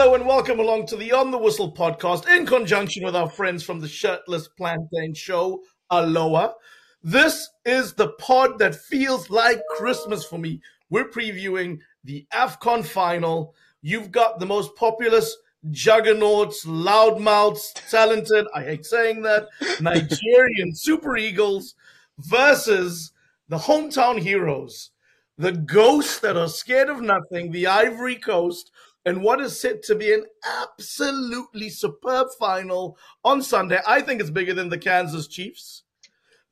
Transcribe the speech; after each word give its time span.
Hello 0.00 0.14
and 0.14 0.26
welcome 0.26 0.60
along 0.60 0.86
to 0.86 0.96
the 0.96 1.10
On 1.10 1.32
the 1.32 1.38
Whistle 1.38 1.72
podcast 1.72 2.28
in 2.28 2.46
conjunction 2.46 3.04
with 3.04 3.16
our 3.16 3.28
friends 3.28 3.64
from 3.64 3.80
the 3.80 3.88
Shirtless 3.88 4.46
Plantain 4.46 5.12
Show, 5.12 5.60
Aloha. 5.90 6.52
This 7.02 7.48
is 7.64 7.94
the 7.94 8.10
pod 8.10 8.60
that 8.60 8.76
feels 8.76 9.28
like 9.28 9.60
Christmas 9.70 10.24
for 10.24 10.38
me. 10.38 10.60
We're 10.88 11.08
previewing 11.08 11.80
the 12.04 12.28
AFCON 12.32 12.84
final. 12.84 13.56
You've 13.82 14.12
got 14.12 14.38
the 14.38 14.46
most 14.46 14.76
populous 14.76 15.36
juggernauts, 15.68 16.64
loudmouths, 16.64 17.72
talented, 17.90 18.46
I 18.54 18.62
hate 18.62 18.86
saying 18.86 19.22
that, 19.22 19.48
Nigerian 19.80 20.76
Super 20.76 21.16
Eagles 21.16 21.74
versus 22.18 23.10
the 23.48 23.58
hometown 23.58 24.20
heroes, 24.20 24.92
the 25.36 25.50
ghosts 25.50 26.20
that 26.20 26.36
are 26.36 26.48
scared 26.48 26.88
of 26.88 27.00
nothing, 27.00 27.50
the 27.50 27.66
Ivory 27.66 28.14
Coast, 28.14 28.70
and 29.04 29.22
what 29.22 29.40
is 29.40 29.58
set 29.58 29.82
to 29.84 29.94
be 29.94 30.12
an 30.12 30.24
absolutely 30.62 31.70
superb 31.70 32.28
final 32.38 32.98
on 33.24 33.42
Sunday. 33.42 33.80
I 33.86 34.02
think 34.02 34.20
it's 34.20 34.30
bigger 34.30 34.54
than 34.54 34.68
the 34.68 34.78
Kansas 34.78 35.28
Chiefs 35.28 35.84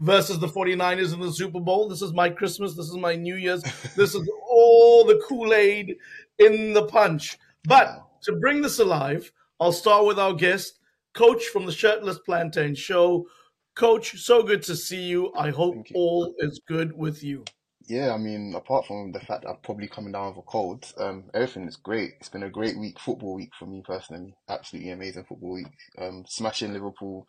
versus 0.01 0.39
the 0.39 0.49
49ers 0.49 1.13
in 1.13 1.21
the 1.21 1.33
Super 1.33 1.61
Bowl. 1.61 1.89
This 1.89 2.03
is 2.03 2.13
my 2.13 2.29
Christmas. 2.29 2.75
This 2.75 2.87
is 2.87 2.97
my 2.97 3.17
New 3.17 3.37
Year's. 3.37 3.63
This 3.97 4.15
is 4.15 4.31
all 4.49 5.05
the 5.05 5.23
Kool 5.27 5.55
Aid 5.55 5.97
in 6.39 6.73
the 6.73 6.87
punch. 6.87 7.39
But 7.65 8.03
to 8.23 8.33
bring 8.33 8.63
this 8.63 8.79
alive, 8.79 9.31
I'll 9.61 9.73
start 9.73 10.07
with 10.07 10.19
our 10.19 10.35
guest, 10.35 10.79
Coach 11.15 11.45
from 11.47 11.67
the 11.67 11.73
Shirtless 11.73 12.19
Plantain 12.19 12.75
Show. 12.75 13.27
Coach, 13.75 14.19
so 14.19 14.43
good 14.43 14.63
to 14.65 14.77
see 14.77 15.03
you. 15.03 15.33
I 15.35 15.51
hope 15.51 15.91
you. 15.91 15.97
all 15.97 16.35
is 16.39 16.61
good 16.67 16.97
with 16.97 17.23
you. 17.23 17.45
Yeah, 17.87 18.13
I 18.15 18.19
mean, 18.19 18.55
apart 18.57 18.87
from 18.87 19.13
the 19.13 19.21
fact 19.21 19.43
that 19.45 19.51
I'm 19.51 19.59
probably 19.63 19.89
coming 19.89 20.13
down 20.13 20.29
with 20.31 20.39
a 20.39 20.43
cold, 20.43 20.93
um, 20.99 21.25
everything 21.35 21.69
is 21.69 21.77
great. 21.77 22.13
It's 22.21 22.31
been 22.31 22.45
a 22.45 22.51
great 22.51 22.79
week, 22.79 22.99
football 23.01 23.35
week 23.37 23.51
for 23.59 23.67
me 23.67 23.83
personally. 23.87 24.35
Absolutely 24.49 24.91
amazing 24.93 25.25
football 25.29 25.55
week. 25.55 25.69
Um, 25.99 26.25
smashing 26.29 26.73
Liverpool, 26.73 27.27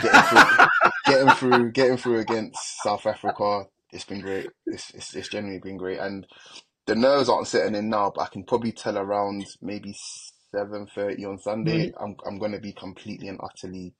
getting 0.00 0.22
through, 0.22 0.46
getting 1.06 1.30
through, 1.30 1.72
getting 1.72 1.96
through 1.98 2.20
against 2.20 2.82
South 2.82 3.06
Africa. 3.06 3.64
It's 3.92 4.04
been 4.04 4.20
great. 4.22 4.48
It's, 4.66 4.90
it's 4.94 5.14
it's 5.14 5.28
genuinely 5.28 5.60
been 5.60 5.78
great, 5.78 6.00
and 6.00 6.26
the 6.86 6.96
nerves 6.96 7.28
aren't 7.28 7.48
setting 7.48 7.76
in 7.76 7.90
now. 7.90 8.12
But 8.14 8.22
I 8.22 8.28
can 8.28 8.44
probably 8.44 8.72
tell 8.72 8.98
around 8.98 9.46
maybe 9.62 9.94
seven 10.54 10.86
thirty 10.94 11.24
on 11.24 11.38
Sunday, 11.38 11.92
I'm 12.00 12.16
I'm 12.26 12.38
going 12.38 12.52
to 12.52 12.60
be 12.60 12.72
completely 12.72 13.28
and 13.28 13.40
utterly. 13.42 13.94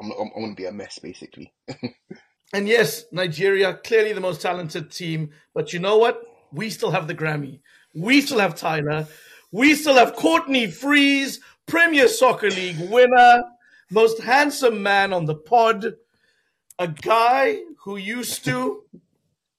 I'm 0.00 0.12
I'm, 0.12 0.30
I'm 0.36 0.42
going 0.42 0.56
to 0.56 0.62
be 0.62 0.66
a 0.66 0.72
mess 0.72 0.98
basically. 1.00 1.54
And 2.52 2.68
yes, 2.68 3.04
Nigeria, 3.12 3.74
clearly 3.74 4.12
the 4.12 4.20
most 4.20 4.40
talented 4.40 4.90
team. 4.90 5.30
But 5.54 5.72
you 5.72 5.78
know 5.78 5.98
what? 5.98 6.22
We 6.52 6.70
still 6.70 6.92
have 6.92 7.08
the 7.08 7.14
Grammy. 7.14 7.60
We 7.94 8.20
still 8.20 8.38
have 8.38 8.54
Tyler. 8.54 9.06
We 9.52 9.74
still 9.74 9.94
have 9.94 10.14
Courtney 10.14 10.70
Freeze, 10.70 11.40
Premier 11.66 12.08
Soccer 12.08 12.50
League 12.50 12.90
winner, 12.90 13.42
most 13.90 14.22
handsome 14.22 14.82
man 14.82 15.12
on 15.12 15.24
the 15.24 15.34
pod, 15.34 15.94
a 16.78 16.88
guy 16.88 17.60
who 17.84 17.96
used 17.96 18.44
to 18.44 18.84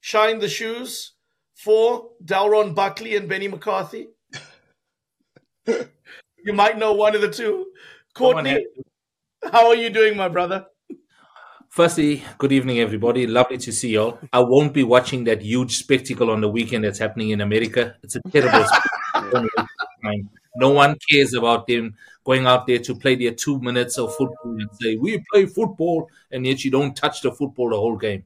shine 0.02 0.40
the 0.40 0.50
shoes 0.50 1.14
for 1.56 2.12
Delron 2.24 2.76
Buckley 2.76 3.16
and 3.16 3.30
Benni 3.30 3.50
McCarthy. 3.50 4.10
you 5.68 6.54
might 6.54 6.78
know 6.78 6.94
one 6.94 7.16
of 7.16 7.22
the 7.22 7.32
two. 7.32 7.68
Courtney, 8.14 8.66
how 9.52 9.68
are 9.68 9.76
you 9.76 9.90
doing, 9.90 10.16
my 10.16 10.30
brother? 10.30 10.68
Firstly, 11.78 12.24
good 12.40 12.52
evening, 12.52 12.80
everybody. 12.80 13.28
Lovely 13.28 13.60
to 13.60 13.72
see 13.72 13.90
you 13.90 14.02
all. 14.02 14.20
I 14.34 14.40
won't 14.40 14.74
be 14.74 14.82
watching 14.82 15.26
that 15.26 15.44
huge 15.44 15.78
spectacle 15.78 16.32
on 16.32 16.42
the 16.42 16.50
weekend 16.50 16.84
that's 16.84 16.98
happening 16.98 17.30
in 17.30 17.42
America. 17.42 17.96
It's 18.02 18.16
a 18.16 18.22
terrible 18.32 18.66
spectacle. 19.14 19.48
No 20.56 20.72
one 20.72 20.98
cares 21.08 21.36
about 21.36 21.68
them 21.68 21.94
going 22.24 22.48
out 22.48 22.66
there 22.66 22.80
to 22.80 22.96
play 22.96 23.14
their 23.14 23.36
two 23.36 23.60
minutes 23.62 24.00
of 24.00 24.10
football 24.16 24.54
and 24.60 24.68
say, 24.82 24.96
We 24.96 25.24
play 25.32 25.46
football, 25.46 26.10
and 26.32 26.48
yet 26.48 26.66
you 26.66 26.72
don't 26.72 26.96
touch 26.96 27.22
the 27.22 27.32
football 27.32 27.70
the 27.70 27.76
whole 27.76 27.96
game. 27.96 28.24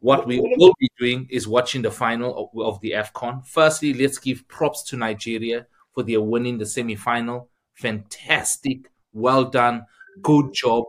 What 0.00 0.26
we 0.26 0.38
will 0.38 0.74
be 0.78 0.90
doing 0.98 1.26
is 1.30 1.48
watching 1.48 1.80
the 1.80 1.90
final 1.90 2.50
of, 2.54 2.60
of 2.60 2.80
the 2.82 2.90
AFCON. 2.90 3.46
Firstly, 3.46 3.94
let's 3.94 4.18
give 4.18 4.46
props 4.46 4.82
to 4.90 4.98
Nigeria 4.98 5.66
for 5.94 6.02
their 6.02 6.20
winning 6.20 6.58
the 6.58 6.66
semi 6.66 6.96
final. 6.96 7.48
Fantastic. 7.72 8.90
Well 9.14 9.46
done. 9.46 9.86
Good 10.20 10.52
job. 10.52 10.84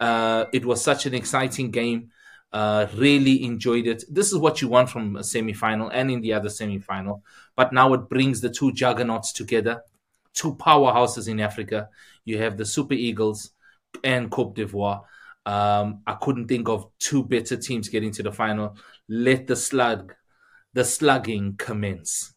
Uh, 0.00 0.46
it 0.52 0.64
was 0.64 0.82
such 0.82 1.06
an 1.06 1.14
exciting 1.14 1.70
game. 1.70 2.10
Uh, 2.52 2.86
really 2.94 3.44
enjoyed 3.44 3.86
it. 3.86 4.04
This 4.08 4.32
is 4.32 4.38
what 4.38 4.62
you 4.62 4.68
want 4.68 4.88
from 4.88 5.16
a 5.16 5.24
semi-final 5.24 5.90
and 5.90 6.10
in 6.10 6.20
the 6.20 6.32
other 6.32 6.48
semi-final. 6.48 7.22
But 7.56 7.72
now 7.72 7.92
it 7.92 8.08
brings 8.08 8.40
the 8.40 8.48
two 8.48 8.72
juggernauts 8.72 9.32
together, 9.32 9.82
two 10.32 10.54
powerhouses 10.54 11.28
in 11.28 11.40
Africa. 11.40 11.90
You 12.24 12.38
have 12.38 12.56
the 12.56 12.64
Super 12.64 12.94
Eagles 12.94 13.50
and 14.02 14.30
Cote 14.30 14.54
d'Ivoire. 14.54 15.02
Um, 15.44 16.02
I 16.06 16.14
couldn't 16.14 16.48
think 16.48 16.68
of 16.68 16.90
two 16.98 17.24
better 17.24 17.56
teams 17.56 17.88
getting 17.88 18.12
to 18.12 18.22
the 18.22 18.32
final. 18.32 18.76
Let 19.08 19.46
the 19.46 19.56
slug, 19.56 20.14
the 20.72 20.84
slugging 20.84 21.56
commence. 21.56 22.34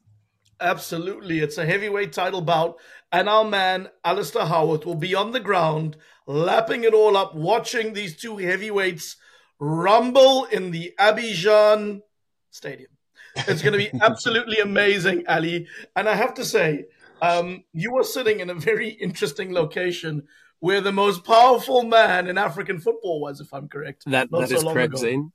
Absolutely. 0.61 1.39
It's 1.39 1.57
a 1.57 1.65
heavyweight 1.65 2.13
title 2.13 2.41
bout. 2.41 2.77
And 3.11 3.27
our 3.27 3.43
man, 3.43 3.89
Alasdair 4.05 4.47
Howard, 4.47 4.85
will 4.85 4.95
be 4.95 5.15
on 5.15 5.31
the 5.31 5.39
ground, 5.39 5.97
lapping 6.27 6.83
it 6.83 6.93
all 6.93 7.17
up, 7.17 7.35
watching 7.35 7.93
these 7.93 8.17
two 8.17 8.37
heavyweights 8.37 9.17
rumble 9.59 10.45
in 10.45 10.71
the 10.71 10.93
Abidjan 10.99 12.01
Stadium. 12.49 12.91
It's 13.35 13.61
going 13.61 13.73
to 13.73 13.77
be 13.77 13.91
absolutely 14.01 14.59
amazing, 14.59 15.23
Ali. 15.27 15.67
And 15.95 16.09
I 16.09 16.15
have 16.15 16.33
to 16.35 16.45
say, 16.45 16.85
um, 17.21 17.63
you 17.73 17.95
are 17.97 18.03
sitting 18.03 18.39
in 18.39 18.49
a 18.49 18.55
very 18.55 18.89
interesting 18.89 19.53
location 19.53 20.23
where 20.59 20.81
the 20.81 20.91
most 20.91 21.23
powerful 21.23 21.83
man 21.83 22.27
in 22.27 22.37
African 22.37 22.79
football 22.79 23.19
was, 23.19 23.39
if 23.39 23.53
I'm 23.53 23.67
correct. 23.67 24.03
That, 24.05 24.31
not 24.31 24.41
that 24.41 24.49
so 24.49 24.55
is 24.57 24.63
correct, 24.63 24.93
ago. 24.93 25.03
Zayn. 25.03 25.31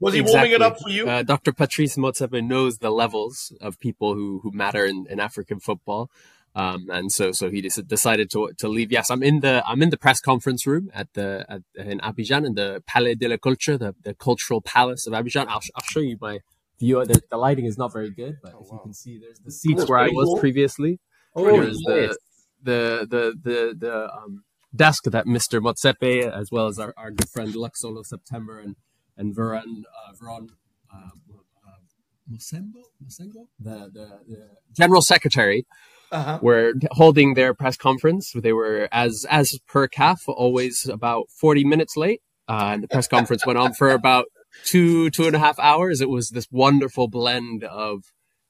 Was 0.00 0.14
he 0.14 0.20
warming 0.20 0.52
it 0.52 0.62
up 0.62 0.78
for 0.80 0.90
you? 0.90 1.08
Uh, 1.08 1.22
Dr. 1.22 1.52
Patrice 1.52 1.96
Motsepe 1.96 2.44
knows 2.44 2.78
the 2.78 2.90
levels 2.90 3.52
of 3.60 3.78
people 3.78 4.14
who, 4.14 4.40
who 4.42 4.50
matter 4.52 4.84
in, 4.84 5.06
in 5.08 5.20
African 5.20 5.60
football. 5.60 6.10
Um, 6.56 6.86
and 6.88 7.10
so, 7.10 7.32
so 7.32 7.50
he 7.50 7.60
decided 7.60 8.30
to, 8.30 8.52
to 8.58 8.68
leave. 8.68 8.92
Yes, 8.92 9.10
I'm 9.10 9.22
in 9.22 9.40
the, 9.40 9.62
I'm 9.66 9.82
in 9.82 9.90
the 9.90 9.96
press 9.96 10.20
conference 10.20 10.66
room 10.66 10.88
at 10.94 11.08
the, 11.14 11.44
at, 11.48 11.62
in 11.74 11.98
Abidjan 11.98 12.46
in 12.46 12.54
the 12.54 12.82
Palais 12.86 13.16
de 13.16 13.26
la 13.28 13.36
Culture, 13.36 13.76
the, 13.76 13.94
the 14.04 14.14
cultural 14.14 14.60
palace 14.60 15.06
of 15.06 15.12
Abidjan. 15.12 15.48
I'll, 15.48 15.60
I'll 15.74 15.84
show 15.88 16.00
you 16.00 16.16
my 16.20 16.38
view. 16.78 17.04
The, 17.04 17.20
the 17.28 17.36
lighting 17.36 17.64
is 17.64 17.76
not 17.76 17.92
very 17.92 18.10
good, 18.10 18.36
but 18.42 18.52
if 18.60 18.68
you 18.70 18.80
can 18.82 18.94
see, 18.94 19.18
there's 19.18 19.40
the 19.40 19.50
seats 19.50 19.78
That's 19.78 19.90
where 19.90 19.98
I 19.98 20.08
was 20.08 20.26
cool. 20.26 20.38
previously. 20.38 21.00
Oh, 21.34 21.44
There's 21.44 21.82
yes. 21.88 22.16
the, 22.62 23.06
the, 23.06 23.06
the, 23.10 23.50
the, 23.50 23.74
the, 23.76 24.12
um, 24.12 24.44
desk 24.74 25.04
that 25.04 25.26
Mr. 25.26 25.60
Motsepe, 25.60 26.30
as 26.30 26.50
well 26.50 26.66
as 26.66 26.78
our, 26.78 26.94
our 26.96 27.10
good 27.10 27.28
friend 27.28 27.54
Luxolo 27.54 28.04
September 28.04 28.58
and, 28.58 28.76
and 29.16 29.34
Veron, 29.34 29.82
uh, 29.82 30.12
Veron, 30.20 30.48
uh, 30.92 31.10
Mosembo, 32.30 32.82
Mosengo, 33.04 33.46
the, 33.60 33.90
the, 33.92 34.18
the 34.28 34.48
general 34.76 35.02
secretary, 35.02 35.66
Uh-huh. 36.12 36.38
were 36.42 36.74
holding 36.92 37.34
their 37.34 37.54
press 37.54 37.76
conference. 37.76 38.32
They 38.34 38.52
were, 38.52 38.88
as 38.92 39.26
as 39.28 39.58
per 39.66 39.88
CAF, 39.88 40.18
always 40.28 40.86
about 40.88 41.24
forty 41.40 41.64
minutes 41.64 41.96
late, 41.96 42.20
uh, 42.48 42.70
and 42.72 42.82
the 42.84 42.88
press 42.88 43.08
conference 43.08 43.44
went 43.46 43.58
on 43.58 43.72
for 43.74 43.90
about 43.90 44.26
two 44.64 45.10
two 45.10 45.26
and 45.26 45.34
a 45.34 45.40
half 45.40 45.58
hours. 45.58 46.00
It 46.00 46.08
was 46.08 46.28
this 46.30 46.46
wonderful 46.50 47.08
blend 47.08 47.64
of 47.64 48.04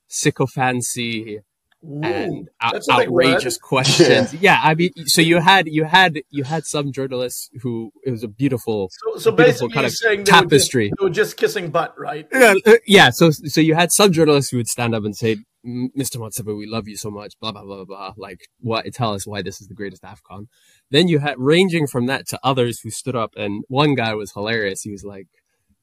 sycophancy 0.08 1.40
Ooh, 1.86 2.00
and 2.02 2.48
that's 2.72 2.88
a 2.88 2.96
big 2.96 3.08
word. 3.10 3.26
outrageous 3.26 3.58
questions. 3.58 4.34
Yeah. 4.40 4.60
I 4.62 4.74
mean, 4.74 4.90
so 5.06 5.20
you 5.20 5.40
had 5.40 5.66
you 5.68 5.84
had 5.84 6.20
you 6.30 6.44
had 6.44 6.64
some 6.66 6.92
journalists 6.92 7.50
who 7.62 7.92
it 8.04 8.10
was 8.10 8.22
a 8.22 8.28
beautiful 8.28 8.90
So, 8.90 9.18
so 9.18 9.32
beautiful 9.32 9.68
kind 9.68 9.86
of 9.86 9.92
saying 9.92 10.24
they 10.24 10.32
were, 10.32 10.40
just, 10.40 10.42
tapestry. 10.42 10.92
they 10.98 11.04
were 11.04 11.10
just 11.10 11.36
kissing 11.36 11.70
butt, 11.70 11.94
right? 11.98 12.26
Yeah, 12.32 12.54
uh, 12.66 12.72
yeah. 12.86 13.10
So, 13.10 13.30
so 13.30 13.60
you 13.60 13.74
had 13.74 13.92
some 13.92 14.12
journalists 14.12 14.50
who 14.50 14.56
would 14.58 14.68
stand 14.68 14.94
up 14.94 15.04
and 15.04 15.14
say, 15.16 15.36
"Mr. 15.64 16.16
Motsepe, 16.16 16.56
we 16.56 16.66
love 16.66 16.88
you 16.88 16.96
so 16.96 17.10
much." 17.10 17.34
Blah 17.40 17.52
blah 17.52 17.64
blah 17.64 17.84
blah. 17.84 18.12
Like, 18.16 18.48
what? 18.60 18.86
Tell 18.92 19.14
us 19.14 19.26
why 19.26 19.42
this 19.42 19.60
is 19.60 19.68
the 19.68 19.74
greatest 19.74 20.02
Afcon. 20.02 20.46
Then 20.90 21.08
you 21.08 21.18
had 21.20 21.34
ranging 21.38 21.86
from 21.86 22.06
that 22.06 22.26
to 22.28 22.40
others 22.42 22.80
who 22.80 22.90
stood 22.90 23.16
up, 23.16 23.32
and 23.36 23.64
one 23.68 23.94
guy 23.94 24.14
was 24.14 24.32
hilarious. 24.32 24.82
He 24.82 24.90
was 24.90 25.04
like, 25.04 25.26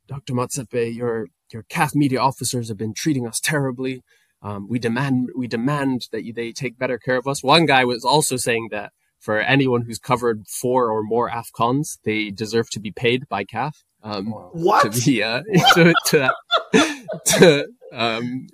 "Dr. 0.08 0.34
Motsepe, 0.34 0.96
your 0.96 1.28
your 1.54 1.64
CAF 1.64 1.96
media 1.96 2.20
officers 2.20 2.70
have 2.70 2.78
been 2.78 2.94
treating 2.94 3.28
us 3.28 3.40
terribly. 3.40 4.02
Um, 4.42 4.68
we 4.70 4.80
demand 4.80 5.30
we 5.36 5.48
demand 5.48 6.08
that 6.12 6.24
you, 6.24 6.34
they 6.34 6.52
take 6.52 6.78
better 6.78 6.98
care 6.98 7.18
of 7.18 7.28
us." 7.28 7.44
One 7.44 7.66
guy 7.66 7.86
was 7.86 8.04
also 8.04 8.38
saying 8.38 8.70
that 8.72 8.92
for 9.20 9.40
anyone 9.40 9.84
who's 9.84 10.00
covered 10.00 10.48
four 10.48 10.90
or 10.90 11.04
more 11.04 11.30
Afcons, 11.30 12.00
they 12.04 12.32
deserve 12.32 12.70
to 12.72 12.80
be 12.80 12.92
paid 12.92 13.28
by 13.30 13.44
CAF. 13.44 13.74
Um, 14.04 14.28
What? 14.28 14.92
to 14.92 15.06
be 15.06 15.22
uh, 15.22 15.44
to 15.76 15.94
to, 16.08 16.34
to 17.26 17.68
um 17.94 18.48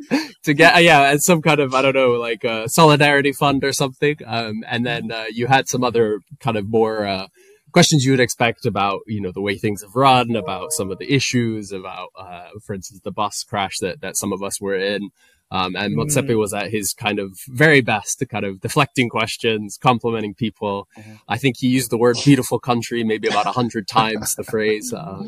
to 0.43 0.53
get 0.53 0.75
uh, 0.75 0.79
yeah 0.79 1.11
and 1.11 1.21
some 1.21 1.41
kind 1.41 1.59
of 1.59 1.73
I 1.73 1.81
don't 1.81 1.95
know 1.95 2.11
like 2.13 2.43
a 2.43 2.67
solidarity 2.67 3.31
fund 3.31 3.63
or 3.63 3.71
something 3.71 4.17
um 4.25 4.63
and 4.67 4.85
then 4.85 5.11
uh, 5.11 5.25
you 5.31 5.47
had 5.47 5.67
some 5.69 5.83
other 5.83 6.21
kind 6.39 6.57
of 6.57 6.67
more 6.67 7.05
uh, 7.05 7.27
questions 7.71 8.03
you 8.03 8.11
would 8.11 8.19
expect 8.19 8.65
about 8.65 9.01
you 9.05 9.21
know 9.21 9.31
the 9.31 9.41
way 9.41 9.55
things 9.57 9.83
have 9.83 9.95
run 9.95 10.35
about 10.35 10.71
some 10.71 10.91
of 10.91 10.97
the 10.97 11.13
issues 11.13 11.71
about 11.71 12.09
uh, 12.17 12.47
for 12.65 12.73
instance 12.73 13.01
the 13.03 13.11
bus 13.11 13.43
crash 13.43 13.77
that 13.79 14.01
that 14.01 14.17
some 14.17 14.33
of 14.33 14.41
us 14.41 14.59
were 14.59 14.75
in 14.75 15.11
Um, 15.49 15.75
and 15.75 15.95
Motsepe 15.95 16.37
was 16.37 16.53
at 16.53 16.71
his 16.71 16.93
kind 16.93 17.19
of 17.19 17.37
very 17.47 17.81
best, 17.81 18.23
kind 18.29 18.45
of 18.45 18.59
deflecting 18.59 19.09
questions, 19.09 19.77
complimenting 19.81 20.33
people. 20.33 20.87
Mhm. 20.97 21.19
I 21.27 21.37
think 21.37 21.57
he 21.57 21.67
used 21.67 21.89
the 21.89 21.97
word 21.97 22.17
"beautiful 22.23 22.59
country" 22.59 23.03
maybe 23.03 23.27
about 23.27 23.45
a 23.45 23.51
hundred 23.51 23.87
times. 23.99 24.35
The 24.35 24.43
phrase. 24.43 24.93
Uh, 24.93 25.23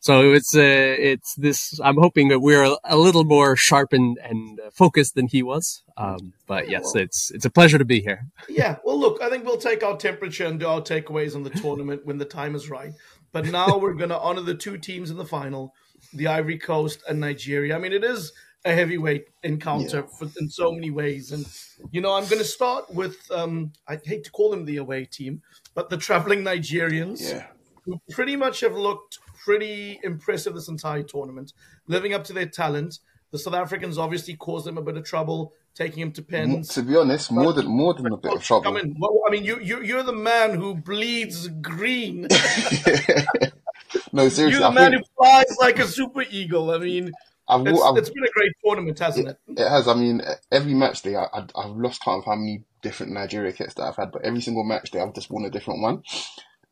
so 0.00 0.32
it's 0.32 0.54
uh, 0.56 0.60
it's 0.98 1.34
this. 1.36 1.78
I'm 1.82 1.96
hoping 1.96 2.28
that 2.28 2.40
we're 2.40 2.64
a, 2.64 2.76
a 2.84 2.96
little 2.96 3.24
more 3.24 3.54
sharp 3.56 3.92
and, 3.92 4.18
and 4.18 4.58
uh, 4.58 4.70
focused 4.72 5.14
than 5.14 5.28
he 5.28 5.42
was. 5.42 5.84
Um, 5.96 6.32
but 6.46 6.68
yes, 6.68 6.94
it's 6.96 7.30
it's 7.30 7.44
a 7.44 7.50
pleasure 7.50 7.78
to 7.78 7.84
be 7.84 8.00
here. 8.00 8.26
Yeah, 8.48 8.76
well, 8.84 8.98
look, 8.98 9.22
I 9.22 9.30
think 9.30 9.44
we'll 9.44 9.58
take 9.58 9.82
our 9.84 9.96
temperature 9.96 10.44
and 10.46 10.58
do 10.58 10.66
our 10.66 10.80
takeaways 10.80 11.34
on 11.34 11.44
the 11.44 11.50
tournament 11.50 12.04
when 12.04 12.18
the 12.18 12.24
time 12.24 12.54
is 12.54 12.68
right. 12.68 12.92
But 13.32 13.46
now 13.46 13.78
we're 13.78 13.94
going 13.94 14.10
to 14.10 14.18
honor 14.18 14.42
the 14.42 14.54
two 14.54 14.76
teams 14.76 15.10
in 15.10 15.16
the 15.16 15.24
final, 15.24 15.72
the 16.12 16.26
Ivory 16.26 16.58
Coast 16.58 17.02
and 17.08 17.18
Nigeria. 17.20 17.76
I 17.76 17.78
mean, 17.78 17.92
it 17.92 18.04
is 18.04 18.32
a 18.64 18.72
heavyweight 18.74 19.26
encounter 19.42 20.04
for, 20.04 20.28
in 20.40 20.48
so 20.48 20.72
many 20.72 20.90
ways. 20.90 21.32
And, 21.32 21.46
you 21.90 22.00
know, 22.00 22.12
I'm 22.12 22.24
going 22.24 22.38
to 22.38 22.44
start 22.44 22.92
with, 22.94 23.28
um, 23.30 23.72
I 23.88 23.98
hate 24.04 24.24
to 24.24 24.30
call 24.30 24.50
them 24.50 24.64
the 24.64 24.76
away 24.76 25.04
team, 25.04 25.42
but 25.74 25.90
the 25.90 25.96
traveling 25.96 26.42
Nigerians, 26.44 27.20
Yeah. 27.32 27.46
who 27.84 28.00
pretty 28.10 28.36
much 28.36 28.60
have 28.60 28.76
looked 28.76 29.18
pretty 29.44 29.98
impressive 30.04 30.54
this 30.54 30.68
entire 30.68 31.02
tournament, 31.02 31.52
living 31.88 32.14
up 32.14 32.22
to 32.24 32.32
their 32.32 32.46
talent. 32.46 33.00
The 33.32 33.38
South 33.38 33.54
Africans 33.54 33.98
obviously 33.98 34.34
caused 34.36 34.66
them 34.66 34.78
a 34.78 34.82
bit 34.82 34.96
of 34.96 35.04
trouble, 35.04 35.54
taking 35.74 36.02
him 36.02 36.12
to 36.12 36.22
pens. 36.22 36.68
To 36.74 36.82
be 36.82 36.94
honest, 36.96 37.32
more 37.32 37.52
than 37.52 37.66
more 37.66 37.94
than 37.94 38.12
a 38.12 38.16
bit 38.16 38.34
of 38.34 38.44
trouble. 38.44 38.76
in. 38.76 38.94
Well, 38.98 39.22
I 39.26 39.30
mean, 39.30 39.42
you, 39.42 39.58
you, 39.58 39.82
you're 39.82 40.02
the 40.02 40.12
man 40.12 40.54
who 40.54 40.74
bleeds 40.74 41.48
green. 41.48 42.22
no, 44.12 44.28
seriously, 44.28 44.50
you're 44.50 44.60
the 44.60 44.66
I 44.66 44.74
man 44.74 44.90
think 44.92 45.06
who 45.06 45.24
flies 45.24 45.56
like 45.60 45.78
a 45.78 45.86
super 45.86 46.22
eagle. 46.30 46.70
I 46.70 46.78
mean, 46.78 47.10
I've, 47.54 47.66
it's, 47.66 47.82
I've, 47.82 47.96
it's 47.96 48.10
been 48.10 48.24
a 48.24 48.30
great 48.34 48.52
tournament, 48.64 48.98
hasn't 49.00 49.28
it? 49.28 49.38
It 49.56 49.68
has. 49.68 49.88
I 49.88 49.94
mean, 49.94 50.22
every 50.52 50.74
match 50.74 51.02
day, 51.02 51.16
I, 51.16 51.24
I, 51.32 51.46
I've 51.56 51.76
lost 51.76 52.02
count 52.04 52.20
of 52.20 52.24
how 52.26 52.36
many 52.36 52.64
different 52.82 53.12
Nigeria 53.12 53.52
kits 53.52 53.74
that 53.74 53.84
I've 53.84 53.96
had, 53.96 54.12
but 54.12 54.24
every 54.24 54.40
single 54.42 54.64
match 54.64 54.90
day, 54.90 55.00
I've 55.00 55.14
just 55.14 55.30
worn 55.30 55.44
a 55.46 55.50
different 55.50 55.82
one. 55.82 56.02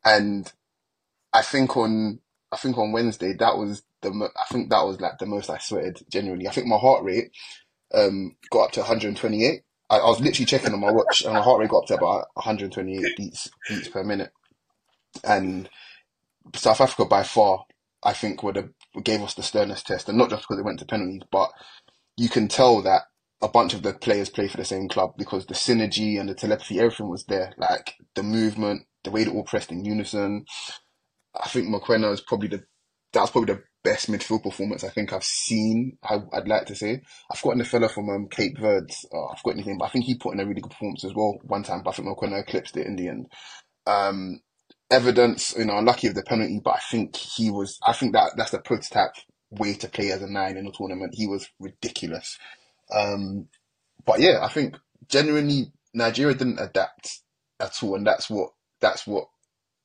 And 0.04 0.52
I 1.32 1.42
think 1.42 1.76
on, 1.76 2.20
I 2.52 2.56
think 2.58 2.78
on 2.78 2.92
Wednesday, 2.92 3.34
that 3.34 3.58
was 3.58 3.82
the, 4.02 4.10
mo- 4.12 4.30
I 4.38 4.44
think 4.52 4.70
that 4.70 4.84
was 4.86 5.00
like 5.00 5.18
the 5.18 5.26
most 5.26 5.50
I 5.50 5.58
sweated, 5.58 6.02
genuinely. 6.10 6.48
I 6.48 6.52
think 6.52 6.66
my 6.68 6.78
heart 6.78 7.04
rate, 7.04 7.32
um, 7.94 8.36
got 8.50 8.66
up 8.66 8.72
to 8.72 8.80
128. 8.80 9.62
I, 9.90 9.96
I 9.98 10.06
was 10.06 10.20
literally 10.20 10.46
checking 10.46 10.74
on 10.74 10.80
my 10.80 10.90
watch 10.90 11.22
and 11.24 11.34
my 11.34 11.42
heart 11.42 11.60
rate 11.60 11.70
got 11.70 11.80
up 11.84 11.86
to 11.88 11.94
about 11.96 12.26
128 12.34 13.16
beats, 13.16 13.50
beats 13.68 13.88
per 13.88 14.04
minute. 14.04 14.32
And 15.24 15.68
South 16.56 16.80
Africa 16.80 17.06
by 17.06 17.24
far, 17.24 17.66
I 18.04 18.12
think 18.14 18.42
would 18.42 18.56
have 18.56 18.70
gave 19.04 19.22
us 19.22 19.34
the 19.34 19.42
sternest 19.42 19.86
test, 19.86 20.08
and 20.08 20.18
not 20.18 20.30
just 20.30 20.42
because 20.42 20.58
it 20.58 20.64
went 20.64 20.78
to 20.80 20.86
penalties, 20.86 21.22
but 21.30 21.50
you 22.16 22.28
can 22.28 22.48
tell 22.48 22.82
that 22.82 23.02
a 23.42 23.48
bunch 23.48 23.74
of 23.74 23.82
the 23.82 23.94
players 23.94 24.28
play 24.28 24.48
for 24.48 24.58
the 24.58 24.64
same 24.64 24.88
club 24.88 25.14
because 25.16 25.46
the 25.46 25.54
synergy 25.54 26.20
and 26.20 26.28
the 26.28 26.34
telepathy, 26.34 26.78
everything 26.78 27.08
was 27.08 27.24
there. 27.24 27.54
Like 27.56 27.94
the 28.14 28.22
movement, 28.22 28.82
the 29.04 29.10
way 29.10 29.24
they 29.24 29.30
all 29.30 29.44
pressed 29.44 29.72
in 29.72 29.84
unison. 29.84 30.44
I 31.40 31.48
think 31.48 31.68
Mokoena 31.68 32.12
is 32.12 32.20
probably 32.20 32.48
the 32.48 32.64
that's 33.12 33.30
probably 33.30 33.54
the 33.54 33.62
best 33.82 34.10
midfield 34.10 34.42
performance 34.42 34.84
I 34.84 34.90
think 34.90 35.12
I've 35.12 35.24
seen. 35.24 35.98
I, 36.04 36.18
I'd 36.32 36.48
like 36.48 36.66
to 36.66 36.74
say 36.76 37.00
I've 37.30 37.38
forgotten 37.38 37.60
the 37.60 37.64
fella 37.64 37.88
from 37.88 38.10
um, 38.10 38.28
Cape 38.28 38.58
Verde. 38.58 38.94
Oh, 39.12 39.28
I've 39.32 39.56
his 39.56 39.66
name, 39.66 39.78
but 39.78 39.86
I 39.86 39.88
think 39.88 40.04
he 40.04 40.16
put 40.16 40.34
in 40.34 40.40
a 40.40 40.46
really 40.46 40.60
good 40.60 40.70
performance 40.72 41.04
as 41.04 41.14
well 41.14 41.38
one 41.44 41.62
time. 41.62 41.82
But 41.82 41.90
I 41.90 41.94
think 41.94 42.08
Mokoena 42.08 42.40
eclipsed 42.42 42.76
it 42.76 42.86
in 42.86 42.96
the 42.96 43.08
end. 43.08 43.26
Um, 43.86 44.40
evidence, 44.90 45.54
you 45.56 45.64
know, 45.64 45.78
unlucky 45.78 46.08
of 46.08 46.14
the 46.14 46.22
penalty, 46.22 46.60
but 46.62 46.74
I 46.76 46.80
think 46.90 47.16
he 47.16 47.50
was. 47.50 47.78
I 47.86 47.92
think 47.92 48.12
that 48.12 48.32
that's 48.36 48.50
the 48.50 48.58
prototype 48.58 49.14
way 49.50 49.74
to 49.74 49.88
play 49.88 50.10
as 50.10 50.22
a 50.22 50.28
nine 50.28 50.56
in 50.56 50.66
a 50.66 50.72
tournament. 50.72 51.14
He 51.14 51.26
was 51.26 51.48
ridiculous. 51.58 52.38
Um, 52.94 53.48
but 54.04 54.20
yeah, 54.20 54.40
I 54.42 54.48
think 54.48 54.76
genuinely 55.08 55.72
Nigeria 55.94 56.34
didn't 56.34 56.60
adapt 56.60 57.20
at 57.60 57.82
all, 57.82 57.96
and 57.96 58.06
that's 58.06 58.30
what 58.30 58.50
that's 58.80 59.06
what 59.06 59.28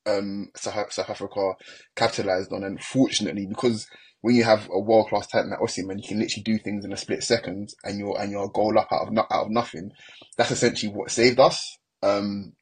um, 0.06 0.50
South, 0.56 0.92
South 0.94 1.10
Africa 1.10 1.54
capitalized 1.96 2.52
on. 2.54 2.64
And 2.64 2.82
fortunately, 2.82 3.46
because 3.48 3.88
when 4.22 4.36
you 4.36 4.44
have 4.44 4.68
a 4.72 4.80
world 4.80 5.10
class 5.10 5.28
talent 5.28 5.52
like 5.52 5.60
Osimhen, 5.60 6.02
you 6.02 6.08
can 6.08 6.20
literally 6.20 6.44
do 6.44 6.58
things 6.58 6.86
in 6.86 6.94
a 6.94 6.98
split 6.98 7.24
second, 7.24 7.74
and 7.84 8.00
you're 8.00 8.20
and 8.20 8.32
you're 8.32 8.46
a 8.46 8.50
goal 8.50 8.78
up 8.78 8.88
out 8.92 9.08
of 9.08 9.18
out 9.18 9.46
of 9.46 9.52
nothing. 9.52 9.92
That's 10.38 10.52
essentially 10.52 10.92
what 10.92 11.12
saved 11.12 11.40
us. 11.40 11.78
Um, 12.02 12.54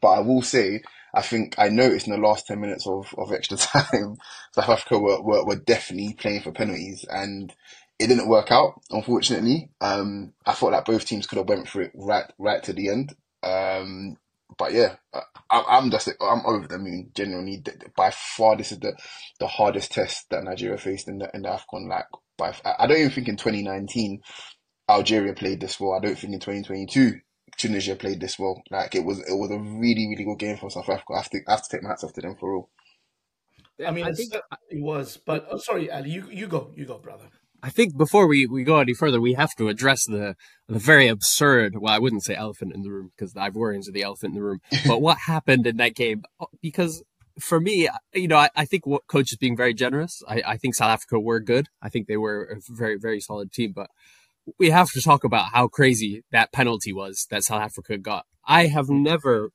but 0.00 0.08
I 0.08 0.20
will 0.20 0.42
say, 0.42 0.82
I 1.18 1.22
think 1.22 1.56
I 1.58 1.68
noticed 1.68 2.06
in 2.06 2.14
the 2.14 2.26
last 2.26 2.46
ten 2.46 2.60
minutes 2.60 2.86
of, 2.86 3.14
of 3.18 3.32
extra 3.32 3.56
time, 3.58 4.16
South 4.52 4.68
Africa 4.68 5.00
were, 5.00 5.20
were 5.22 5.44
were 5.44 5.56
definitely 5.56 6.14
playing 6.14 6.42
for 6.42 6.52
penalties, 6.52 7.04
and 7.10 7.52
it 7.98 8.06
didn't 8.08 8.28
work 8.28 8.52
out. 8.52 8.80
Unfortunately, 8.90 9.70
um, 9.80 10.34
I 10.46 10.52
thought 10.52 10.72
that 10.72 10.86
both 10.86 11.06
teams 11.06 11.26
could 11.26 11.38
have 11.38 11.48
went 11.48 11.68
for 11.68 11.82
it 11.82 11.92
right 11.96 12.32
right 12.38 12.62
to 12.64 12.72
the 12.72 12.90
end. 12.90 13.16
Um, 13.42 14.16
but 14.58 14.72
yeah, 14.72 14.96
I, 15.50 15.64
I'm 15.68 15.90
just 15.90 16.08
I'm 16.20 16.46
over 16.46 16.68
the 16.68 16.78
moon. 16.78 17.10
Genuinely, 17.14 17.64
by 17.96 18.12
far, 18.12 18.56
this 18.56 18.72
is 18.72 18.80
the 18.80 18.94
the 19.40 19.48
hardest 19.48 19.92
test 19.92 20.30
that 20.30 20.44
Nigeria 20.44 20.78
faced 20.78 21.08
in 21.08 21.18
the 21.18 21.30
in 21.34 21.42
the 21.42 21.48
Afcon. 21.50 21.88
Like, 21.88 22.06
by 22.38 22.54
I 22.64 22.86
don't 22.86 22.98
even 22.98 23.10
think 23.12 23.28
in 23.28 23.36
2019 23.38 24.22
Algeria 24.90 25.34
played 25.34 25.60
this 25.60 25.80
well. 25.80 25.94
I 25.94 26.00
don't 26.00 26.18
think 26.18 26.34
in 26.34 26.40
2022 26.40 27.20
Tunisia 27.58 27.96
played 27.96 28.20
this 28.20 28.38
well. 28.38 28.62
Like, 28.70 28.94
it 28.94 29.04
was 29.04 29.18
it 29.18 29.34
was 29.34 29.50
a 29.50 29.58
really 29.58 30.06
really 30.08 30.24
good 30.24 30.38
game 30.38 30.56
for 30.56 30.70
South 30.70 30.88
Africa. 30.88 31.12
I 31.14 31.16
have 31.18 31.30
to 31.30 31.40
I 31.46 31.50
have 31.52 31.62
to 31.64 31.68
take 31.70 31.82
my 31.82 31.90
hats 31.90 32.04
off 32.04 32.14
to 32.14 32.20
them 32.20 32.36
for 32.38 32.54
all. 32.54 32.70
I 33.86 33.90
mean, 33.90 34.06
I 34.06 34.12
think- 34.12 34.34
it 34.70 34.82
was. 34.82 35.18
But 35.24 35.46
oh, 35.50 35.58
sorry, 35.58 35.90
Ali, 35.90 36.10
you 36.10 36.28
you 36.30 36.46
go, 36.46 36.72
you 36.74 36.86
go, 36.86 36.98
brother. 36.98 37.26
I 37.60 37.70
think 37.70 37.96
before 37.96 38.28
we, 38.28 38.46
we 38.46 38.62
go 38.62 38.78
any 38.78 38.94
further, 38.94 39.20
we 39.20 39.32
have 39.34 39.54
to 39.56 39.68
address 39.68 40.06
the 40.06 40.36
the 40.68 40.78
very 40.78 41.08
absurd. 41.08 41.76
Well, 41.78 41.92
I 41.92 41.98
wouldn't 41.98 42.24
say 42.24 42.34
elephant 42.34 42.72
in 42.74 42.82
the 42.82 42.90
room 42.90 43.10
because 43.16 43.32
the 43.32 43.40
Ivorians 43.40 43.88
are 43.88 43.92
the 43.92 44.02
elephant 44.02 44.34
in 44.34 44.40
the 44.40 44.46
room. 44.46 44.60
But 44.86 45.02
what 45.02 45.18
happened 45.26 45.66
in 45.66 45.76
that 45.78 45.96
game? 45.96 46.22
Because 46.62 47.02
for 47.40 47.60
me, 47.60 47.88
you 48.14 48.28
know, 48.28 48.36
I, 48.36 48.50
I 48.54 48.64
think 48.64 48.86
what 48.86 49.06
coach 49.08 49.32
is 49.32 49.38
being 49.38 49.56
very 49.56 49.74
generous. 49.74 50.22
I, 50.28 50.42
I 50.46 50.56
think 50.56 50.74
South 50.74 50.90
Africa 50.90 51.18
were 51.18 51.40
good. 51.40 51.68
I 51.82 51.88
think 51.88 52.06
they 52.06 52.16
were 52.16 52.44
a 52.44 52.60
very 52.68 52.96
very 52.96 53.20
solid 53.20 53.52
team. 53.52 53.72
But 53.74 53.90
we 54.58 54.70
have 54.70 54.90
to 54.92 55.02
talk 55.02 55.24
about 55.24 55.50
how 55.52 55.68
crazy 55.68 56.22
that 56.32 56.52
penalty 56.52 56.92
was 56.92 57.26
that 57.30 57.44
South 57.44 57.60
Africa 57.60 57.98
got. 57.98 58.26
I 58.46 58.66
have 58.66 58.88
never, 58.88 59.50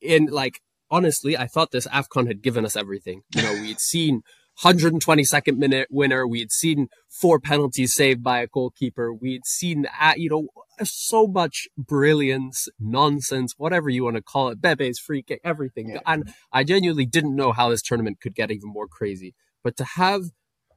in 0.00 0.26
like 0.26 0.60
honestly, 0.90 1.36
I 1.36 1.46
thought 1.46 1.70
this 1.70 1.86
Afcon 1.86 2.26
had 2.26 2.42
given 2.42 2.64
us 2.64 2.76
everything. 2.76 3.22
You 3.34 3.42
know, 3.42 3.52
we'd 3.54 3.80
seen 3.80 4.22
122nd 4.62 5.56
minute 5.56 5.88
winner. 5.90 6.26
We 6.26 6.40
had 6.40 6.52
seen 6.52 6.88
four 7.08 7.40
penalties 7.40 7.94
saved 7.94 8.22
by 8.22 8.40
a 8.40 8.46
goalkeeper. 8.46 9.12
We 9.14 9.34
had 9.34 9.46
seen, 9.46 9.86
uh, 10.00 10.14
you 10.16 10.30
know, 10.30 10.48
so 10.82 11.26
much 11.26 11.68
brilliance, 11.78 12.68
nonsense, 12.78 13.54
whatever 13.56 13.88
you 13.88 14.04
want 14.04 14.16
to 14.16 14.22
call 14.22 14.48
it. 14.48 14.60
Bebe's 14.60 14.98
free 14.98 15.22
kick, 15.22 15.40
everything. 15.44 15.90
Yeah. 15.90 16.00
And 16.06 16.32
I 16.52 16.64
genuinely 16.64 17.06
didn't 17.06 17.36
know 17.36 17.52
how 17.52 17.68
this 17.70 17.82
tournament 17.82 18.20
could 18.20 18.34
get 18.34 18.50
even 18.50 18.70
more 18.70 18.88
crazy. 18.88 19.34
But 19.62 19.76
to 19.76 19.84
have 19.96 20.22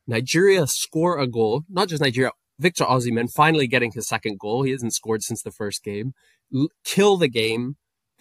Nigeria 0.07 0.67
score 0.67 1.19
a 1.19 1.27
goal, 1.27 1.63
not 1.69 1.87
just 1.87 2.01
Nigeria, 2.01 2.31
Victor 2.63 2.85
Osimhen 2.85 3.29
finally 3.31 3.67
getting 3.67 3.91
his 3.91 4.07
second 4.07 4.39
goal. 4.39 4.63
He 4.63 4.71
hasn't 4.71 4.93
scored 4.95 5.21
since 5.21 5.43
the 5.43 5.51
first 5.51 5.83
game. 5.83 6.13
L- 6.55 6.69
kill 6.83 7.17
the 7.17 7.27
game. 7.27 7.75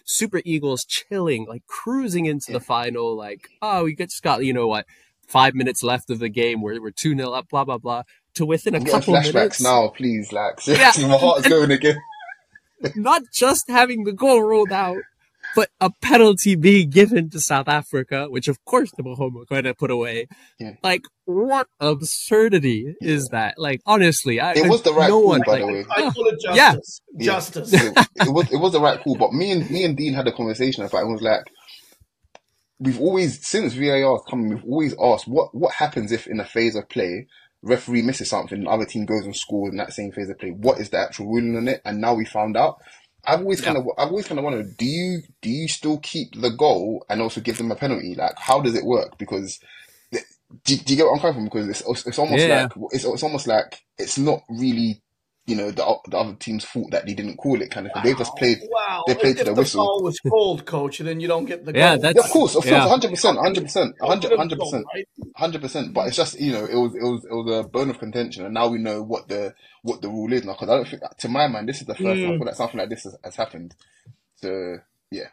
Super 0.05 0.41
Eagles 0.43 0.83
chilling, 0.83 1.45
like 1.47 1.65
cruising 1.65 2.25
into 2.25 2.51
Yeah. 2.51 2.57
the 2.59 2.63
final. 2.63 3.15
Like, 3.15 3.47
oh, 3.61 3.85
we 3.85 3.95
just 3.95 4.21
got, 4.21 4.43
you 4.43 4.53
know 4.53 4.67
what, 4.67 4.85
five 5.27 5.55
minutes 5.55 5.81
left 5.81 6.09
of 6.09 6.19
the 6.19 6.27
game 6.29 6.61
where 6.61 6.79
we're 6.81 6.91
2 6.91 7.15
0 7.15 7.31
up, 7.31 7.47
blah, 7.49 7.63
blah, 7.63 7.77
blah. 7.77 8.03
To 8.35 8.45
within 8.45 8.75
a 8.75 8.79
I'm 8.79 8.85
couple 8.85 9.13
flashbacks 9.13 9.33
minutes, 9.33 9.61
now, 9.61 9.87
please. 9.89 10.31
Like, 10.33 10.59
seriously, 10.59 11.05
my 11.07 11.17
heart's 11.17 11.47
going 11.47 11.71
again. 11.71 11.97
not 12.95 13.21
just 13.31 13.69
having 13.69 14.03
the 14.03 14.11
goal 14.11 14.41
ruled 14.43 14.71
out, 14.73 14.97
but 15.55 15.69
a 15.79 15.91
penalty 16.01 16.55
being 16.55 16.89
given 16.89 17.29
to 17.31 17.39
South 17.39 17.67
Africa, 17.67 18.27
which 18.29 18.47
of 18.47 18.63
course 18.65 18.91
the 18.97 19.03
Mahoma 19.03 19.45
going 19.45 19.63
to 19.65 19.73
put 19.73 19.91
away. 19.91 20.27
Yeah. 20.59 20.71
Like, 20.83 21.03
what 21.25 21.67
absurdity 21.79 22.95
is 23.01 23.27
that? 23.31 23.55
Like, 23.57 23.81
honestly, 23.85 24.39
I, 24.39 24.53
It 24.53 24.69
was 24.69 24.81
the 24.83 24.93
right 24.93 25.09
no 25.09 25.19
call, 25.19 25.27
one, 25.29 25.41
by 25.45 25.53
like, 25.53 25.61
the 25.61 25.67
way. 25.67 25.85
I 25.89 26.09
call 26.11 26.27
it 26.27 26.39
Yeah. 26.53 26.73
justice. 26.73 27.01
Yeah. 27.17 27.25
Justice. 27.25 27.73
it, 27.73 28.07
it 28.15 28.33
was 28.33 28.51
it 28.51 28.57
was 28.57 28.71
the 28.73 28.81
right 28.81 28.99
call, 29.01 29.15
but 29.15 29.31
me 29.33 29.51
and 29.51 29.69
me 29.69 29.83
and 29.83 29.95
Dean 29.97 30.13
had 30.13 30.27
a 30.27 30.31
conversation 30.31 30.83
about 30.83 30.97
it 30.99 31.01
and 31.03 31.13
was 31.13 31.21
like, 31.21 31.41
we've 32.79 32.99
always 32.99 33.45
since 33.47 33.73
VAR 33.73 33.97
has 33.97 34.21
come, 34.29 34.49
we've 34.49 34.63
always 34.65 34.95
asked 35.01 35.27
what 35.27 35.53
what 35.53 35.73
happens 35.73 36.11
if 36.11 36.27
in 36.27 36.39
a 36.39 36.45
phase 36.45 36.75
of 36.75 36.89
play 36.89 37.27
referee 37.65 38.01
misses 38.01 38.29
something, 38.29 38.57
and 38.57 38.67
the 38.67 38.71
other 38.71 38.85
team 38.85 39.05
goes 39.05 39.23
and 39.23 39.33
scores 39.35 39.71
in 39.71 39.77
that 39.77 39.93
same 39.93 40.11
phase 40.11 40.29
of 40.29 40.37
play. 40.37 40.49
What 40.49 40.79
is 40.81 40.89
the 40.89 40.97
actual 40.99 41.27
ruling 41.27 41.55
on 41.55 41.69
it? 41.69 41.81
And 41.85 42.01
now 42.01 42.13
we 42.13 42.25
found 42.25 42.57
out. 42.57 42.77
I've 43.25 43.41
always 43.41 43.61
kind 43.61 43.77
of 43.77 43.85
I've 43.97 44.09
always 44.09 44.27
kind 44.27 44.39
of 44.39 44.45
wondered, 44.45 44.77
do 44.77 44.85
you 44.85 45.21
do 45.41 45.49
you 45.49 45.67
still 45.67 45.99
keep 45.99 46.39
the 46.41 46.51
goal 46.51 47.05
and 47.09 47.21
also 47.21 47.41
give 47.41 47.57
them 47.57 47.71
a 47.71 47.75
penalty? 47.75 48.15
Like, 48.15 48.33
how 48.37 48.61
does 48.61 48.75
it 48.75 48.85
work? 48.85 49.17
Because 49.19 49.59
do, 50.65 50.77
do 50.77 50.93
you 50.93 50.97
get 50.97 51.05
what 51.05 51.15
I'm 51.15 51.19
coming 51.21 51.35
from? 51.35 51.45
Because 51.45 51.69
it's 51.69 52.07
it's 52.07 52.19
almost 52.19 52.47
Yeah. 52.47 52.47
like 52.47 52.71
it's, 52.91 53.05
it's 53.05 53.23
almost 53.23 53.47
like 53.47 53.81
it's 53.97 54.17
not 54.17 54.41
really 54.49 55.03
you 55.45 55.55
know 55.57 55.71
the, 55.71 55.83
the 56.09 56.17
other 56.17 56.35
team's 56.35 56.63
thought 56.63 56.91
that 56.91 57.05
they 57.05 57.13
didn't 57.13 57.35
call 57.37 57.61
it 57.61 57.69
kind 57.69 57.85
of 57.87 57.93
thing. 57.93 58.03
They 58.03 58.13
just 58.13 58.35
played. 58.37 58.59
Wow. 58.71 59.03
They 59.07 59.15
played 59.15 59.31
if, 59.35 59.39
to 59.39 59.43
the 59.45 59.51
if 59.51 59.57
whistle. 59.57 59.85
foul 59.85 60.03
was 60.03 60.19
called, 60.21 60.65
coach, 60.65 60.99
and 61.01 61.09
then 61.09 61.19
you 61.19 61.27
don't 61.27 61.45
get 61.45 61.65
the 61.65 61.73
Yeah, 61.73 61.95
goal. 61.95 62.01
that's- 62.01 62.15
Yeah, 62.15 62.21
of 62.25 62.31
course, 62.31 62.55
of 62.55 62.65
Yeah. 62.65 62.79
course, 62.79 62.89
hundred 62.91 63.09
percent, 63.11 63.37
hundred 63.39 63.63
percent, 63.63 63.95
hundred 64.01 64.29
percent, 64.59 64.85
hundred 65.35 65.61
percent. 65.61 65.93
But 65.93 66.07
it's 66.07 66.15
just 66.17 66.39
you 66.39 66.53
know 66.53 66.63
it 66.65 66.75
was 66.75 66.95
it 66.95 67.03
was 67.03 67.25
it 67.29 67.33
was 67.33 67.65
a 67.65 67.67
bone 67.67 67.89
of 67.89 67.99
contention, 67.99 68.45
and 68.45 68.53
now 68.53 68.67
we 68.69 68.77
know 68.77 69.01
what 69.03 69.27
the 69.27 69.53
what 69.81 70.01
the 70.01 70.07
rule 70.09 70.31
is 70.31 70.45
now. 70.45 70.53
Because 70.53 70.69
I 70.69 70.75
don't 70.77 70.87
think, 70.87 71.01
to 71.19 71.27
my 71.27 71.47
mind, 71.47 71.67
this 71.67 71.81
is 71.81 71.87
the 71.87 71.95
first 71.95 72.21
time 72.21 72.31
I 72.31 72.33
Mm. 72.33 72.37
feel 72.37 72.45
like 72.47 72.55
something 72.55 72.79
like 72.79 72.89
this 72.89 73.03
has, 73.03 73.17
has 73.23 73.35
happened. 73.35 73.75
So 74.37 74.77
yeah, 75.11 75.27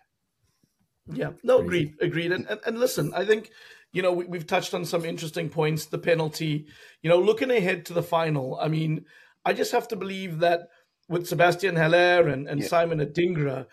Yeah, 1.13 1.31
no, 1.43 1.59
Crazy. 1.63 1.67
agreed, 1.67 1.95
agreed. 2.03 2.33
And, 2.33 2.47
and 2.49 2.61
and 2.67 2.79
listen, 2.81 3.13
I 3.15 3.25
think 3.25 3.51
you 3.93 4.03
know 4.03 4.13
we, 4.13 4.25
we've 4.27 4.47
touched 4.47 4.75
on 4.75 4.85
some 4.85 5.05
interesting 5.05 5.49
points. 5.51 5.87
The 5.87 5.99
penalty, 5.99 6.67
you 7.03 7.11
know, 7.11 7.19
looking 7.19 7.51
ahead 7.51 7.87
to 7.87 7.93
the 7.93 8.03
final. 8.03 8.59
I 8.61 8.69
mean, 8.69 9.05
I 9.45 9.53
just 9.53 9.73
have 9.73 9.89
to 9.89 9.97
believe 9.97 10.41
that 10.41 10.69
with 11.09 11.27
Sebastian 11.27 11.77
Haller 11.77 12.29
and, 12.29 12.49
and 12.49 12.61
Yeah. 12.61 12.69
Simon 12.69 13.01
Adingra, 13.01 13.67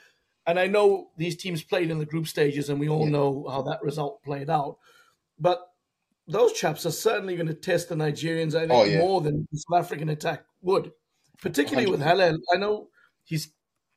and 0.46 0.60
I 0.60 0.68
know 0.68 1.10
these 1.18 1.36
teams 1.36 1.62
played 1.64 1.92
in 1.92 2.00
the 2.00 2.06
group 2.06 2.28
stages, 2.28 2.70
and 2.70 2.80
we 2.80 2.90
all 2.90 3.06
Yeah. 3.06 3.12
know 3.12 3.48
how 3.50 3.62
that 3.64 3.84
result 3.84 4.24
played 4.24 4.50
out. 4.50 4.78
But 5.40 5.60
those 6.28 6.54
chaps 6.54 6.86
are 6.86 6.92
certainly 6.92 7.36
going 7.36 7.48
to 7.48 7.54
test 7.54 7.90
the 7.90 7.96
Nigerians. 7.96 8.56
I 8.56 8.62
think 8.62 8.72
Oh, 8.72 8.84
yeah. 8.84 9.00
more 9.00 9.22
than 9.22 9.48
the 9.52 9.58
South 9.58 9.80
African 9.86 10.10
attack 10.10 10.46
would, 10.62 10.92
particularly 11.42 11.90
with 11.90 12.02
100%. 12.02 12.04
Haller. 12.04 12.38
I 12.54 12.58
know 12.58 12.90
he's 13.24 13.52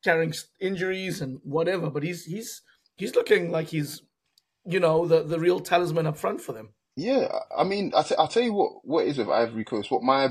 carrying 0.05 0.33
injuries 0.61 1.21
and 1.21 1.41
whatever, 1.45 1.91
but 1.91 2.03
he's 2.03 2.25
he's 2.25 2.63
he's 2.97 3.15
looking 3.15 3.51
like 3.51 3.69
he's 3.69 4.03
you 4.65 4.79
know 4.81 5.07
the 5.07 5.23
the 5.23 5.39
real 5.41 5.61
talisman 5.61 6.07
up 6.07 6.17
front 6.19 6.41
for 6.41 6.53
them. 6.53 6.75
yeah. 6.97 7.29
I 7.57 7.63
I 7.63 7.65
mean, 7.65 7.93
I'll 7.95 8.29
tell 8.29 8.43
you 8.43 8.53
what 8.53 8.85
what 8.85 9.07
is 9.07 9.19
with 9.19 9.29
Ivory 9.29 9.65
Coast. 9.65 9.91
What 9.91 10.03
my 10.03 10.31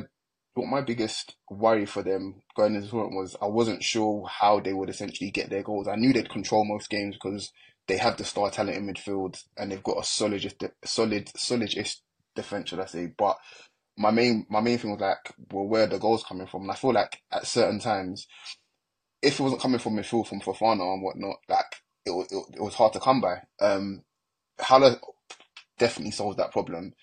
what 0.56 0.68
my 0.68 0.82
biggest 0.82 1.36
worry 1.50 1.86
for 1.86 2.04
them 2.04 2.42
going 2.56 2.76
into 2.76 2.88
the 2.88 2.92
tournament 2.92 3.16
was 3.22 3.36
I 3.42 3.46
wasn't 3.46 3.84
sure 3.84 4.28
how 4.28 4.60
they 4.60 4.74
would 4.74 4.90
essentially 4.90 5.32
get 5.32 5.50
their 5.50 5.64
goals. 5.64 5.88
I 5.88 5.96
knew 5.96 6.12
they'd 6.12 6.30
control 6.30 6.66
most 6.66 6.90
games 6.90 7.16
because 7.16 7.52
they 7.88 7.98
have 7.98 8.18
the 8.18 8.24
star 8.24 8.52
talent 8.52 8.78
in 8.78 8.88
midfield 8.88 9.42
and 9.58 9.72
they've 9.72 9.84
got 9.84 10.00
a 10.00 10.04
solid, 10.04 10.54
solid, 10.86 11.32
solid-ish 11.36 12.02
defense, 12.36 12.70
should 12.70 12.80
I 12.80 12.86
say? 12.86 13.12
But 13.18 13.38
my 13.98 14.12
main 14.12 14.46
my 14.50 14.62
main 14.62 14.78
thing 14.78 14.92
was 14.92 15.02
like, 15.02 15.34
well, 15.52 15.66
where 15.68 15.88
the 15.88 16.00
goals 16.00 16.24
coming 16.24 16.48
from? 16.48 16.64
And 16.64 16.72
I 16.72 16.76
feel 16.76 16.94
like 16.94 17.22
at 17.32 17.48
certain 17.48 17.80
times, 17.80 18.28
if 19.22 19.40
it 19.40 19.44
wasn't 19.44 19.62
coming 19.62 19.80
from 19.80 19.96
midfield 19.96 20.28
from 20.28 20.40
Fofana 20.40 20.94
and 20.94 21.04
whatnot, 21.04 21.38
like 21.50 21.76
it 22.06 22.12
it, 22.12 22.56
it 22.56 22.62
was 22.62 22.76
hard 22.76 22.94
to 22.94 23.00
come 23.00 23.22
by. 23.22 23.42
Um, 23.60 24.04
Haller 24.60 24.98
definitely 25.78 26.12
solves 26.12 26.38
that 26.38 26.52
problem, 26.52 26.94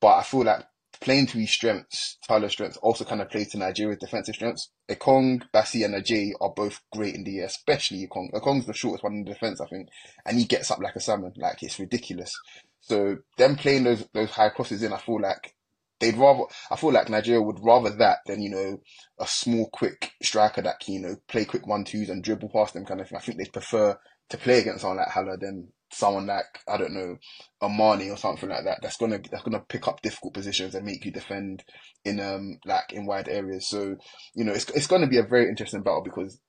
but 0.00 0.16
I 0.18 0.22
feel 0.22 0.44
like 0.44 0.64
playing 1.00 1.26
to 1.28 1.38
his 1.38 1.50
strengths, 1.50 2.18
Tyler's 2.26 2.52
strengths, 2.52 2.76
also 2.78 3.04
kind 3.04 3.20
of 3.20 3.30
plays 3.30 3.50
to 3.50 3.58
Nigeria's 3.58 3.98
defensive 3.98 4.34
strengths. 4.34 4.70
Ekong, 4.88 5.42
Bassi, 5.52 5.82
and 5.82 5.94
Ajayi 5.94 6.32
are 6.40 6.52
both 6.54 6.80
great 6.92 7.14
in 7.14 7.24
the 7.24 7.40
air, 7.40 7.46
especially 7.46 8.06
Ekong. 8.06 8.30
Ekong's 8.32 8.66
the 8.66 8.72
shortest 8.72 9.04
one 9.04 9.14
in 9.14 9.24
the 9.24 9.32
defense, 9.32 9.60
I 9.60 9.66
think, 9.66 9.88
and 10.24 10.38
he 10.38 10.44
gets 10.44 10.70
up 10.70 10.80
like 10.80 10.96
a 10.96 11.00
salmon. 11.00 11.32
Like 11.36 11.62
it's 11.62 11.78
ridiculous. 11.78 12.32
So 12.80 13.18
them 13.36 13.56
playing 13.56 13.84
those 13.84 14.06
those 14.14 14.30
high 14.30 14.50
crosses 14.50 14.82
in, 14.82 14.92
I 14.92 14.98
feel 14.98 15.20
like 15.20 15.54
they'd 16.00 16.16
rather. 16.16 16.44
I 16.70 16.76
feel 16.76 16.92
like 16.92 17.08
Nigeria 17.08 17.42
would 17.42 17.62
rather 17.62 17.90
that 17.90 18.18
than 18.26 18.42
you 18.42 18.50
know 18.50 18.80
a 19.18 19.26
small, 19.26 19.68
quick 19.72 20.12
striker 20.22 20.62
that 20.62 20.80
can 20.80 20.94
you 20.94 21.00
know 21.00 21.16
play 21.28 21.44
quick 21.44 21.66
one 21.66 21.84
twos 21.84 22.08
and 22.08 22.22
dribble 22.22 22.50
past 22.50 22.74
them 22.74 22.84
kind 22.84 23.00
of 23.00 23.08
thing. 23.08 23.18
I 23.18 23.20
think 23.20 23.38
they'd 23.38 23.52
prefer 23.52 23.98
to 24.30 24.36
play 24.36 24.60
against 24.60 24.82
someone 24.82 24.98
like 24.98 25.08
Haller 25.08 25.36
than 25.40 25.68
someone 25.90 26.26
like 26.26 26.60
I 26.68 26.76
don't 26.76 26.94
know 26.94 27.16
Amani 27.62 28.10
or 28.10 28.16
something 28.16 28.48
like 28.48 28.64
that. 28.64 28.80
That's 28.82 28.96
gonna 28.96 29.20
that's 29.30 29.42
gonna 29.42 29.64
pick 29.68 29.88
up 29.88 30.02
difficult 30.02 30.34
positions 30.34 30.74
and 30.74 30.84
make 30.84 31.04
you 31.04 31.10
defend 31.10 31.64
in 32.04 32.20
um 32.20 32.58
like 32.64 32.92
in 32.92 33.06
wide 33.06 33.28
areas. 33.28 33.68
So 33.68 33.96
you 34.34 34.44
know 34.44 34.52
it's 34.52 34.68
it's 34.70 34.86
gonna 34.86 35.08
be 35.08 35.18
a 35.18 35.22
very 35.22 35.48
interesting 35.48 35.82
battle 35.82 36.02
because 36.02 36.40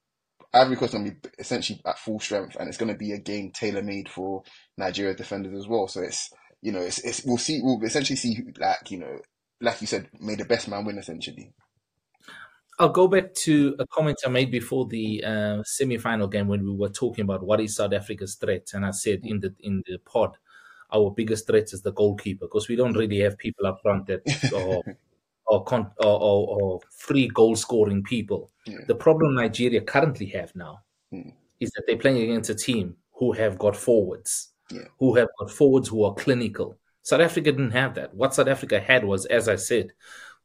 Ivory 0.54 0.76
Coast 0.76 0.94
gonna 0.94 1.12
be 1.12 1.18
essentially 1.38 1.82
at 1.86 2.00
full 2.00 2.20
strength 2.20 2.56
and 2.60 2.68
it's 2.68 2.78
gonna 2.78 2.98
be 2.98 3.12
a 3.14 3.20
game 3.20 3.52
tailor 3.52 3.84
made 3.84 4.10
for 4.10 4.44
Nigeria 4.78 5.16
defenders 5.16 5.58
as 5.58 5.68
well. 5.68 5.88
So 5.88 6.02
it's 6.02 6.30
you 6.62 6.72
know 6.72 6.82
it's 6.82 7.00
it's 7.00 7.24
we'll 7.24 7.38
see 7.38 7.62
we'll 7.64 7.82
essentially 7.84 8.18
see 8.18 8.34
who, 8.36 8.52
like 8.60 8.92
you 8.92 9.00
know 9.00 9.20
like 9.62 9.82
you 9.82 9.88
said 9.88 10.10
may 10.20 10.36
the 10.36 10.46
best 10.46 10.68
man 10.68 10.86
win 10.86 10.98
essentially. 10.98 11.54
I'll 12.78 12.90
go 12.90 13.10
back 13.10 13.34
to 13.46 13.76
a 13.78 13.86
comment 13.88 14.20
I 14.26 14.30
made 14.30 14.52
before 14.52 14.86
the 14.88 15.22
uh, 15.26 15.64
semi-final 15.66 16.30
game 16.30 16.48
when 16.48 16.64
we 16.64 16.72
were 16.74 16.88
talking 16.90 17.24
about 17.24 17.44
what 17.44 17.60
is 17.60 17.76
South 17.76 17.92
Africa's 17.92 18.36
threat, 18.36 18.70
and 18.74 18.86
I 18.86 18.92
said 18.92 19.20
in 19.24 19.42
the 19.42 19.54
in 19.60 19.84
the 19.86 19.98
pod, 19.98 20.38
our 20.94 21.12
biggest 21.12 21.46
threat 21.46 21.74
is 21.74 21.82
the 21.82 21.92
goalkeeper 21.92 22.46
because 22.46 22.70
we 22.70 22.78
don't 22.78 22.96
really 22.96 23.20
have 23.20 23.38
people 23.38 23.68
up 23.68 23.82
front 23.82 24.08
that 24.08 24.22
or 24.54 24.82
or, 25.46 25.64
con- 25.66 25.92
or, 25.98 26.08
or, 26.22 26.62
or 26.62 26.80
free 26.90 27.28
goal 27.28 27.56
scoring 27.58 28.02
people. 28.02 28.50
Yeah. 28.66 28.78
The 28.88 28.96
problem 28.96 29.36
Nigeria 29.36 29.82
currently 29.82 30.28
have 30.28 30.56
now 30.56 30.82
Mm. 31.12 31.34
is 31.60 31.72
that 31.72 31.86
they're 31.88 31.98
playing 31.98 32.22
against 32.22 32.52
a 32.52 32.56
team 32.56 32.96
who 33.14 33.32
have 33.34 33.58
got 33.58 33.76
forwards, 33.76 34.50
Yeah. 34.72 34.84
who 35.00 35.16
have 35.16 35.28
got 35.40 35.50
forwards 35.50 35.90
who 35.90 36.04
are 36.04 36.14
clinical. 36.14 36.78
South 37.10 37.22
Africa 37.22 37.52
didn't 37.52 37.72
have 37.72 37.96
that. 37.96 38.14
What 38.14 38.36
South 38.36 38.48
Africa 38.48 38.80
had 38.80 39.04
was, 39.04 39.26
as 39.26 39.50
I 39.50 39.56
said, 39.56 39.94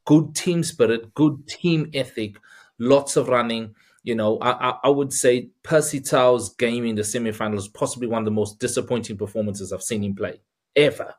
good 0.07 0.35
team 0.35 0.63
spirit, 0.65 1.13
good 1.15 1.47
team 1.47 1.91
ethic, 1.93 2.37
lots 2.79 3.17
of 3.17 3.29
running. 3.29 3.75
You 4.03 4.15
know, 4.15 4.39
I, 4.39 4.71
I, 4.71 4.79
I 4.85 4.89
would 4.89 5.13
say 5.13 5.51
Percy 5.63 6.01
Tau's 6.01 6.55
game 6.55 6.87
in 6.87 6.95
the 6.97 7.03
semifinals 7.03 7.59
is 7.59 7.69
possibly 7.69 8.09
one 8.09 8.23
of 8.23 8.25
the 8.25 8.31
most 8.31 8.61
disappointing 8.61 9.19
performances 9.19 9.73
I've 9.73 9.83
seen 9.83 10.03
him 10.03 10.15
play 10.15 10.41
ever. 10.75 11.15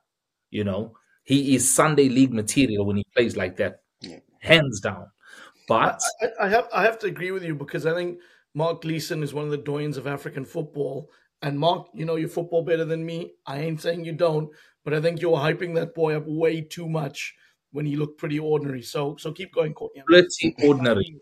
You 0.50 0.64
know, 0.64 0.98
he 1.24 1.54
is 1.56 1.74
Sunday 1.74 2.10
league 2.10 2.34
material 2.34 2.86
when 2.86 2.98
he 2.98 3.06
plays 3.16 3.38
like 3.38 3.58
that, 3.58 3.82
Yeah. 4.02 4.20
hands 4.40 4.80
down. 4.80 5.08
But 5.68 6.02
I, 6.22 6.46
I 6.46 6.50
have 6.50 6.68
I 6.74 6.84
have 6.84 7.00
to 7.00 7.08
agree 7.08 7.32
with 7.32 7.44
you 7.44 7.56
because 7.56 7.86
I 7.86 7.94
think 7.94 8.20
Mark 8.56 8.82
Gleeson 8.82 9.22
is 9.22 9.34
one 9.34 9.46
of 9.46 9.52
the 9.52 9.58
doyens 9.58 9.98
of 9.98 10.08
African 10.08 10.46
football. 10.46 11.10
And 11.42 11.60
Mark, 11.60 11.88
you 11.94 12.06
know 12.06 12.16
your 12.16 12.30
football 12.30 12.64
better 12.64 12.86
than 12.86 13.06
me. 13.06 13.34
I 13.46 13.60
ain't 13.60 13.82
saying 13.82 14.06
you 14.06 14.14
don't, 14.14 14.50
but 14.86 14.94
I 14.94 15.02
think 15.02 15.20
you're 15.20 15.38
hyping 15.38 15.76
that 15.76 15.94
boy 15.94 16.16
up 16.16 16.24
way 16.26 16.62
too 16.62 16.88
much 16.88 17.36
when 17.72 17.86
he 17.86 17.98
looked 17.98 18.18
pretty 18.18 18.40
ordinary. 18.40 18.84
So 18.84 19.18
so 19.18 19.34
keep 19.34 19.54
going, 19.54 19.74
Courtney. 19.74 20.04
pretty 20.08 20.56
ordinary. 20.64 21.20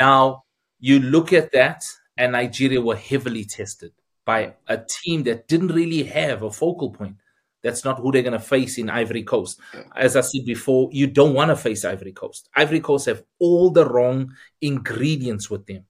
Now, 0.00 0.44
you 0.80 1.00
look 1.00 1.32
at 1.34 1.52
that, 1.52 1.84
and 2.16 2.32
Nigeria 2.32 2.80
were 2.80 2.96
heavily 2.96 3.44
tested 3.44 3.92
by 4.24 4.54
a 4.68 4.78
team 4.78 5.24
that 5.24 5.48
didn't 5.48 5.68
really 5.68 6.04
have 6.04 6.42
a 6.42 6.50
focal 6.50 6.90
point. 6.90 7.16
That's 7.62 7.84
not 7.84 8.00
who 8.00 8.10
they're 8.10 8.22
going 8.22 8.32
to 8.32 8.40
face 8.40 8.78
in 8.78 8.90
Ivory 8.90 9.22
Coast. 9.22 9.60
As 9.94 10.16
I 10.16 10.20
said 10.22 10.44
before, 10.44 10.88
you 10.92 11.06
don't 11.06 11.34
want 11.34 11.50
to 11.50 11.56
face 11.56 11.84
Ivory 11.84 12.12
Coast. 12.12 12.48
Ivory 12.56 12.80
Coast 12.80 13.06
have 13.06 13.22
all 13.38 13.70
the 13.70 13.88
wrong 13.88 14.32
ingredients 14.60 15.48
with 15.48 15.66
them. 15.66 15.84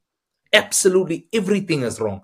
Absolutely 0.53 1.29
everything 1.33 1.83
is 1.83 1.99
wrong, 1.99 2.21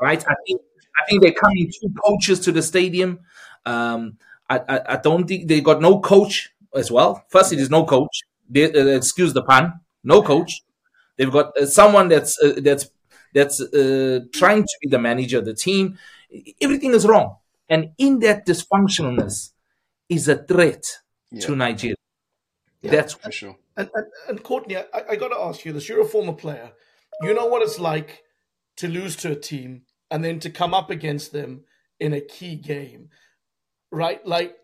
right? 0.00 0.24
I 0.26 0.34
think 0.46 0.60
I 0.98 1.04
think 1.08 1.22
they're 1.22 1.32
coming 1.32 1.70
two 1.70 1.92
coaches 2.06 2.40
to 2.40 2.52
the 2.52 2.62
stadium. 2.62 3.20
Um, 3.66 4.18
I, 4.48 4.58
I, 4.68 4.80
I 4.94 4.96
don't 4.96 5.26
think 5.26 5.48
they 5.48 5.60
got 5.60 5.80
no 5.82 6.00
coach 6.00 6.52
as 6.74 6.90
well. 6.90 7.24
Firstly, 7.28 7.56
there's 7.56 7.70
no 7.70 7.84
coach. 7.84 8.20
They, 8.48 8.64
uh, 8.72 8.86
excuse 8.96 9.32
the 9.34 9.42
pun, 9.42 9.80
no 10.04 10.22
coach. 10.22 10.62
They've 11.16 11.30
got 11.32 11.56
uh, 11.56 11.66
someone 11.66 12.08
that's 12.08 12.40
uh, 12.42 12.54
that's 12.58 12.88
that's 13.34 13.60
uh, 13.60 14.20
trying 14.32 14.62
to 14.62 14.76
be 14.82 14.88
the 14.88 14.98
manager 14.98 15.38
of 15.38 15.44
the 15.44 15.54
team. 15.54 15.98
Everything 16.60 16.92
is 16.92 17.06
wrong, 17.06 17.36
and 17.68 17.90
in 17.98 18.20
that 18.20 18.46
dysfunctionalness 18.46 19.50
is 20.08 20.28
a 20.28 20.36
threat 20.36 20.84
Yeah. 21.32 21.40
to 21.46 21.56
Nigeria. 21.56 21.96
Yeah. 22.82 22.90
That's 22.92 23.14
For 23.14 23.32
sure. 23.32 23.56
And, 23.76 23.90
and, 23.94 24.06
and 24.28 24.42
Courtney, 24.42 24.76
I, 24.76 24.84
I 25.10 25.16
got 25.16 25.28
to 25.28 25.36
ask 25.38 25.64
you 25.64 25.72
this. 25.72 25.88
You're 25.88 26.02
a 26.02 26.08
former 26.08 26.32
player. 26.32 26.70
You 27.22 27.34
know 27.34 27.46
what 27.46 27.62
it's 27.62 27.80
like 27.80 28.22
to 28.76 28.86
lose 28.88 29.16
to 29.16 29.32
a 29.32 29.36
team 29.36 29.82
and 30.10 30.22
then 30.24 30.38
to 30.40 30.50
come 30.50 30.72
up 30.74 30.90
against 30.90 31.32
them 31.32 31.64
in 31.98 32.12
a 32.12 32.20
key 32.20 32.54
game, 32.56 33.08
right? 33.90 34.24
Like, 34.26 34.56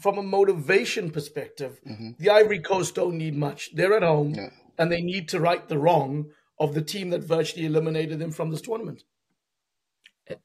from 0.00 0.18
a 0.18 0.22
motivation 0.22 1.10
perspective, 1.10 1.80
hmm 1.84 2.10
the 2.18 2.30
Ivory 2.30 2.60
Coast 2.60 2.94
don't 2.94 3.16
need 3.18 3.36
much. 3.36 3.74
They're 3.74 3.96
at 3.96 4.02
home 4.02 4.34
Yeah. 4.34 4.50
and 4.78 4.90
they 4.92 5.00
need 5.00 5.28
to 5.30 5.40
right 5.40 5.66
the 5.68 5.78
wrong 5.78 6.30
of 6.58 6.74
the 6.74 6.82
team 6.82 7.10
that 7.10 7.22
virtually 7.24 7.66
eliminated 7.66 8.18
them 8.18 8.30
from 8.32 8.50
this 8.50 8.60
tournament. 8.62 9.04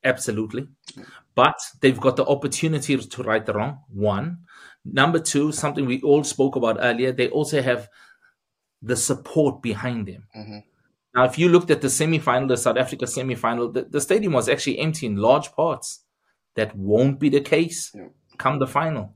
Absolutely. 0.04 0.68
But 1.34 1.56
they've 1.82 2.00
got 2.00 2.16
the 2.16 2.26
opportunity 2.26 2.96
to 2.98 3.24
right 3.24 3.46
the 3.46 3.54
wrong. 3.54 3.80
One. 3.90 4.40
Number 4.86 5.20
two, 5.20 5.52
something 5.52 5.86
we 5.86 6.02
all 6.02 6.24
spoke 6.24 6.56
about 6.56 6.78
earlier, 6.80 7.12
they 7.12 7.30
also 7.30 7.62
have 7.62 7.90
the 8.82 8.96
support 8.96 9.62
behind 9.62 10.08
them. 10.08 10.28
hmm 10.34 10.60
Now, 11.16 11.26
if 11.26 11.38
you 11.40 11.50
looked 11.50 11.72
at 11.72 11.82
the 11.82 11.90
semi-final, 11.90 12.48
the 12.48 12.58
South 12.58 12.78
Africa 12.78 13.06
semi-final, 13.08 13.72
the, 13.72 13.84
the 13.84 14.02
stadium 14.02 14.34
was 14.34 14.48
actually 14.48 14.80
empty 14.80 15.06
in 15.08 15.16
large 15.18 15.52
parts. 15.54 16.06
That 16.56 16.76
won't 16.76 17.20
be 17.20 17.30
the 17.30 17.42
case 17.42 17.92
Yeah. 17.96 18.10
Come 18.42 18.60
the 18.60 18.68
final. 18.68 19.16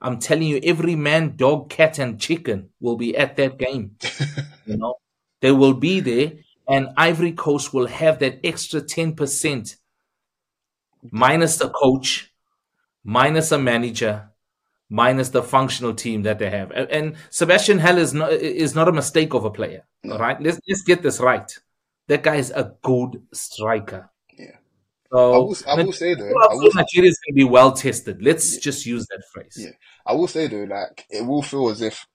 I'm 0.00 0.18
telling 0.18 0.48
you, 0.48 0.60
every 0.62 0.96
man, 0.96 1.36
dog, 1.36 1.70
cat, 1.70 1.98
and 1.98 2.20
chicken 2.20 2.70
will 2.80 2.96
be 2.96 3.16
at 3.16 3.36
that 3.36 3.58
game. 3.58 3.96
you 4.66 4.76
know, 4.76 4.96
they 5.40 5.52
will 5.52 5.74
be 5.74 6.00
there, 6.00 6.32
and 6.68 6.90
Ivory 6.96 7.32
Coast 7.32 7.74
will 7.74 7.86
have 7.86 8.18
that 8.20 8.40
extra 8.44 8.80
ten 8.80 9.14
percent, 9.14 9.76
minus 11.10 11.56
the 11.58 11.68
coach, 11.70 12.32
minus 13.04 13.52
a 13.52 13.58
manager, 13.58 14.30
minus 14.90 15.30
the 15.30 15.42
functional 15.42 15.94
team 15.94 16.22
that 16.22 16.38
they 16.38 16.50
have. 16.50 16.70
And, 16.72 17.16
Sebastian 17.30 17.78
Hell 17.80 17.98
is 17.98 18.14
not 18.14 18.32
is 18.32 18.74
not 18.76 18.88
a 18.88 18.92
mistake 18.92 19.34
of 19.34 19.44
a 19.44 19.50
player. 19.50 19.84
No. 20.04 20.14
All 20.14 20.20
right, 20.20 20.40
let's 20.40 20.60
let's 20.68 20.82
get 20.82 21.02
this 21.02 21.20
right. 21.20 21.50
That 22.08 22.22
guy 22.24 22.36
is 22.36 22.52
a 22.52 22.74
good 22.82 23.22
striker. 23.32 24.11
Yeah. 25.12 25.18
So 25.18 25.32
I 25.32 25.38
will, 25.38 25.56
I 25.66 25.82
will 25.82 25.92
say 25.92 26.14
though, 26.14 26.28
I 26.28 26.54
will, 26.54 26.70
Nigeria 26.74 27.10
is 27.10 27.18
going 27.26 27.34
to 27.34 27.34
be 27.34 27.44
well 27.44 27.72
tested. 27.72 28.22
Let's 28.22 28.56
just 28.58 28.86
use 28.86 29.06
that 29.08 29.22
phrase. 29.32 29.56
Yeah. 29.58 29.70
I 30.06 30.14
will 30.14 30.28
say 30.28 30.46
though, 30.46 30.64
like 30.64 31.06
it 31.10 31.26
will 31.26 31.42
feel 31.42 31.68
as 31.68 31.82
if 31.82 32.06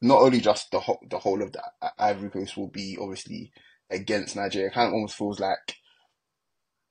not 0.00 0.20
only 0.20 0.40
just 0.40 0.70
the 0.70 0.80
whole, 0.80 1.00
the 1.08 1.18
whole 1.18 1.42
of 1.42 1.52
the 1.52 1.62
Ivory 1.98 2.30
Coast 2.30 2.56
will 2.56 2.68
be 2.68 2.96
obviously 3.00 3.52
against 3.90 4.36
Nigeria. 4.36 4.68
It 4.68 4.74
kind 4.74 4.88
of 4.88 4.94
almost 4.94 5.16
feels 5.16 5.40
like 5.40 5.76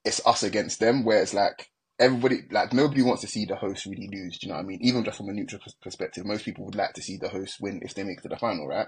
it's 0.04 0.26
us 0.26 0.44
against 0.44 0.80
them, 0.80 1.04
where 1.04 1.22
it's 1.22 1.34
like 1.34 1.70
everybody, 2.00 2.42
like 2.52 2.74
nobody 2.74 3.02
wants 3.02 3.22
to 3.22 3.28
see 3.28 3.46
the 3.46 3.56
host 3.56 3.86
really 3.86 4.10
lose. 4.12 4.38
Do 4.38 4.48
you 4.48 4.54
know 4.54 4.58
what 4.58 4.66
I 4.66 4.68
mean? 4.68 4.80
Even 4.82 5.04
just 5.04 5.18
from 5.18 5.30
a 5.30 5.34
neutral 5.34 5.62
perspective, 5.82 6.26
most 6.26 6.46
people 6.46 6.66
would 6.66 6.76
like 6.76 6.94
to 6.94 7.02
see 7.02 7.18
the 7.18 7.30
host 7.30 7.58
win 7.60 7.80
if 7.84 7.94
they 7.96 8.04
make 8.04 8.20
it 8.20 8.24
to 8.24 8.30
the 8.30 8.38
final, 8.38 8.68
right? 8.68 8.88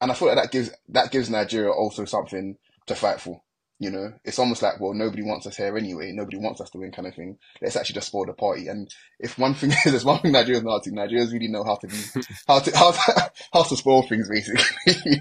And 0.00 0.10
I 0.10 0.14
feel 0.14 0.28
like 0.28 0.36
that 0.36 0.52
gives 0.52 0.70
that 0.90 1.10
gives 1.10 1.28
Nigeria 1.28 1.70
also 1.70 2.04
something 2.04 2.56
to 2.86 2.94
fight 2.94 3.20
for. 3.20 3.42
You 3.80 3.90
know, 3.90 4.12
it's 4.24 4.38
almost 4.40 4.62
like, 4.62 4.80
well, 4.80 4.92
nobody 4.92 5.22
wants 5.22 5.46
us 5.46 5.56
here 5.56 5.76
anyway. 5.76 6.10
Nobody 6.12 6.36
wants 6.38 6.60
us 6.60 6.70
to 6.70 6.78
win, 6.78 6.90
kind 6.90 7.06
of 7.06 7.14
thing. 7.14 7.38
Let's 7.62 7.76
actually 7.76 7.94
just 7.94 8.08
spoil 8.08 8.26
the 8.26 8.32
party. 8.32 8.66
And 8.68 8.88
if 9.20 9.38
one 9.38 9.54
thing 9.54 9.70
is, 9.84 9.84
there's 9.84 10.04
one 10.04 10.18
thing 10.20 10.32
Nigerians 10.32 10.64
know 10.64 10.72
how 10.72 10.80
to, 10.80 10.90
Nigerians 10.90 11.32
really 11.32 11.48
know 11.48 11.62
how 11.64 11.76
to 11.76 11.86
be, 11.86 11.96
how 12.48 12.58
to, 12.58 12.76
how 12.76 12.90
to, 12.90 13.30
how 13.52 13.62
to 13.62 13.76
spoil 13.76 14.02
things, 14.02 14.28
basically. 14.28 15.20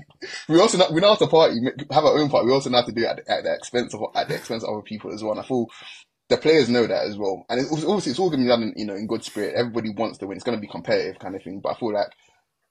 we 0.50 0.60
also 0.60 0.78
know, 0.80 0.88
we 0.92 1.02
know 1.02 1.10
how 1.10 1.16
to 1.16 1.28
party, 1.28 1.60
have 1.92 2.06
our 2.06 2.18
own 2.18 2.30
party. 2.30 2.48
We 2.48 2.54
also 2.54 2.70
know 2.72 2.80
how 2.82 2.86
to 2.88 2.92
do 2.92 3.04
it 3.04 3.08
at, 3.08 3.18
the- 3.26 3.32
at 3.32 3.44
the 3.44 3.54
expense 3.54 3.94
of, 3.94 4.02
at 4.16 4.28
the 4.28 4.36
expense 4.36 4.64
of 4.64 4.70
other 4.70 4.82
people 4.82 5.14
as 5.14 5.22
well. 5.24 5.34
And 5.34 5.42
I 5.42 5.44
feel 5.44 5.68
the 6.30 6.38
players 6.38 6.70
know 6.70 6.88
that 6.88 7.06
as 7.08 7.18
well. 7.18 7.46
And 7.50 7.60
it's 7.60 7.72
obviously, 7.72 8.12
it's 8.12 8.20
all 8.20 8.30
going 8.30 8.40
to 8.42 8.46
be 8.46 8.50
done 8.50 8.64
in, 8.64 8.74
you 8.76 8.86
know, 8.86 8.96
in 8.96 9.08
good 9.08 9.24
spirit. 9.24 9.56
Everybody 9.56 9.92
wants 9.96 10.18
to 10.20 10.28
win. 10.28 10.36
It's 10.38 10.44
going 10.44 10.58
to 10.58 10.62
be 10.62 10.68
competitive 10.68 11.20
kind 11.20 11.36
of 11.36 11.44
thing. 11.44 11.60
But 11.64 11.74
I 11.76 11.80
feel 11.80 11.94
like 11.94 12.08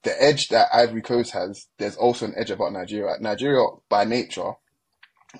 the 0.03 0.21
edge 0.23 0.49
that 0.49 0.67
Ivory 0.73 1.01
Coast 1.01 1.31
has, 1.31 1.67
there's 1.79 1.95
also 1.97 2.25
an 2.25 2.35
edge 2.37 2.51
about 2.51 2.73
Nigeria. 2.73 3.15
Nigeria, 3.19 3.65
by 3.89 4.05
nature, 4.05 4.51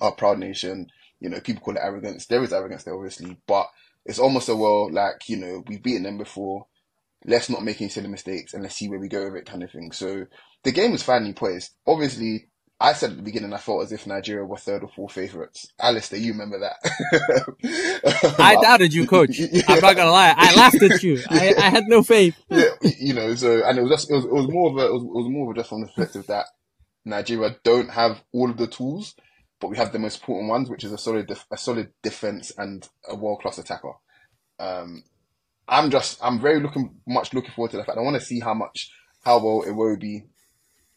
a 0.00 0.12
proud 0.12 0.38
nation. 0.38 0.88
You 1.20 1.28
know, 1.28 1.40
people 1.40 1.62
call 1.62 1.76
it 1.76 1.82
arrogance. 1.82 2.26
There 2.26 2.42
is 2.42 2.52
arrogance 2.52 2.84
there, 2.84 2.94
obviously, 2.94 3.36
but 3.46 3.66
it's 4.04 4.18
almost 4.18 4.48
a 4.48 4.56
well, 4.56 4.90
like, 4.92 5.28
you 5.28 5.36
know, 5.36 5.64
we've 5.66 5.82
beaten 5.82 6.04
them 6.04 6.18
before. 6.18 6.66
Let's 7.24 7.50
not 7.50 7.64
make 7.64 7.80
any 7.80 7.90
silly 7.90 8.08
mistakes 8.08 8.54
and 8.54 8.62
let's 8.62 8.76
see 8.76 8.88
where 8.88 9.00
we 9.00 9.08
go 9.08 9.24
with 9.24 9.34
it, 9.34 9.46
kind 9.46 9.62
of 9.62 9.70
thing. 9.72 9.90
So 9.92 10.26
the 10.62 10.72
game 10.72 10.92
was 10.92 11.02
finally 11.02 11.32
poised. 11.32 11.72
Obviously, 11.86 12.48
I 12.80 12.92
said 12.92 13.10
at 13.10 13.16
the 13.16 13.22
beginning, 13.22 13.52
I 13.52 13.58
felt 13.58 13.82
as 13.82 13.90
if 13.90 14.06
Nigeria 14.06 14.44
were 14.44 14.56
third 14.56 14.84
or 14.84 14.88
fourth 14.88 15.12
favourites. 15.12 15.66
Alasdair, 15.80 16.20
you 16.20 16.32
remember 16.32 16.60
that. 16.60 18.36
I 18.38 18.54
doubted 18.62 18.94
you, 18.94 19.04
coach. 19.04 19.40
I'm 19.68 19.80
not 19.80 19.96
gonna 19.96 20.12
lie. 20.12 20.32
I 20.36 20.54
laughed 20.54 20.82
at 20.82 21.02
you. 21.02 21.20
I, 21.28 21.54
I 21.58 21.70
had 21.70 21.88
no 21.88 22.04
faith. 22.04 22.36
yeah, 22.48 22.70
you 23.00 23.14
know, 23.14 23.34
so 23.34 23.64
and 23.64 23.78
it 23.78 23.82
was 23.82 23.90
just 23.90 24.10
it 24.10 24.14
was, 24.14 24.24
it 24.26 24.32
was 24.32 24.48
more 24.48 24.70
of 24.70 24.76
a 24.76 24.86
it 24.86 24.92
was, 24.92 25.02
it 25.02 25.08
was 25.08 25.28
more 25.28 25.50
of 25.50 25.56
a 25.56 25.60
just 25.60 25.68
from 25.70 25.80
the 25.80 25.86
perspective 25.88 26.26
that 26.28 26.46
Nigeria 27.04 27.56
don't 27.64 27.90
have 27.90 28.22
all 28.32 28.48
of 28.48 28.56
the 28.56 28.68
tools, 28.68 29.16
but 29.60 29.68
we 29.68 29.76
have 29.76 29.92
the 29.92 29.98
most 29.98 30.20
important 30.20 30.48
ones, 30.50 30.70
which 30.70 30.84
is 30.84 30.92
a 30.92 30.98
solid 30.98 31.26
def- 31.26 31.46
a 31.50 31.56
solid 31.56 31.92
defense 32.02 32.52
and 32.56 32.88
a 33.08 33.14
world 33.16 33.40
class 33.40 33.58
attacker. 33.58 33.92
Um, 34.58 35.04
I'm 35.68 35.90
just 35.90 36.18
I'm 36.22 36.40
very 36.40 36.60
looking 36.60 36.96
much 37.06 37.34
looking 37.34 37.52
forward 37.52 37.72
to 37.72 37.76
the 37.76 37.84
fact 37.84 37.98
I 37.98 38.02
want 38.02 38.18
to 38.18 38.24
see 38.24 38.40
how 38.40 38.54
much 38.54 38.90
how 39.24 39.38
well 39.44 39.64
Iwobi 39.66 40.24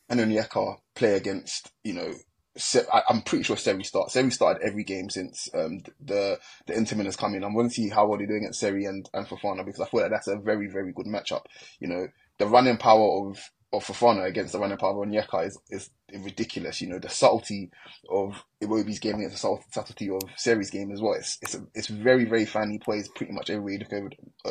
and 0.09 0.19
Onyeka 0.19 0.77
play 0.95 1.15
against 1.15 1.71
you 1.83 1.93
know. 1.93 2.13
Se- 2.57 2.83
I, 2.91 3.01
I'm 3.07 3.21
pretty 3.21 3.45
sure 3.45 3.55
Seri 3.55 3.81
starts. 3.85 4.11
Seri 4.11 4.29
started 4.29 4.61
every 4.61 4.83
game 4.83 5.09
since 5.09 5.47
um, 5.53 5.79
the 6.01 6.37
the 6.67 6.73
Intermin 6.73 7.05
has 7.05 7.15
come 7.15 7.33
in. 7.33 7.45
I'm 7.45 7.53
going 7.55 7.69
to 7.69 7.73
see 7.73 7.87
how 7.87 8.05
well 8.07 8.17
they're 8.17 8.27
doing 8.27 8.43
at 8.45 8.55
Seri 8.55 8.83
and 8.83 9.09
and 9.13 9.25
Fofana 9.25 9.65
because 9.65 9.79
I 9.79 9.85
feel 9.87 10.01
like 10.01 10.11
that's 10.11 10.27
a 10.27 10.35
very 10.35 10.67
very 10.67 10.91
good 10.91 11.05
matchup. 11.05 11.43
You 11.79 11.87
know, 11.87 12.07
the 12.39 12.47
running 12.47 12.75
power 12.75 13.29
of 13.29 13.39
of 13.73 13.85
Fofana 13.85 14.27
against 14.27 14.53
the 14.53 14.59
running 14.59 14.77
power 14.77 15.01
of 15.01 15.07
Onyeka 15.07 15.47
is 15.47 15.59
is 15.69 15.89
ridiculous. 16.13 16.81
You 16.81 16.89
know, 16.89 16.99
the 16.99 17.09
subtlety 17.09 17.71
of 18.09 18.43
Iwobi's 18.61 18.99
game 18.99 19.15
against 19.15 19.35
the 19.35 19.39
subtle- 19.39 19.63
subtlety 19.71 20.09
of 20.09 20.21
Seri's 20.35 20.69
game 20.69 20.91
as 20.91 21.01
well. 21.01 21.13
It's 21.13 21.37
it's 21.41 21.57
it's 21.73 21.87
very 21.87 22.25
very 22.25 22.45
finely 22.45 22.79
plays 22.79 23.07
Pretty 23.09 23.33
much 23.33 23.49
everywhere 23.49 23.73
you 23.73 23.79
look 23.79 23.93
over 23.93 24.09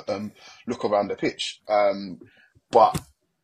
um 0.08 0.32
look 0.66 0.84
around 0.84 1.08
the 1.08 1.16
pitch. 1.16 1.60
Um, 1.68 2.20
but 2.70 2.98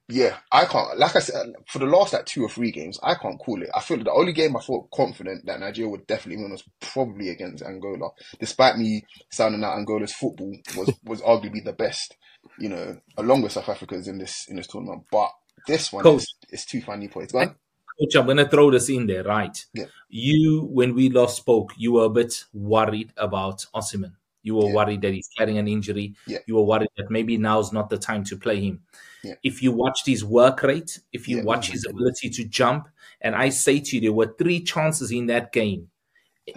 yeah, 0.09 0.37
I 0.53 0.67
can't. 0.67 0.97
Like 0.99 1.17
I 1.17 1.19
said, 1.19 1.53
for 1.67 1.81
the 1.81 1.87
last 1.87 2.13
like 2.13 2.27
two 2.27 2.43
or 2.45 2.49
three 2.49 2.71
games, 2.71 2.99
I 3.03 3.15
can't 3.15 3.41
call 3.41 3.61
it. 3.61 3.71
I 3.75 3.81
feel 3.81 4.03
the 4.03 4.13
only 4.13 4.33
game 4.33 4.57
I 4.57 4.61
felt 4.61 4.91
confident 4.93 5.47
that 5.47 5.59
Nigeria 5.59 5.91
would 5.91 6.07
definitely 6.07 6.43
win 6.43 6.53
was 6.53 6.63
probably 6.81 7.29
against 7.31 7.65
Angola. 7.65 8.11
Despite 8.39 8.79
me 8.79 9.05
sounding 9.31 9.65
out 9.65 9.77
Angola's 9.77 10.13
football 10.13 10.53
was 10.77 10.95
was 11.05 11.21
arguably 11.23 11.65
the 11.65 11.73
best, 11.73 12.17
you 12.59 12.69
know, 12.69 12.99
along 13.17 13.43
with 13.43 13.53
South 13.53 13.69
Africa's 13.69 14.07
in 14.07 14.19
this 14.19 14.47
in 14.49 14.57
this 14.57 14.69
tournament. 14.69 15.07
But 15.11 15.31
this 15.67 15.93
one 15.93 16.03
Coach. 16.03 16.23
is, 16.23 16.35
is 16.51 16.65
too 16.65 16.81
poised. 16.83 17.33
Go 17.33 17.39
on. 17.41 17.55
Coach, 17.99 18.15
I'm 18.15 18.27
going 18.27 18.37
to 18.37 18.49
throw 18.49 18.71
this 18.71 18.89
in 18.91 19.07
there, 19.07 19.25
right? 19.25 19.65
Yeah. 19.73 19.87
You, 20.09 20.69
when 20.71 20.95
we 20.95 21.09
last 21.09 21.39
spoke, 21.39 21.73
you 21.77 21.93
were 21.93 22.05
a 22.05 22.11
bit 22.11 22.45
worried 22.53 23.13
about 23.17 23.65
Osimhen. 23.75 24.13
You 24.43 24.57
were 24.57 24.67
Yeah. 24.67 24.75
worried 24.75 25.01
that 25.03 25.15
he's 25.15 25.29
carrying 25.37 25.59
an 25.59 25.67
injury. 25.67 26.15
Yeah. 26.27 26.39
You 26.47 26.57
were 26.57 26.63
worried 26.65 26.91
that 26.99 27.11
maybe 27.11 27.37
now's 27.37 27.73
not 27.73 27.89
the 27.91 27.99
time 27.99 28.23
to 28.25 28.37
play 28.37 28.61
him. 28.61 28.83
Yeah. 29.25 29.35
If 29.43 29.63
you 29.63 29.73
watched 29.73 30.07
his 30.07 30.25
work 30.25 30.63
rate, 30.63 31.01
if 31.13 31.27
you 31.27 31.43
watch 31.43 31.71
his 31.71 31.87
ability 31.89 32.31
to 32.31 32.45
jump, 32.45 32.89
and 33.21 33.35
I 33.35 33.49
say 33.49 33.81
to 33.81 33.97
you, 33.97 34.03
there 34.03 34.13
were 34.13 34.35
three 34.39 34.61
chances 34.63 35.11
in 35.11 35.27
that 35.27 35.53
game. 35.53 35.89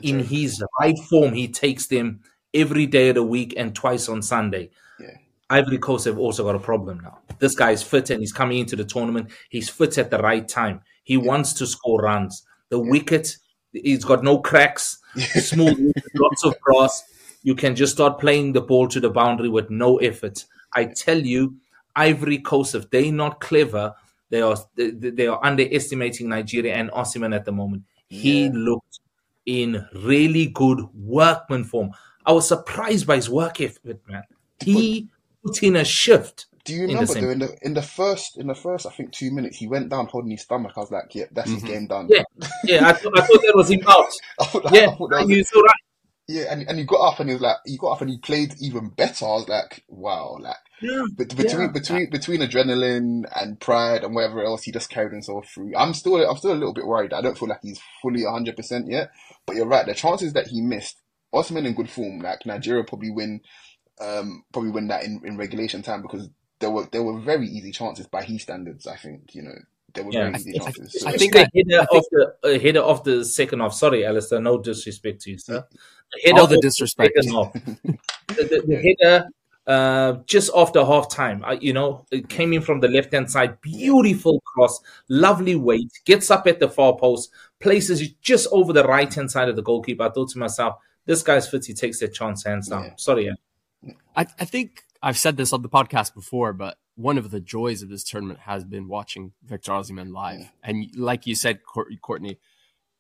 In 0.04 0.18
right. 0.18 0.26
his 0.26 0.64
right 0.80 1.00
form, 1.10 1.34
he 1.34 1.48
takes 1.48 1.88
them 1.88 2.20
every 2.54 2.86
day 2.86 3.10
of 3.10 3.16
the 3.16 3.24
week 3.24 3.54
and 3.58 3.74
twice 3.74 4.08
on 4.10 4.22
Sunday. 4.22 4.70
Ivory 5.50 5.78
Coast 5.80 6.06
have 6.06 6.18
also 6.20 6.44
got 6.44 6.56
a 6.56 6.60
problem 6.60 7.00
now. 7.00 7.20
This 7.40 7.56
guy 7.56 7.72
is 7.72 7.82
fit 7.82 8.10
and 8.10 8.20
he's 8.22 8.34
coming 8.34 8.60
into 8.60 8.76
the 8.76 8.84
tournament. 8.84 9.32
He's 9.50 9.70
fit 9.70 9.98
at 9.98 10.12
the 10.12 10.20
right 10.20 10.48
time. 10.48 10.82
He 11.04 11.18
wants 11.18 11.54
to 11.54 11.66
score 11.66 12.02
runs. 12.02 12.44
The 12.70 12.80
wicket, 12.80 13.36
he's 13.74 14.04
got 14.06 14.24
no 14.24 14.40
cracks, 14.40 15.00
smooth, 15.18 15.92
lots 16.16 16.44
of 16.46 16.60
grass. 16.60 17.04
You 17.42 17.56
can 17.56 17.76
just 17.76 17.94
start 17.94 18.20
playing 18.20 18.54
the 18.54 18.62
ball 18.62 18.88
to 18.90 19.00
the 19.00 19.10
boundary 19.10 19.50
with 19.50 19.70
no 19.72 19.98
effort. 19.98 20.46
I 20.74 20.86
tell 20.86 21.18
you, 21.18 21.56
Ivory 21.96 22.38
Coast, 22.40 22.76
if 22.76 22.90
they're 22.92 23.12
not 23.12 23.40
clever, 23.40 23.96
they 24.30 24.42
are 24.42 24.56
they, 24.76 25.26
are 25.26 25.44
underestimating 25.44 26.30
Nigeria 26.30 26.76
and 26.76 26.92
Osimhen 26.92 27.34
at 27.36 27.46
the 27.46 27.52
moment. 27.52 27.84
He 28.08 28.44
Yeah. 28.44 28.52
looked 28.54 29.00
in 29.48 29.88
really 29.96 30.48
good 30.48 30.80
workman 30.94 31.64
form. 31.64 31.90
I 32.24 32.34
was 32.34 32.48
surprised 32.48 33.08
by 33.08 33.16
his 33.16 33.30
work 33.30 33.60
effort, 33.62 34.00
man. 34.08 34.24
He 34.64 35.10
put 35.44 35.62
in 35.64 35.76
a 35.76 35.86
shift. 35.86 36.48
Do 36.66 36.74
you 36.74 36.84
in 36.84 36.88
the 36.90 36.94
remember 37.00 37.14
though 37.22 37.30
in 37.32 37.40
the 37.40 37.58
in 37.64 37.74
the 37.74 37.82
first 37.82 38.38
in 38.38 38.48
the 38.48 38.56
first 38.56 38.86
I 38.86 38.92
think 38.92 39.12
two 39.12 39.32
minutes 39.32 39.58
he 39.58 39.68
went 39.68 39.90
down 39.90 40.08
holding 40.08 40.32
his 40.32 40.42
stomach. 40.44 40.74
I 40.76 40.82
was 40.82 40.92
like, 40.92 41.16
yeah, 41.16 41.26
that's 41.32 41.50
his 41.50 41.64
Mhm. 41.64 41.68
game 41.68 41.88
done. 41.88 42.08
Yeah. 42.10 42.24
Yeah, 42.64 42.88
I, 42.88 42.94
thought 42.94 43.18
I 43.18 43.26
thought 43.26 43.42
that 43.42 43.54
was 43.56 43.70
him 43.72 43.82
out. 43.88 44.06
I 44.40 44.46
thought 44.46 44.64
Yeah, 44.74 44.88
I 44.90 44.96
thought 44.96 45.10
that 45.12 45.22
was 45.22 45.30
you're 45.30 45.44
so 45.44 45.62
right. 45.62 45.74
Yeah, 46.28 46.44
and 46.52 46.70
and 46.70 46.78
he 46.78 46.86
got 46.86 46.98
up 47.14 47.20
and 47.20 47.30
he 47.30 47.34
was 47.34 47.42
like, 47.42 47.56
he 47.66 47.78
got 47.78 47.94
up 47.94 48.02
and 48.02 48.10
he 48.12 48.18
played 48.20 48.54
even 48.60 48.90
better. 48.90 49.26
I 49.26 49.30
was 49.30 49.48
like, 49.50 49.84
wow, 49.88 50.38
like 50.40 50.58
Yeah. 50.82 51.02
bet- 51.18 51.36
between 51.36 51.62
Yeah. 51.62 51.68
between 51.72 52.10
between 52.12 52.42
adrenaline 52.42 53.24
and 53.36 53.60
pride 53.60 54.04
and 54.04 54.14
whatever 54.14 54.44
else, 54.44 54.64
he 54.64 54.72
just 54.72 54.92
carried 54.92 55.12
himself 55.14 55.48
through. 55.48 55.72
I'm 55.76 55.94
still 55.96 56.18
I'm 56.18 56.38
still 56.38 56.52
a 56.52 56.60
little 56.60 56.74
bit 56.74 56.86
worried. 56.86 57.14
I 57.14 57.22
don't 57.22 57.38
feel 57.38 57.50
like 57.50 57.62
he's 57.64 57.80
fully 58.04 58.24
100 58.26 58.56
percent 58.56 58.88
yet. 58.92 59.10
But 59.48 59.56
you're 59.56 59.66
right. 59.66 59.88
The 59.88 59.96
chances 59.96 60.34
that 60.34 60.48
he 60.48 60.62
missed, 60.62 61.02
Osimhen 61.34 61.66
in 61.66 61.74
good 61.74 61.90
form, 61.90 62.20
like 62.20 62.46
Nigeria 62.46 62.84
probably 62.84 63.10
win, 63.10 63.42
um, 64.00 64.44
probably 64.54 64.72
win 64.72 64.88
that 64.88 65.04
in, 65.04 65.22
in 65.26 65.38
regulation 65.38 65.82
time 65.82 66.02
because 66.02 66.30
there 66.60 66.70
were 66.72 66.88
there 66.92 67.04
were 67.04 67.20
very 67.20 67.48
easy 67.48 67.72
chances 67.72 68.08
by 68.08 68.24
his 68.24 68.42
standards. 68.44 68.88
I 68.88 68.96
think 68.96 69.34
you 69.36 69.44
know 69.44 69.56
there 69.94 70.04
were 70.04 70.12
Yeah. 70.12 70.24
very 70.24 70.34
I 70.34 70.38
easy 70.38 70.52
think- 70.52 70.62
I- 70.64 70.72
chances. 70.72 71.04
I 71.06 71.12
So- 71.12 71.18
think 71.18 71.34
the 71.34 71.40
header 71.40 71.86
think- 71.86 71.90
of 71.92 72.06
the 72.12 72.36
uh, 72.44 72.60
header 72.60 72.82
of 72.82 73.04
the 73.04 73.26
second 73.26 73.60
half. 73.62 73.74
Sorry, 73.74 74.02
Alasdair, 74.02 74.42
no 74.42 74.58
disrespect 74.62 75.22
to 75.22 75.32
you, 75.32 75.38
sir. 75.38 75.66
The 76.12 76.20
header 76.26 76.42
All 76.42 76.48
the 76.48 76.60
disrespect. 76.62 77.12
second 77.16 77.34
half. 77.34 77.54
the, 77.54 78.44
the, 78.44 78.64
the 78.68 78.96
header 79.02 79.28
uh, 79.68 80.14
just 80.26 80.50
after 80.56 80.84
half 80.84 81.10
time, 81.10 81.44
uh, 81.46 81.56
you 81.62 81.74
know, 81.74 82.04
it 82.12 82.28
came 82.28 82.54
in 82.54 82.62
from 82.62 82.80
the 82.80 82.88
left 82.88 83.14
hand 83.14 83.30
side. 83.30 83.62
Beautiful 83.62 84.42
cross, 84.42 84.80
lovely 85.10 85.56
weight, 85.56 85.92
gets 86.06 86.32
up 86.32 86.48
at 86.48 86.60
the 86.60 86.68
far 86.68 86.96
post, 86.98 87.30
places 87.60 88.02
it 88.02 88.20
just 88.22 88.48
over 88.52 88.74
the 88.74 88.84
right 88.84 89.14
hand 89.14 89.30
side 89.30 89.48
of 89.48 89.56
the 89.56 89.62
goalkeeper. 89.62 90.04
I 90.04 90.10
thought 90.10 90.30
to 90.30 90.40
myself, 90.40 90.76
this 91.06 91.22
guy's 91.22 91.48
fit, 91.48 91.66
he 91.66 91.74
takes 91.76 92.00
that 92.00 92.14
chance 92.16 92.44
hands 92.44 92.68
down. 92.68 92.84
Yeah. 92.86 92.94
Sorry, 92.98 93.26
yeah. 93.28 93.34
I, 94.16 94.26
I 94.40 94.46
think 94.46 94.84
I've 95.02 95.18
said 95.18 95.38
this 95.38 95.54
on 95.54 95.62
the 95.62 95.70
podcast 95.70 96.14
before, 96.14 96.54
but 96.54 96.78
one 96.96 97.18
of 97.18 97.32
the 97.32 97.40
joys 97.40 97.82
of 97.82 97.90
this 97.90 98.04
tournament 98.04 98.40
has 98.42 98.66
been 98.66 98.88
watching 98.88 99.32
Victor 99.46 99.72
Osimhen 99.72 100.12
live. 100.14 100.40
Yeah. 100.42 100.48
And 100.64 100.88
like 100.98 101.26
you 101.26 101.36
said, 101.36 101.60
Courtney, 101.64 102.40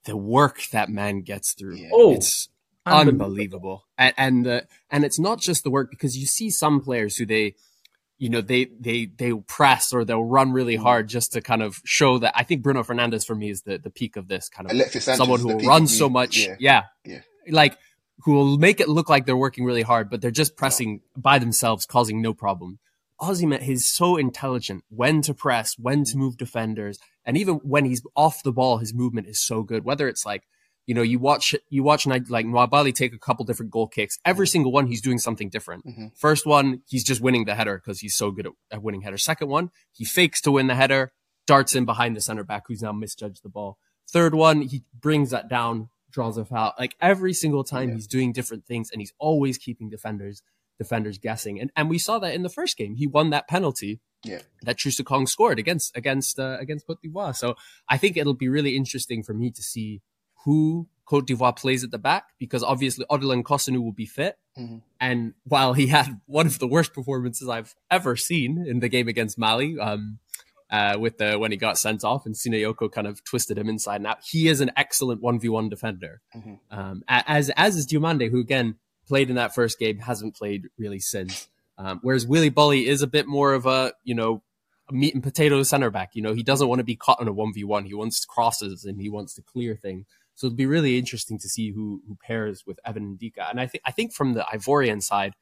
the 0.06 0.16
work 0.16 0.62
that 0.72 0.90
man 0.90 1.22
gets 1.22 1.54
through, 1.54 1.76
Yeah. 1.76 1.90
Oh, 1.94 2.14
it's 2.14 2.48
unbelievable. 2.86 3.26
unbelievable. 3.26 3.84
And 3.98 4.14
and, 4.18 4.48
uh, 4.48 4.62
and 4.90 5.04
it's 5.04 5.20
not 5.20 5.42
just 5.42 5.64
the 5.64 5.70
work 5.70 5.90
because 5.92 6.18
you 6.18 6.26
see 6.26 6.50
some 6.50 6.80
players 6.80 7.18
who 7.18 7.26
they, 7.26 7.56
you 8.18 8.30
know, 8.30 8.40
they 8.42 8.68
they 8.80 9.06
they 9.06 9.34
press 9.34 9.92
or 9.92 10.06
they'll 10.06 10.24
run 10.24 10.54
really 10.54 10.78
Mm. 10.78 10.84
hard 10.84 11.10
just 11.10 11.34
to 11.34 11.42
kind 11.42 11.62
of 11.62 11.82
show 11.84 12.18
that. 12.20 12.34
I 12.38 12.44
think 12.44 12.64
Bruno 12.64 12.84
Fernandes 12.84 13.26
for 13.26 13.36
me 13.36 13.50
is 13.50 13.64
the 13.64 13.78
the 13.78 13.90
peak 13.90 14.16
of 14.16 14.30
this 14.30 14.48
kind 14.48 14.66
of 14.70 14.72
Alexis 14.76 15.04
someone 15.06 15.42
who 15.42 15.50
the 15.50 15.54
will 15.56 15.60
peak 15.60 15.70
run 15.70 15.84
of 15.84 15.90
so 15.90 16.10
much. 16.10 16.38
Yeah. 16.38 16.56
Yeah. 16.60 16.84
Yeah. 17.06 17.20
Like 17.50 17.78
who 18.24 18.34
will 18.34 18.58
make 18.58 18.80
it 18.80 18.90
look 18.90 19.10
like 19.10 19.26
they're 19.26 19.38
working 19.38 19.66
really 19.66 19.82
hard, 19.82 20.10
but 20.10 20.22
they're 20.22 20.32
just 20.32 20.58
pressing 20.58 21.02
by 21.16 21.40
themselves, 21.40 21.86
causing 21.86 22.22
no 22.22 22.34
problem. 22.34 22.80
Osimhen 23.22 23.68
is 23.68 23.86
so 23.86 24.16
intelligent 24.16 24.84
when 24.90 25.22
to 25.24 25.34
press, 25.34 25.78
when 25.78 26.04
to 26.06 26.18
move 26.18 26.38
defenders, 26.38 27.00
and 27.26 27.38
even 27.38 27.56
when 27.56 27.86
he's 27.86 28.02
off 28.16 28.44
the 28.44 28.54
ball, 28.54 28.78
his 28.78 28.94
movement 28.94 29.28
is 29.28 29.40
so 29.40 29.62
good. 29.62 29.84
Whether 29.84 30.08
it's 30.08 30.26
like, 30.26 30.44
you 30.86 30.96
know, 30.96 31.02
you 31.02 31.20
watch 31.20 31.54
you 31.70 31.84
watch 31.84 32.08
like 32.08 32.26
Nwabali 32.26 32.96
take 32.96 33.14
a 33.14 33.20
couple 33.20 33.46
different 33.46 33.72
goal 33.72 33.88
kicks. 33.88 34.18
Every 34.26 34.48
single 34.48 34.72
one, 34.72 34.88
he's 34.88 35.02
doing 35.02 35.20
something 35.20 35.50
different. 35.50 35.86
Mm-hmm. 35.86 36.08
First 36.16 36.46
one, 36.46 36.82
he's 36.88 37.04
just 37.04 37.22
winning 37.22 37.46
the 37.46 37.56
header 37.56 37.78
because 37.78 38.00
he's 38.00 38.16
so 38.16 38.32
good 38.32 38.48
at, 38.48 38.54
at 38.72 38.82
winning 38.82 39.02
headers. 39.02 39.24
Second 39.24 39.50
one, 39.50 39.70
he 39.92 40.06
fakes 40.06 40.42
to 40.42 40.52
win 40.52 40.68
the 40.68 40.76
header, 40.76 41.12
darts 41.46 41.76
in 41.76 41.86
behind 41.86 42.16
the 42.16 42.22
center 42.22 42.44
back 42.44 42.64
who's 42.68 42.82
now 42.82 42.92
misjudged 42.92 43.44
the 43.44 43.50
ball. 43.50 43.78
Third 44.12 44.34
one, 44.34 44.62
he 44.62 44.84
brings 45.00 45.30
that 45.30 45.50
down, 45.50 45.90
draws 46.12 46.38
a 46.38 46.46
foul. 46.46 46.74
Like 46.80 46.96
every 47.02 47.34
single 47.34 47.64
time, 47.64 47.90
Yeah. 47.90 47.96
he's 47.96 48.08
doing 48.08 48.32
different 48.34 48.66
things, 48.66 48.90
and 48.92 49.02
he's 49.02 49.14
always 49.20 49.58
keeping 49.58 49.90
defenders 49.90 50.42
defenders 50.78 51.18
guessing. 51.18 51.60
And 51.60 51.72
and 51.76 51.90
we 51.90 51.98
saw 52.00 52.20
that 52.20 52.34
in 52.34 52.44
the 52.44 52.50
first 52.50 52.78
game. 52.78 52.96
He 52.96 53.06
won 53.06 53.32
that 53.32 53.48
penalty 53.50 54.00
Yeah. 54.24 54.42
that 54.62 54.78
Troost-Ekong 54.78 55.28
scored 55.28 55.60
against 55.60 55.96
against 55.96 56.40
uh, 56.40 56.58
against 56.60 56.88
Cote 56.88 57.02
d'Ivoire. 57.02 57.36
So 57.36 57.56
I 57.90 57.98
think 57.98 58.16
it'll 58.16 58.34
be 58.34 58.48
really 58.48 58.76
interesting 58.78 59.22
for 59.24 59.34
me 59.34 59.52
to 59.52 59.62
see 59.62 60.02
who 60.46 60.88
Cote 61.06 61.28
d'Ivoire 61.28 61.56
plays 61.58 61.84
at 61.84 61.92
the 61.92 61.98
back 61.98 62.28
because 62.40 62.64
obviously 62.64 63.06
Odilon 63.12 63.44
Kossounou 63.44 63.82
will 63.84 63.92
be 63.92 64.06
fit. 64.06 64.38
Mhm. 64.58 64.82
And 65.02 65.34
while 65.44 65.74
he 65.74 65.88
had 65.88 66.22
one 66.28 66.48
of 66.48 66.60
the 66.60 66.68
worst 66.68 66.94
performances 66.94 67.50
I've 67.50 67.76
ever 67.92 68.16
seen 68.16 68.66
in 68.66 68.80
the 68.80 68.88
game 68.90 69.10
against 69.10 69.38
Mali, 69.38 69.78
um, 69.78 70.20
uh, 70.70 70.98
with 71.00 71.18
the 71.18 71.38
when 71.38 71.52
he 71.52 71.58
got 71.58 71.78
sent 71.78 72.04
off 72.04 72.26
and 72.26 72.36
Sinayoko 72.36 72.92
kind 72.92 73.08
of 73.08 73.24
twisted 73.24 73.58
him 73.58 73.70
inside 73.70 73.98
and 73.98 74.08
out, 74.08 74.20
he 74.24 74.48
is 74.48 74.62
an 74.62 74.72
excellent 74.78 75.22
one 75.22 75.40
v 75.40 75.50
one 75.50 75.70
defender. 75.70 76.22
Mhm. 76.36 76.60
Um, 76.70 77.04
as 77.08 77.50
as 77.52 77.76
is 77.76 77.88
Diomande, 77.88 78.30
who 78.30 78.40
again 78.40 78.76
played 79.08 79.30
in 79.30 79.36
that 79.36 79.56
first 79.56 79.80
game, 79.80 80.00
hasn't 80.00 80.36
played 80.36 80.68
really 80.78 81.00
since. 81.00 81.48
Um, 81.78 82.00
whereas 82.04 82.28
Willy 82.28 82.52
Boly 82.52 82.86
is 82.86 83.02
a 83.02 83.08
bit 83.08 83.28
more 83.28 83.54
of 83.54 83.66
a 83.66 83.94
you 84.04 84.14
know 84.14 84.44
a 84.90 84.94
meat 84.94 85.14
and 85.14 85.24
potato 85.24 85.62
center 85.64 85.90
back. 85.90 86.12
You 86.14 86.22
know, 86.22 86.34
he 86.34 86.44
doesn't 86.44 86.68
want 86.68 86.80
to 86.80 86.84
be 86.84 86.96
caught 86.96 87.22
in 87.22 87.28
a 87.28 87.34
one 87.34 87.54
v 87.54 87.64
one. 87.64 87.86
He 87.86 87.94
wants 87.94 88.26
crosses 88.26 88.86
and 88.86 89.02
he 89.02 89.10
wants 89.10 89.34
to 89.36 89.42
clear 89.42 89.76
things. 89.76 90.06
So 90.36 90.48
it'll 90.48 90.56
be 90.56 90.66
really 90.66 90.98
interesting 90.98 91.38
to 91.40 91.50
see 91.50 91.72
who 91.72 92.02
who 92.08 92.18
pairs 92.26 92.64
with 92.66 92.80
Evan 92.86 93.18
Ndicka. 93.18 93.50
And 93.50 93.60
I 93.60 93.68
think 93.68 93.84
I 93.86 93.92
think 93.92 94.14
from 94.14 94.34
the 94.34 94.46
Ivorian 94.54 95.02
side, 95.02 95.34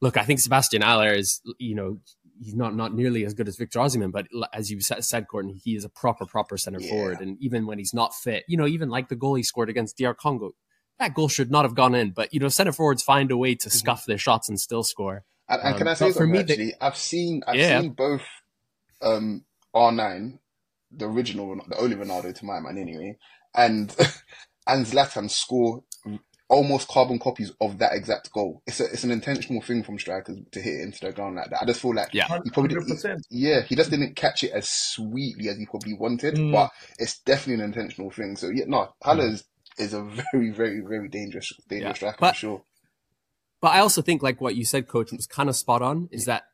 look, 0.00 0.16
I 0.16 0.24
think 0.24 0.40
Sebastian 0.40 0.82
Haller 0.82 1.12
is 1.12 1.40
you 1.58 1.74
know 1.74 1.98
he's 2.40 2.54
not 2.54 2.74
not 2.74 2.94
nearly 2.94 3.24
as 3.24 3.34
good 3.34 3.48
as 3.48 3.56
Victor 3.56 3.78
Osimhen, 3.80 4.12
but 4.12 4.26
as 4.54 4.70
you 4.70 4.80
sa- 4.80 5.00
said, 5.00 5.28
Courtney, 5.28 5.60
he 5.64 5.76
is 5.76 5.84
a 5.84 5.88
proper 5.90 6.26
proper 6.26 6.56
center 6.56 6.80
Yeah. 6.80 6.88
forward. 6.88 7.20
And 7.20 7.36
even 7.40 7.66
when 7.66 7.78
he's 7.78 7.94
not 7.94 8.14
fit, 8.14 8.44
you 8.48 8.56
know, 8.56 8.66
even 8.66 8.88
like 8.88 9.08
the 9.08 9.16
goal 9.16 9.34
he 9.34 9.42
scored 9.42 9.70
against 9.70 9.96
DR 9.98 10.14
Congo, 10.14 10.52
that 10.98 11.14
goal 11.14 11.28
should 11.28 11.50
not 11.50 11.64
have 11.64 11.74
gone 11.74 11.94
in. 11.94 12.10
But 12.10 12.32
you 12.34 12.40
know, 12.40 12.48
center 12.48 12.72
forwards 12.72 13.02
find 13.02 13.30
a 13.30 13.36
way 13.36 13.54
to 13.56 13.70
scuff 13.70 14.04
their 14.06 14.18
shots 14.18 14.48
and 14.48 14.58
still 14.60 14.82
score. 14.82 15.24
And, 15.48 15.62
and 15.62 15.74
Um, 15.74 15.78
can 15.78 15.88
I 15.88 15.94
but 15.98 16.08
say 16.08 16.12
for 16.12 16.26
me, 16.26 16.38
actually, 16.40 16.74
I've 16.80 16.96
seen 16.96 17.42
I've 17.46 17.58
Yeah. 17.58 17.78
seen 17.80 17.92
both 17.92 18.22
um, 19.02 19.44
R9, 19.74 20.38
the 20.92 21.06
original, 21.08 21.56
the 21.68 21.78
only 21.78 21.96
Ronaldo 21.96 22.34
to 22.34 22.44
my 22.44 22.60
mind 22.60 22.78
anyway, 22.78 23.16
and 23.54 23.94
and 24.66 24.86
Zlatan 24.86 25.30
score 25.30 25.84
almost 26.50 26.88
carbon 26.88 27.18
copies 27.18 27.52
of 27.60 27.78
that 27.78 27.92
exact 27.94 28.30
goal. 28.32 28.60
It's 28.66 28.80
a, 28.80 28.84
it's 28.84 29.04
an 29.04 29.10
intentional 29.10 29.62
thing 29.62 29.82
from 29.82 29.98
strikers 29.98 30.36
to 30.52 30.60
hit 30.60 30.74
it 30.74 30.82
into 30.82 31.00
the 31.06 31.12
ground 31.12 31.36
like 31.36 31.48
that. 31.50 31.62
I 31.62 31.64
just 31.64 31.80
feel 31.80 31.94
like 31.94 32.12
Yeah. 32.12 32.26
he 32.44 32.50
probably 32.50 32.74
did, 32.74 32.84
100%. 32.84 33.20
yeah 33.30 33.62
he 33.62 33.76
just 33.76 33.90
didn't 33.90 34.16
catch 34.16 34.42
it 34.44 34.50
as 34.52 34.68
sweetly 34.68 35.48
as 35.48 35.56
he 35.56 35.64
probably 35.66 35.94
wanted, 35.94 36.34
Mm. 36.34 36.52
but 36.52 36.70
it's 36.98 37.20
definitely 37.20 37.54
an 37.62 37.70
intentional 37.72 38.10
thing. 38.10 38.36
So 38.36 38.50
yeah, 38.50 38.64
no, 38.66 38.92
Haller 39.02 39.26
is, 39.28 39.44
is 39.78 39.94
a 39.94 40.02
very 40.32 40.50
very 40.50 40.80
very 40.80 41.08
dangerous 41.08 41.52
dangerous 41.68 41.90
Yeah. 41.90 41.94
striker 41.96 42.16
But- 42.20 42.32
for 42.34 42.38
sure. 42.38 42.62
But 43.62 43.68
I 43.72 43.78
also 43.80 44.00
think, 44.02 44.22
like 44.22 44.40
what 44.40 44.56
you 44.56 44.64
said, 44.64 44.88
coach, 44.88 45.12
was 45.12 45.26
kind 45.26 45.48
of 45.50 45.54
spot 45.54 45.82
on. 45.82 46.08
Is 46.10 46.24
that 46.24 46.44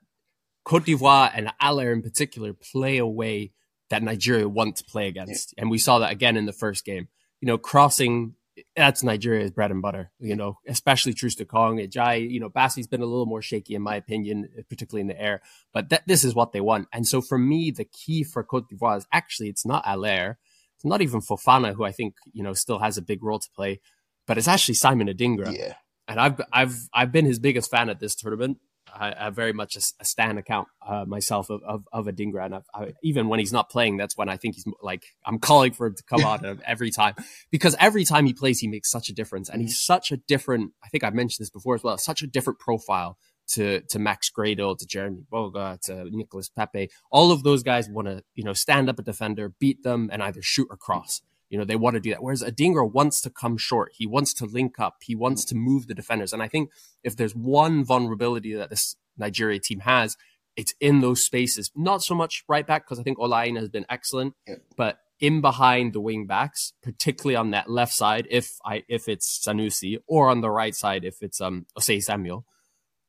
Cote 0.64 0.84
d'Ivoire 0.86 1.30
and 1.34 1.52
Haller 1.60 1.92
in 1.92 2.02
particular 2.02 2.52
play 2.52 2.98
a 2.98 3.06
way 3.06 3.52
that 3.90 4.02
Nigeria 4.02 4.48
want 4.48 4.74
to 4.76 4.84
play 4.84 5.06
against, 5.06 5.54
and 5.56 5.70
we 5.70 5.78
saw 5.78 6.00
that 6.00 6.10
again 6.10 6.36
in 6.36 6.46
the 6.46 6.52
first 6.52 6.84
game. 6.84 7.06
You 7.40 7.46
know, 7.46 7.58
crossing 7.58 8.34
that's 8.74 9.02
Nigeria's 9.02 9.50
bread 9.50 9.70
and 9.70 9.82
butter. 9.82 10.10
You 10.18 10.36
know, 10.36 10.58
especially 10.66 11.14
Troost-Ekong, 11.14 11.78
Ajayi. 11.78 12.30
You 12.30 12.40
know, 12.40 12.50
Bassi's 12.50 12.86
been 12.86 13.02
a 13.02 13.06
little 13.06 13.26
more 13.26 13.42
shaky 13.42 13.74
in 13.74 13.82
my 13.82 13.96
opinion, 13.96 14.48
particularly 14.68 15.02
in 15.02 15.08
the 15.08 15.20
air. 15.20 15.42
But 15.72 15.90
that, 15.90 16.06
this 16.06 16.24
is 16.24 16.34
what 16.34 16.52
they 16.52 16.60
want. 16.60 16.88
And 16.92 17.06
so 17.06 17.20
for 17.20 17.38
me, 17.38 17.70
the 17.70 17.84
key 17.84 18.24
for 18.24 18.42
Cote 18.42 18.68
d'Ivoire 18.68 18.98
is 18.98 19.06
actually 19.12 19.48
it's 19.48 19.66
not 19.66 19.84
Haller, 19.84 20.38
it's 20.76 20.84
not 20.84 21.02
even 21.02 21.20
Fofana, 21.20 21.74
who 21.74 21.84
I 21.84 21.92
think 21.92 22.14
you 22.32 22.42
know 22.42 22.52
still 22.52 22.78
has 22.78 22.98
a 22.98 23.02
big 23.02 23.22
role 23.22 23.38
to 23.38 23.48
play, 23.54 23.80
but 24.26 24.38
it's 24.38 24.48
actually 24.48 24.74
Simon 24.74 25.08
Adingra 25.08 25.56
Yeah, 25.56 25.74
and 26.08 26.20
I've 26.20 26.40
I've 26.52 26.76
I've 26.92 27.12
been 27.12 27.24
his 27.24 27.38
biggest 27.38 27.70
fan 27.70 27.88
at 27.88 28.00
this 28.00 28.14
tournament. 28.14 28.58
I, 28.98 29.26
I 29.26 29.30
very 29.30 29.52
much 29.52 29.76
a, 29.76 29.80
a 30.00 30.04
stan 30.04 30.38
account 30.38 30.68
uh, 30.86 31.04
myself 31.06 31.50
of 31.50 31.62
of, 31.62 31.84
of 31.92 32.06
Adingra, 32.06 32.44
and 32.44 32.54
I've, 32.56 32.64
I, 32.74 32.92
even 33.02 33.28
when 33.28 33.38
he's 33.38 33.52
not 33.52 33.70
playing, 33.70 33.96
that's 33.96 34.16
when 34.16 34.28
I 34.28 34.36
think 34.36 34.54
he's 34.54 34.64
like 34.82 35.04
I'm 35.24 35.38
calling 35.38 35.72
for 35.72 35.86
him 35.86 35.94
to 35.94 36.02
come 36.04 36.24
out 36.24 36.44
of 36.44 36.60
every 36.66 36.90
time 36.90 37.14
because 37.50 37.76
every 37.78 38.04
time 38.04 38.26
he 38.26 38.32
plays, 38.32 38.60
he 38.60 38.68
makes 38.68 38.90
such 38.90 39.08
a 39.08 39.14
difference, 39.14 39.48
and 39.48 39.60
he's 39.60 39.78
such 39.78 40.12
a 40.12 40.16
different. 40.16 40.72
I 40.84 40.88
think 40.88 41.04
I've 41.04 41.14
mentioned 41.14 41.44
this 41.44 41.50
before 41.50 41.74
as 41.74 41.82
well. 41.82 41.98
Such 41.98 42.22
a 42.22 42.26
different 42.26 42.58
profile 42.58 43.18
to 43.48 43.80
to 43.82 43.98
Max 43.98 44.30
Gradel, 44.30 44.76
to 44.78 44.86
Jeremy 44.86 45.24
Boga, 45.32 45.80
to 45.82 46.04
Nicholas 46.10 46.48
Pepe. 46.48 46.90
All 47.10 47.32
of 47.32 47.42
those 47.42 47.62
guys 47.62 47.88
want 47.88 48.08
to 48.08 48.22
you 48.34 48.44
know 48.44 48.52
stand 48.52 48.88
up 48.88 48.98
a 48.98 49.02
defender, 49.02 49.52
beat 49.60 49.82
them, 49.82 50.08
and 50.12 50.22
either 50.22 50.42
shoot 50.42 50.68
or 50.70 50.76
cross. 50.76 51.22
You 51.48 51.58
know, 51.58 51.64
they 51.64 51.76
want 51.76 51.94
to 51.94 52.00
do 52.00 52.10
that. 52.10 52.22
Whereas 52.22 52.42
Adingra 52.42 52.90
wants 52.90 53.20
to 53.22 53.30
come 53.30 53.56
short. 53.56 53.92
He 53.94 54.06
wants 54.06 54.34
to 54.34 54.46
link 54.46 54.80
up. 54.80 54.96
He 55.02 55.14
wants 55.14 55.44
to 55.46 55.54
move 55.54 55.86
the 55.86 55.94
defenders. 55.94 56.32
And 56.32 56.42
I 56.42 56.48
think 56.48 56.70
if 57.04 57.16
there's 57.16 57.34
one 57.34 57.84
vulnerability 57.84 58.52
that 58.54 58.70
this 58.70 58.96
Nigeria 59.16 59.60
team 59.60 59.80
has, 59.80 60.16
it's 60.56 60.74
in 60.80 61.00
those 61.00 61.24
spaces. 61.24 61.70
Not 61.76 62.02
so 62.02 62.14
much 62.14 62.42
right 62.48 62.66
back, 62.66 62.84
because 62.84 62.98
I 62.98 63.02
think 63.02 63.18
Olaine 63.18 63.56
has 63.58 63.68
been 63.68 63.86
excellent, 63.88 64.34
Yeah. 64.46 64.56
but 64.76 64.98
in 65.20 65.40
behind 65.40 65.92
the 65.92 66.00
wing 66.00 66.26
backs, 66.26 66.72
particularly 66.82 67.36
on 67.36 67.50
that 67.52 67.70
left 67.70 67.92
side, 67.94 68.26
if 68.30 68.58
I 68.64 68.82
if 68.88 69.08
it's 69.08 69.42
Sanusi, 69.46 69.98
or 70.06 70.28
on 70.28 70.40
the 70.40 70.50
right 70.50 70.74
side, 70.74 71.04
if 71.04 71.22
it's 71.22 71.40
um 71.40 71.66
Osayi-Samuel. 71.78 72.44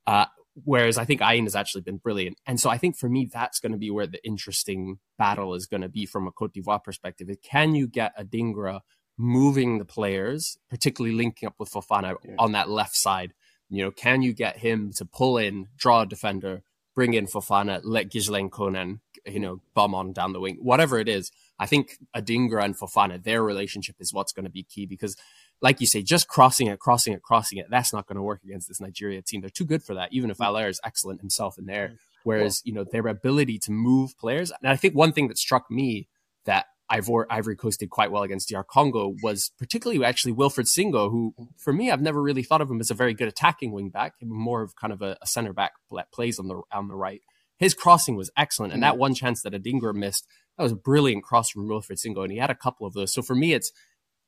Uh, 0.06 0.26
whereas 0.64 0.98
I 0.98 1.06
think 1.06 1.22
Ayin 1.22 1.44
has 1.44 1.56
actually 1.56 1.82
been 1.82 1.98
brilliant. 1.98 2.38
And 2.46 2.60
so 2.60 2.70
I 2.70 2.78
think 2.78 2.98
for 2.98 3.10
me, 3.10 3.30
that's 3.32 3.60
going 3.60 3.72
to 3.72 3.78
be 3.78 3.92
where 3.92 4.08
the 4.08 4.24
interesting 4.26 5.00
battle 5.18 5.54
is 5.54 5.66
going 5.66 5.82
to 5.82 5.90
be 5.90 6.06
from 6.06 6.28
a 6.28 6.32
Cote 6.32 6.54
d'Ivoire 6.54 6.84
perspective. 6.84 7.30
Is 7.30 7.38
can 7.44 7.76
you 7.76 7.88
get 7.88 8.18
Adingra 8.18 8.82
moving 9.18 9.78
the 9.80 9.86
players, 9.86 10.58
particularly 10.70 11.16
linking 11.16 11.48
up 11.48 11.56
with 11.60 11.72
Fofana 11.72 12.16
Yeah. 12.24 12.36
on 12.40 12.52
that 12.54 12.70
left 12.70 12.96
side? 12.96 13.34
You 13.70 13.84
know, 13.84 13.92
can 13.92 14.22
you 14.22 14.34
get 14.34 14.58
him 14.58 14.92
to 14.94 15.06
pull 15.06 15.38
in, 15.38 15.68
draw 15.78 16.02
a 16.02 16.06
defender, 16.06 16.64
bring 16.96 17.14
in 17.14 17.28
Fofana, 17.28 17.80
let 17.84 18.10
Ghislain 18.10 18.50
Konan, 18.50 19.00
you 19.26 19.40
know, 19.40 19.62
bomb 19.76 19.94
on 19.94 20.14
down 20.14 20.34
the 20.34 20.40
wing, 20.40 20.58
whatever 20.62 20.98
it 20.98 21.08
is. 21.08 21.32
I 21.60 21.66
think 21.68 21.98
Adingra 22.16 22.64
and 22.64 22.78
Fofana, 22.78 23.22
their 23.22 23.44
relationship 23.44 23.98
is 24.00 24.14
what's 24.14 24.32
going 24.32 24.46
to 24.46 24.52
be 24.52 24.64
key 24.64 24.86
because 24.86 25.16
like 25.62 25.82
you 25.82 25.88
say, 25.88 26.04
just 26.04 26.28
crossing 26.28 26.68
it, 26.68 26.80
crossing 26.80 27.14
it, 27.14 27.22
crossing 27.22 27.58
it, 27.58 27.68
that's 27.70 27.94
not 27.94 28.08
going 28.08 28.18
to 28.18 28.22
work 28.22 28.42
against 28.44 28.68
this 28.68 28.80
Nigeria 28.80 29.22
team. 29.22 29.42
They're 29.42 29.50
too 29.50 29.66
good 29.66 29.84
for 29.84 29.96
that, 29.96 30.10
even 30.12 30.30
if 30.30 30.38
mm. 30.38 30.46
Haller 30.46 30.68
is 30.68 30.80
excellent 30.86 31.22
himself 31.22 31.58
in 31.58 31.66
there. 31.66 31.90
Mm. 31.90 31.98
Whereas, 32.24 32.62
you 32.66 32.74
know, 32.74 32.84
their 32.84 33.08
ability 33.08 33.58
to 33.60 33.72
move 33.72 34.18
players. 34.18 34.52
And 34.62 34.70
I 34.70 34.76
think 34.76 34.94
one 34.94 35.14
thing 35.14 35.30
that 35.30 35.38
struck 35.38 35.72
me 35.72 36.10
that 36.46 36.66
Ivor, 36.90 37.26
Ivory 37.30 37.56
Coast 37.56 37.80
did 37.80 37.90
quite 37.90 38.12
well 38.12 38.24
against 38.24 38.50
DR 38.50 38.64
Congo 38.64 39.16
was 39.24 39.52
particularly 39.58 40.04
actually 40.04 40.34
Wilfried 40.34 40.68
Singo, 40.68 41.10
who 41.10 41.34
for 41.58 41.74
me, 41.74 41.90
I've 41.90 42.02
never 42.02 42.22
really 42.22 42.44
thought 42.44 42.62
of 42.62 42.70
him 42.70 42.80
as 42.80 42.92
a 42.92 42.96
very 42.96 43.14
good 43.14 43.28
attacking 43.28 43.72
wing 43.72 43.90
back, 43.90 44.14
more 44.22 44.62
of 44.62 44.76
kind 44.76 44.94
of 44.94 45.02
a, 45.02 45.18
a 45.22 45.28
center 45.28 45.54
back 45.54 45.74
that 45.92 46.12
plays 46.12 46.38
on 46.40 46.48
the, 46.48 46.62
on 46.72 46.88
the 46.88 46.96
right. 46.96 47.22
His 47.58 47.74
crossing 47.74 48.16
was 48.16 48.30
excellent. 48.38 48.74
And 48.74 48.84
that 48.84 48.96
mm. 48.96 49.00
one 49.00 49.16
chance 49.16 49.42
that 49.42 49.54
Adingra 49.54 49.94
missed, 49.94 50.28
that 50.58 50.64
was 50.64 50.74
a 50.74 50.78
brilliant 50.78 51.24
cross 51.24 51.50
from 51.50 51.68
Wilfried 51.68 52.00
Singo. 52.06 52.24
And 52.24 52.32
he 52.32 52.38
had 52.38 52.52
a 52.52 52.56
couple 52.56 52.86
of 52.86 52.94
those. 52.94 53.14
So 53.14 53.22
for 53.22 53.36
me, 53.36 53.54
it's, 53.54 53.72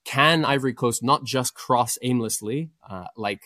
can 0.05 0.45
Ivory 0.45 0.73
Coast 0.73 1.03
not 1.03 1.23
just 1.23 1.53
cross 1.53 1.97
aimlessly, 2.01 2.71
uh, 2.87 3.05
like 3.15 3.41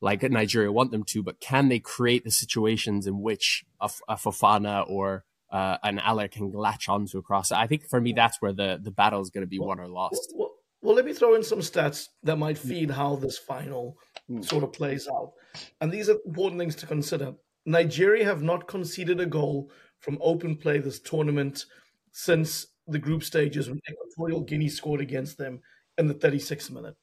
like 0.00 0.22
Nigeria 0.22 0.70
want 0.70 0.92
them 0.92 1.02
to, 1.04 1.22
but 1.22 1.40
can 1.40 1.68
they 1.68 1.80
create 1.80 2.22
the 2.24 2.30
situations 2.30 3.06
in 3.06 3.20
which 3.20 3.64
a, 3.80 3.90
a 4.08 4.14
Fofana 4.14 4.88
or 4.88 5.24
uh, 5.50 5.78
an 5.82 5.96
Haller 5.96 6.28
can 6.28 6.52
latch 6.52 6.88
onto 6.88 7.18
a 7.18 7.22
cross? 7.22 7.50
I 7.50 7.66
think 7.66 7.88
for 7.88 8.00
me, 8.00 8.12
that's 8.12 8.40
where 8.40 8.52
the 8.52 8.78
the 8.82 8.92
battle 8.92 9.20
is 9.20 9.30
going 9.30 9.42
to 9.42 9.48
be 9.48 9.58
won 9.58 9.80
or 9.80 9.88
lost. 9.88 10.32
Well, 10.36 10.52
well, 10.80 10.94
let 10.94 11.04
me 11.04 11.12
throw 11.12 11.34
in 11.34 11.42
some 11.42 11.58
stats 11.58 12.06
that 12.22 12.36
might 12.36 12.56
feed 12.56 12.90
how 12.90 13.16
this 13.16 13.36
final 13.38 13.96
Mm. 14.30 14.44
sort 14.44 14.62
of 14.62 14.72
plays 14.72 15.08
out. 15.08 15.32
And 15.80 15.90
these 15.90 16.08
are 16.08 16.18
important 16.26 16.60
things 16.60 16.74
to 16.76 16.86
consider. 16.86 17.34
Nigeria 17.64 18.24
have 18.24 18.42
not 18.42 18.68
conceded 18.68 19.20
a 19.20 19.26
goal 19.26 19.70
from 20.00 20.18
open 20.20 20.56
play 20.56 20.78
this 20.78 21.00
tournament 21.00 21.64
since 22.12 22.66
the 22.86 22.98
group 22.98 23.22
stages 23.22 23.68
when 23.68 23.80
Equatorial 23.90 24.42
Guinea 24.42 24.68
scored 24.68 25.00
against 25.00 25.38
them 25.38 25.60
in 25.98 26.06
the 26.06 26.14
36th 26.14 26.70
minute. 26.70 26.96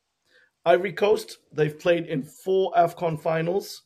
Ivory 0.66 0.94
Coast, 0.94 1.38
they've 1.52 1.78
played 1.78 2.08
in 2.08 2.24
four 2.24 2.74
AFCON 2.76 3.20
finals. 3.22 3.84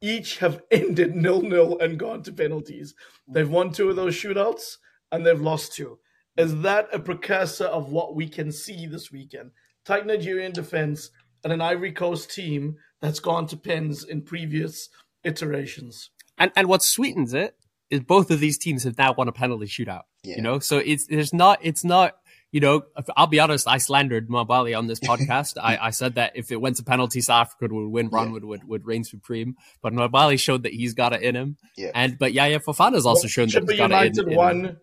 Each 0.00 0.38
have 0.38 0.62
ended 0.70 1.14
nil-nil 1.14 1.78
and 1.80 1.98
gone 1.98 2.22
to 2.22 2.32
penalties. 2.32 2.94
They've 3.26 3.50
won 3.50 3.72
two 3.72 3.90
of 3.90 3.96
those 3.96 4.14
shootouts 4.14 4.76
and 5.12 5.26
they've 5.26 5.40
lost 5.40 5.74
two. 5.74 5.98
Is 6.36 6.62
that 6.62 6.88
a 6.92 7.00
precursor 7.00 7.66
of 7.66 7.90
what 7.90 8.14
we 8.14 8.28
can 8.28 8.52
see 8.52 8.86
this 8.86 9.10
weekend? 9.10 9.50
Tight 9.84 10.06
Nigerian 10.06 10.52
defense 10.52 11.10
and 11.42 11.52
an 11.52 11.60
Ivory 11.60 11.92
Coast 11.92 12.30
team 12.30 12.76
that's 13.00 13.20
gone 13.20 13.46
to 13.48 13.56
pens 13.56 14.04
in 14.04 14.22
previous 14.22 14.88
iterations. 15.24 16.10
And 16.38 16.52
and 16.54 16.68
what 16.68 16.82
sweetens 16.82 17.34
it 17.34 17.56
is 17.90 18.00
both 18.00 18.30
of 18.30 18.38
these 18.40 18.58
teams 18.58 18.84
have 18.84 18.98
now 18.98 19.12
won 19.12 19.28
a 19.28 19.32
penalty 19.32 19.66
shootout. 19.66 20.02
Yeah. 20.22 20.36
You 20.36 20.42
know, 20.42 20.58
so 20.58 20.78
it's 20.78 21.06
there's 21.06 21.32
not 21.32 21.58
it's 21.62 21.84
not 21.84 22.18
you 22.52 22.60
know 22.60 22.82
I'll 23.16 23.26
be 23.26 23.40
honest. 23.40 23.68
I 23.68 23.78
slandered 23.78 24.28
Nwabali 24.28 24.76
on 24.76 24.86
this 24.86 25.00
podcast. 25.10 25.56
I, 25.62 25.76
I 25.76 25.90
said 25.90 26.14
that 26.16 26.32
if 26.34 26.50
it 26.52 26.60
went 26.60 26.76
to 26.76 26.82
penalties, 26.84 27.26
South 27.26 27.48
Africa 27.48 27.74
would 27.74 27.88
win. 27.90 28.08
Ron 28.08 28.28
Yeah. 28.28 28.32
would, 28.34 28.44
would 28.44 28.64
would 28.68 28.86
reign 28.86 29.04
supreme. 29.04 29.56
But 29.82 29.92
Nwabali 29.92 30.38
showed 30.40 30.62
that 30.64 30.72
he's 30.72 30.94
got 30.94 31.12
it 31.12 31.22
in 31.22 31.36
him. 31.36 31.56
Yeah. 31.76 31.90
And 31.94 32.18
but 32.18 32.32
Yahia 32.32 32.62
Fofana's 32.62 33.06
also 33.06 33.28
shown 33.28 33.48
that 33.48 33.68
he's 33.68 33.78
got 33.78 33.90
it 33.90 33.94
in, 33.94 34.00
United 34.00 34.18
in 34.18 34.28
him. 34.30 34.36
one, 34.36 34.76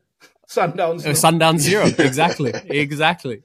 Sundowns. 0.48 1.06
Uh, 1.06 1.14
Sundown 1.16 1.58
zero. 1.58 1.86
Exactly. 1.98 2.54
exactly. 2.70 3.42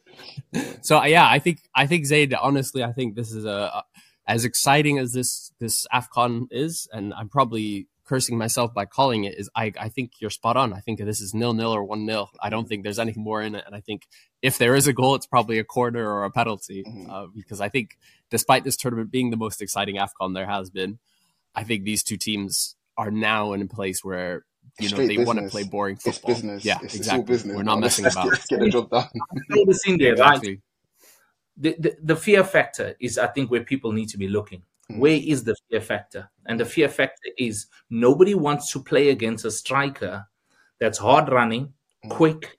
So 0.82 0.98
uh, 0.98 1.04
yeah, 1.04 1.26
I 1.28 1.38
think 1.38 1.60
I 1.74 1.86
think 1.86 2.04
Zaid. 2.06 2.34
Honestly, 2.34 2.84
I 2.84 2.92
think 2.92 3.14
this 3.16 3.32
is 3.32 3.44
a, 3.44 3.50
a 3.50 3.84
as 4.26 4.44
exciting 4.44 4.98
as 4.98 5.12
this 5.12 5.52
this 5.58 5.86
Afcon 5.92 6.46
is, 6.50 6.88
and 6.92 7.14
I'm 7.14 7.28
probably 7.28 7.88
cursing 8.10 8.36
myself 8.44 8.68
by 8.74 8.84
calling 8.98 9.22
it. 9.28 9.34
Is 9.40 9.48
I 9.62 9.66
I 9.86 9.88
think 9.94 10.06
you're 10.20 10.30
spot 10.40 10.56
on. 10.62 10.68
I 10.78 10.80
think 10.84 10.98
this 10.98 11.20
is 11.26 11.32
nil 11.40 11.54
nil 11.60 11.72
or 11.78 11.82
one 11.84 12.04
nil. 12.10 12.26
I 12.46 12.48
don't 12.50 12.66
think 12.68 12.82
there's 12.82 12.98
anything 12.98 13.24
more 13.30 13.40
in 13.48 13.54
it, 13.58 13.64
and 13.66 13.74
I 13.74 13.80
think 13.88 14.00
if 14.42 14.54
there 14.58 14.74
is 14.80 14.86
a 14.88 14.92
goal, 15.00 15.14
it's 15.18 15.26
probably 15.34 15.58
a 15.58 15.64
corner 15.76 16.04
or 16.14 16.24
a 16.24 16.30
penalty, 16.30 16.80
Mhm. 16.86 17.08
uh, 17.14 17.26
because 17.40 17.60
I 17.60 17.68
think 17.74 17.86
despite 18.36 18.62
this 18.64 18.76
tournament 18.76 19.10
being 19.10 19.30
the 19.30 19.36
most 19.46 19.62
exciting 19.62 19.96
Afcon 20.04 20.34
there 20.34 20.46
has 20.56 20.70
been, 20.78 20.98
I 21.54 21.62
think 21.64 21.84
these 21.84 22.02
two 22.02 22.16
teams 22.28 22.76
are 22.96 23.10
now 23.10 23.52
in 23.54 23.62
a 23.62 23.66
place 23.78 24.02
where. 24.04 24.44
You 24.78 24.88
know, 24.90 24.96
Straight 24.96 25.16
they 25.16 25.24
want 25.24 25.38
to 25.40 25.48
play 25.48 25.64
boring 25.64 25.96
It's 25.96 26.04
football. 26.04 26.34
business. 26.34 26.64
Yeah, 26.64 26.78
it's, 26.82 26.94
exactly. 26.94 27.00
it's 27.00 27.08
all 27.10 27.22
business. 27.34 27.56
We're 27.56 27.62
not 27.70 27.76
man. 27.76 27.80
messing 27.86 28.04
Let's 28.04 28.16
about. 28.16 28.28
Let's 28.28 28.46
get 28.46 28.60
the 28.64 28.68
job 28.76 28.86
done. 28.90 29.08
Throw 29.50 29.64
this 29.70 29.82
in 29.88 29.98
there, 29.98 30.14
right? 30.16 30.40
The, 31.64 31.70
the, 31.84 31.90
the 32.10 32.16
fear 32.16 32.42
factor 32.44 32.88
is 33.00 33.18
i 33.18 33.26
think 33.34 33.50
where 33.50 33.64
people 33.72 33.90
need 33.92 34.08
to 34.14 34.18
be 34.24 34.28
looking. 34.28 34.62
Mm-hmm. 34.90 35.00
where 35.00 35.20
is 35.22 35.44
the 35.44 35.54
fear 35.68 35.80
factor? 35.80 36.30
And 36.46 36.58
the 36.58 36.64
fear 36.64 36.88
factor 36.88 37.30
is 37.38 37.66
nobody 37.90 38.34
wants 38.34 38.72
to 38.72 38.82
play 38.82 39.10
against 39.10 39.44
a 39.44 39.50
striker 39.50 40.26
that's 40.78 40.98
hard 40.98 41.30
running 41.30 41.72
Mm. 42.04 42.10
quick 42.10 42.58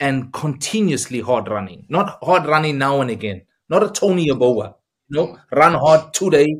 and 0.00 0.32
continuously 0.32 1.20
hard 1.20 1.48
running. 1.48 1.86
Not 1.88 2.18
hard 2.22 2.46
running 2.46 2.78
now 2.78 3.00
and 3.00 3.10
again. 3.10 3.42
Not 3.68 3.84
a 3.84 3.90
tony 3.90 4.28
Yeboah, 4.28 4.74
you 5.08 5.16
know 5.16 5.26
mm-hmm. 5.28 5.56
run 5.58 5.74
hard 5.74 6.12
today 6.12 6.56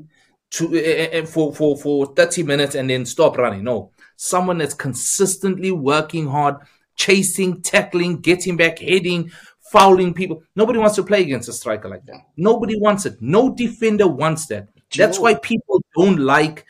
to 0.52 1.18
uh, 1.20 1.26
for 1.26 1.52
for 1.52 1.76
for 1.76 2.06
30 2.14 2.44
minutes 2.44 2.74
and 2.76 2.88
then 2.88 3.04
stop 3.04 3.36
running. 3.36 3.64
No. 3.64 3.90
Someone 4.16 4.58
that's 4.58 4.74
consistently 4.74 5.72
working 5.72 6.28
hard 6.28 6.56
chasing 6.96 7.60
tackling 7.60 8.20
getting 8.20 8.56
back 8.56 8.78
heading 8.78 9.32
fouling 9.76 10.12
people 10.20 10.36
nobody 10.56 10.78
wants 10.78 10.96
to 10.96 11.02
play 11.10 11.22
against 11.22 11.48
a 11.48 11.52
striker 11.60 11.88
like 11.94 12.04
that 12.06 12.20
nobody 12.36 12.76
wants 12.86 13.06
it 13.08 13.16
no 13.20 13.42
defender 13.64 14.06
wants 14.22 14.46
that 14.46 14.68
that's 14.98 15.18
why 15.24 15.32
people 15.34 15.76
don't 15.96 16.18
like 16.34 16.64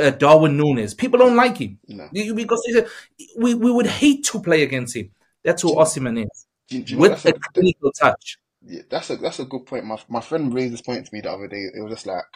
uh, 0.00 0.10
Darwin 0.10 0.56
Núñez. 0.56 0.96
People 0.96 1.18
don't 1.18 1.36
like 1.44 1.56
him 1.58 1.72
No. 1.88 2.08
Because 2.12 2.62
say, 2.64 2.86
we, 3.42 3.54
we 3.54 3.70
would 3.76 3.86
hate 4.00 4.22
to 4.30 4.40
play 4.40 4.62
against 4.62 4.94
him. 4.96 5.10
That's 5.44 5.62
who 5.62 5.74
Osimhen 5.74 6.16
is. 6.26 6.46
Do 6.68 6.76
you- 6.76 6.84
do 6.84 6.90
you 6.92 6.96
know 6.98 7.02
With 7.10 7.24
a 7.26 7.30
a- 7.30 7.52
clinical 7.54 7.90
touch. 7.92 8.38
Yeah, 8.72 8.82
that's 8.92 9.10
a 9.10 9.16
that's 9.16 9.40
a 9.40 9.44
good 9.52 9.64
point. 9.66 9.84
My 9.92 9.98
my 10.08 10.20
friend 10.28 10.54
raised 10.54 10.72
this 10.74 10.82
point 10.88 11.06
to 11.06 11.14
me 11.14 11.20
the 11.22 11.32
other 11.32 11.48
day. 11.48 11.64
It 11.76 11.82
was 11.82 11.92
just 11.96 12.06
like 12.06 12.28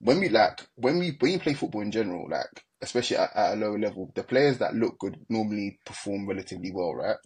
when 0.00 0.18
we 0.20 0.28
like 0.40 0.56
when 0.76 0.98
we 0.98 1.08
when 1.20 1.32
you 1.32 1.38
play 1.38 1.54
football 1.54 1.82
in 1.82 1.92
general, 1.92 2.24
like 2.28 2.52
especially 2.82 3.18
at, 3.18 3.30
at 3.36 3.54
a 3.54 3.56
lower 3.56 3.78
level, 3.78 4.10
the 4.14 4.22
players 4.22 4.58
that 4.58 4.74
look 4.74 4.98
good 4.98 5.16
normally 5.28 5.78
perform 5.86 6.26
relatively 6.28 6.72
well, 6.72 6.94
right? 6.94 7.16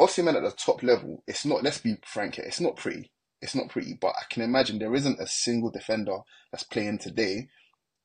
Osimhen 0.00 0.36
at 0.36 0.42
the 0.42 0.50
top 0.50 0.82
level, 0.82 1.22
it's 1.26 1.44
not. 1.44 1.62
Let's 1.62 1.78
be 1.78 1.96
frank 2.04 2.34
here. 2.36 2.44
It's 2.44 2.60
not 2.60 2.76
pretty. 2.76 3.10
It's 3.40 3.54
not 3.54 3.68
pretty. 3.68 3.94
But 3.94 4.14
I 4.20 4.24
can 4.30 4.42
imagine 4.42 4.78
there 4.78 4.94
isn't 4.94 5.20
a 5.20 5.26
single 5.26 5.70
defender 5.70 6.18
that's 6.50 6.64
playing 6.64 6.98
today 6.98 7.48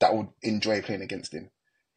that 0.00 0.14
would 0.16 0.28
enjoy 0.42 0.82
playing 0.82 1.02
against 1.02 1.34
him. 1.34 1.50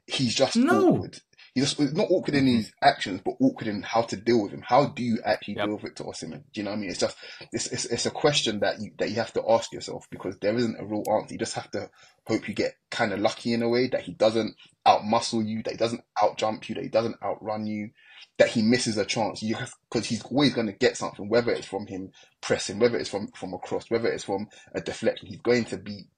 He's 0.05 0.35
just 0.35 0.55
No. 0.55 0.89
awkward. 0.89 1.19
He's 1.55 1.73
just 1.73 1.95
not 1.95 2.11
awkward 2.11 2.35
in 2.35 2.43
mm-hmm. 2.45 2.57
his 2.57 2.73
actions, 2.81 3.21
but 3.23 3.35
awkward 3.39 3.69
in 3.69 3.81
how 3.81 4.01
to 4.01 4.17
deal 4.17 4.43
with 4.43 4.51
him. 4.51 4.61
How 4.61 4.87
do 4.87 5.01
you 5.01 5.19
actually 5.23 5.55
Yep. 5.55 5.65
deal 5.65 5.73
with 5.75 5.83
Victor 5.83 6.03
Osimhen? 6.03 6.43
Do 6.51 6.59
you 6.59 6.63
know 6.63 6.71
what 6.71 6.77
I 6.77 6.79
mean? 6.81 6.89
It's 6.89 6.99
just 6.99 7.15
it's, 7.53 7.67
it's 7.67 7.85
it's 7.85 8.05
a 8.05 8.11
question 8.11 8.59
that 8.59 8.81
you 8.81 8.91
that 8.99 9.09
you 9.09 9.15
have 9.15 9.31
to 9.33 9.43
ask 9.49 9.71
yourself 9.71 10.05
because 10.11 10.37
there 10.41 10.53
isn't 10.53 10.77
a 10.77 10.83
real 10.83 11.03
answer. 11.09 11.33
You 11.33 11.39
just 11.39 11.53
have 11.53 11.71
to 11.71 11.89
hope 12.27 12.49
you 12.49 12.53
get 12.53 12.75
kind 12.91 13.13
of 13.13 13.19
lucky 13.19 13.53
in 13.53 13.63
a 13.63 13.69
way 13.69 13.87
that 13.87 14.01
he 14.01 14.11
doesn't 14.11 14.57
outmuscle 14.85 15.47
you, 15.47 15.63
that 15.63 15.71
he 15.71 15.77
doesn't 15.77 16.03
outjump 16.17 16.67
you, 16.67 16.75
that 16.75 16.83
he 16.83 16.89
doesn't 16.89 17.23
outrun 17.23 17.65
you, 17.65 17.91
that 18.37 18.49
he 18.49 18.61
misses 18.61 18.97
a 18.97 19.05
chance. 19.05 19.41
You 19.41 19.55
because 19.89 20.07
he's 20.07 20.23
always 20.23 20.53
going 20.53 20.67
to 20.67 20.73
get 20.73 20.97
something, 20.97 21.29
whether 21.29 21.53
it's 21.53 21.67
from 21.67 21.87
him 21.87 22.11
pressing, 22.41 22.79
whether 22.79 22.97
it's 22.97 23.09
from 23.09 23.29
from 23.29 23.53
a 23.53 23.59
cross, 23.59 23.89
whether 23.89 24.09
it's 24.09 24.25
from 24.25 24.49
a 24.73 24.81
deflection. 24.81 25.29
He's 25.29 25.39
going 25.39 25.63
to 25.65 25.77
be 25.77 26.09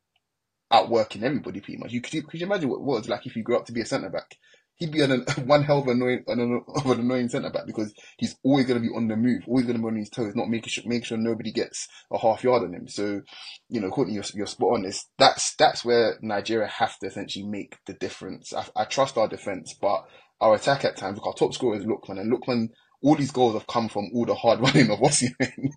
outworking 0.71 1.23
everybody 1.23 1.59
pretty 1.61 1.77
much. 1.77 1.91
You 1.91 2.01
could 2.01 2.15
you, 2.15 2.23
could 2.23 2.39
you 2.39 2.47
imagine 2.47 2.69
what 2.69 2.77
it 2.77 2.83
was 2.83 3.07
like 3.07 3.27
if 3.27 3.35
you 3.35 3.43
grew 3.43 3.57
up 3.57 3.67
to 3.67 3.71
be 3.71 3.81
a 3.81 3.85
centre 3.85 4.09
back? 4.09 4.35
He'd 4.77 4.91
be 4.91 5.01
an, 5.01 5.25
one 5.45 5.63
hell 5.63 5.79
of 5.79 5.87
an 5.87 5.97
annoying, 6.01 6.23
an, 6.27 6.61
of 6.67 6.85
an 6.85 6.99
annoying 6.99 7.29
centre 7.29 7.49
back 7.49 7.65
because 7.65 7.93
he's 8.17 8.35
always 8.43 8.65
going 8.65 8.81
to 8.81 8.87
be 8.87 8.93
on 8.95 9.07
the 9.07 9.15
move, 9.15 9.43
always 9.47 9.65
going 9.65 9.77
to 9.77 9.81
be 9.81 9.87
on 9.87 9.97
his 9.97 10.09
toes, 10.09 10.35
not 10.35 10.49
making 10.49 10.69
sure 10.69 10.83
making 10.85 11.03
sure 11.05 11.17
nobody 11.17 11.51
gets 11.51 11.87
a 12.11 12.19
half 12.19 12.43
yard 12.43 12.63
on 12.63 12.73
him. 12.73 12.87
So, 12.87 13.21
you 13.69 13.81
know, 13.81 13.89
Courtney, 13.89 14.13
you're, 14.13 14.23
you're 14.33 14.47
spot 14.47 14.75
on. 14.75 14.85
It's, 14.85 15.09
that's 15.17 15.55
that's 15.55 15.83
where 15.83 16.17
Nigeria 16.21 16.67
have 16.67 16.97
to 16.99 17.07
essentially 17.07 17.45
make 17.45 17.77
the 17.85 17.93
difference. 17.93 18.53
I, 18.53 18.65
I 18.75 18.85
trust 18.85 19.17
our 19.17 19.27
defence, 19.27 19.75
but 19.79 20.05
our 20.39 20.55
attack 20.55 20.85
at 20.85 20.97
times. 20.97 21.17
Look, 21.17 21.27
our 21.27 21.33
top 21.33 21.53
scorer 21.53 21.77
is 21.77 21.85
Lookman, 21.85 22.19
and 22.19 22.31
Lookman, 22.31 22.69
all 23.01 23.15
these 23.15 23.31
goals 23.31 23.53
have 23.53 23.67
come 23.67 23.89
from 23.89 24.09
all 24.13 24.25
the 24.25 24.35
hard 24.35 24.59
running 24.61 24.91
of 24.91 24.99
Osimhen. 24.99 25.69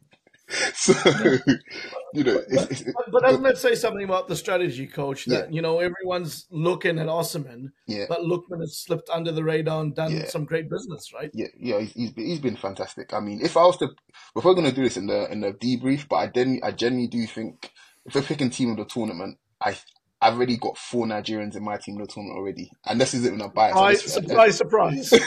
so, 0.75 0.93
you 2.15 2.25
know, 2.25 2.41
it's, 2.49 2.83
it's, 2.83 2.83
But, 2.83 3.11
but 3.13 3.23
doesn't 3.27 3.47
it 3.47 3.59
say 3.59 3.75
something 3.75 4.05
about 4.05 4.29
the 4.29 4.37
strategy, 4.37 4.87
coach? 4.87 5.27
That 5.27 5.53
you 5.53 5.63
know 5.63 5.79
everyone's 5.79 6.47
looking 6.51 6.99
at 6.99 7.07
Osimhen, 7.07 7.69
yeah. 7.87 8.07
but 8.09 8.21
Lookman 8.21 8.61
has 8.61 8.79
slipped 8.79 9.09
under 9.11 9.33
the 9.33 9.45
radar 9.45 9.81
and 9.83 9.95
done 9.95 10.13
Yeah. 10.13 10.27
some 10.27 10.45
great 10.45 10.69
business, 10.69 11.13
right? 11.15 11.31
Yeah, 11.35 11.47
yeah, 11.59 11.81
he's, 11.81 11.93
he's 11.93 12.11
been- 12.13 12.27
he's 12.27 12.41
been 12.41 12.57
fantastic. 12.57 13.13
I 13.15 13.21
mean, 13.21 13.41
if 13.43 13.57
I 13.57 13.63
was 13.65 13.77
to, 13.79 13.91
if 14.37 14.45
we're 14.45 14.55
gonna 14.55 14.73
do 14.73 14.83
this 14.85 14.97
in 14.97 15.07
the 15.07 15.31
in 15.31 15.41
the 15.41 15.53
debrief, 15.53 16.09
but 16.09 16.17
I 16.17 16.27
genuinely, 16.27 16.63
I 16.63 16.73
genuinely 16.73 17.09
do 17.09 17.27
think 17.27 17.71
if 18.07 18.15
we're 18.15 18.23
picking 18.23 18.51
team 18.51 18.71
of 18.71 18.77
the 18.79 18.85
tournament, 18.87 19.39
I 19.65 19.77
I've 20.23 20.35
already 20.35 20.57
got 20.59 20.77
four 20.77 21.07
Nigerians 21.07 21.57
in 21.57 21.65
my 21.65 21.77
team 21.79 21.99
of 22.01 22.07
the 22.07 22.13
tournament 22.13 22.39
already, 22.39 22.71
and 22.87 23.01
this 23.01 23.15
isn't 23.15 23.27
even 23.27 23.41
a 23.41 23.49
bias. 23.49 23.75
I 23.75 23.81
Right, 23.81 23.99
just- 24.01 24.15
surprise, 24.15 24.57
surprise. 24.59 25.11
to 25.11 25.19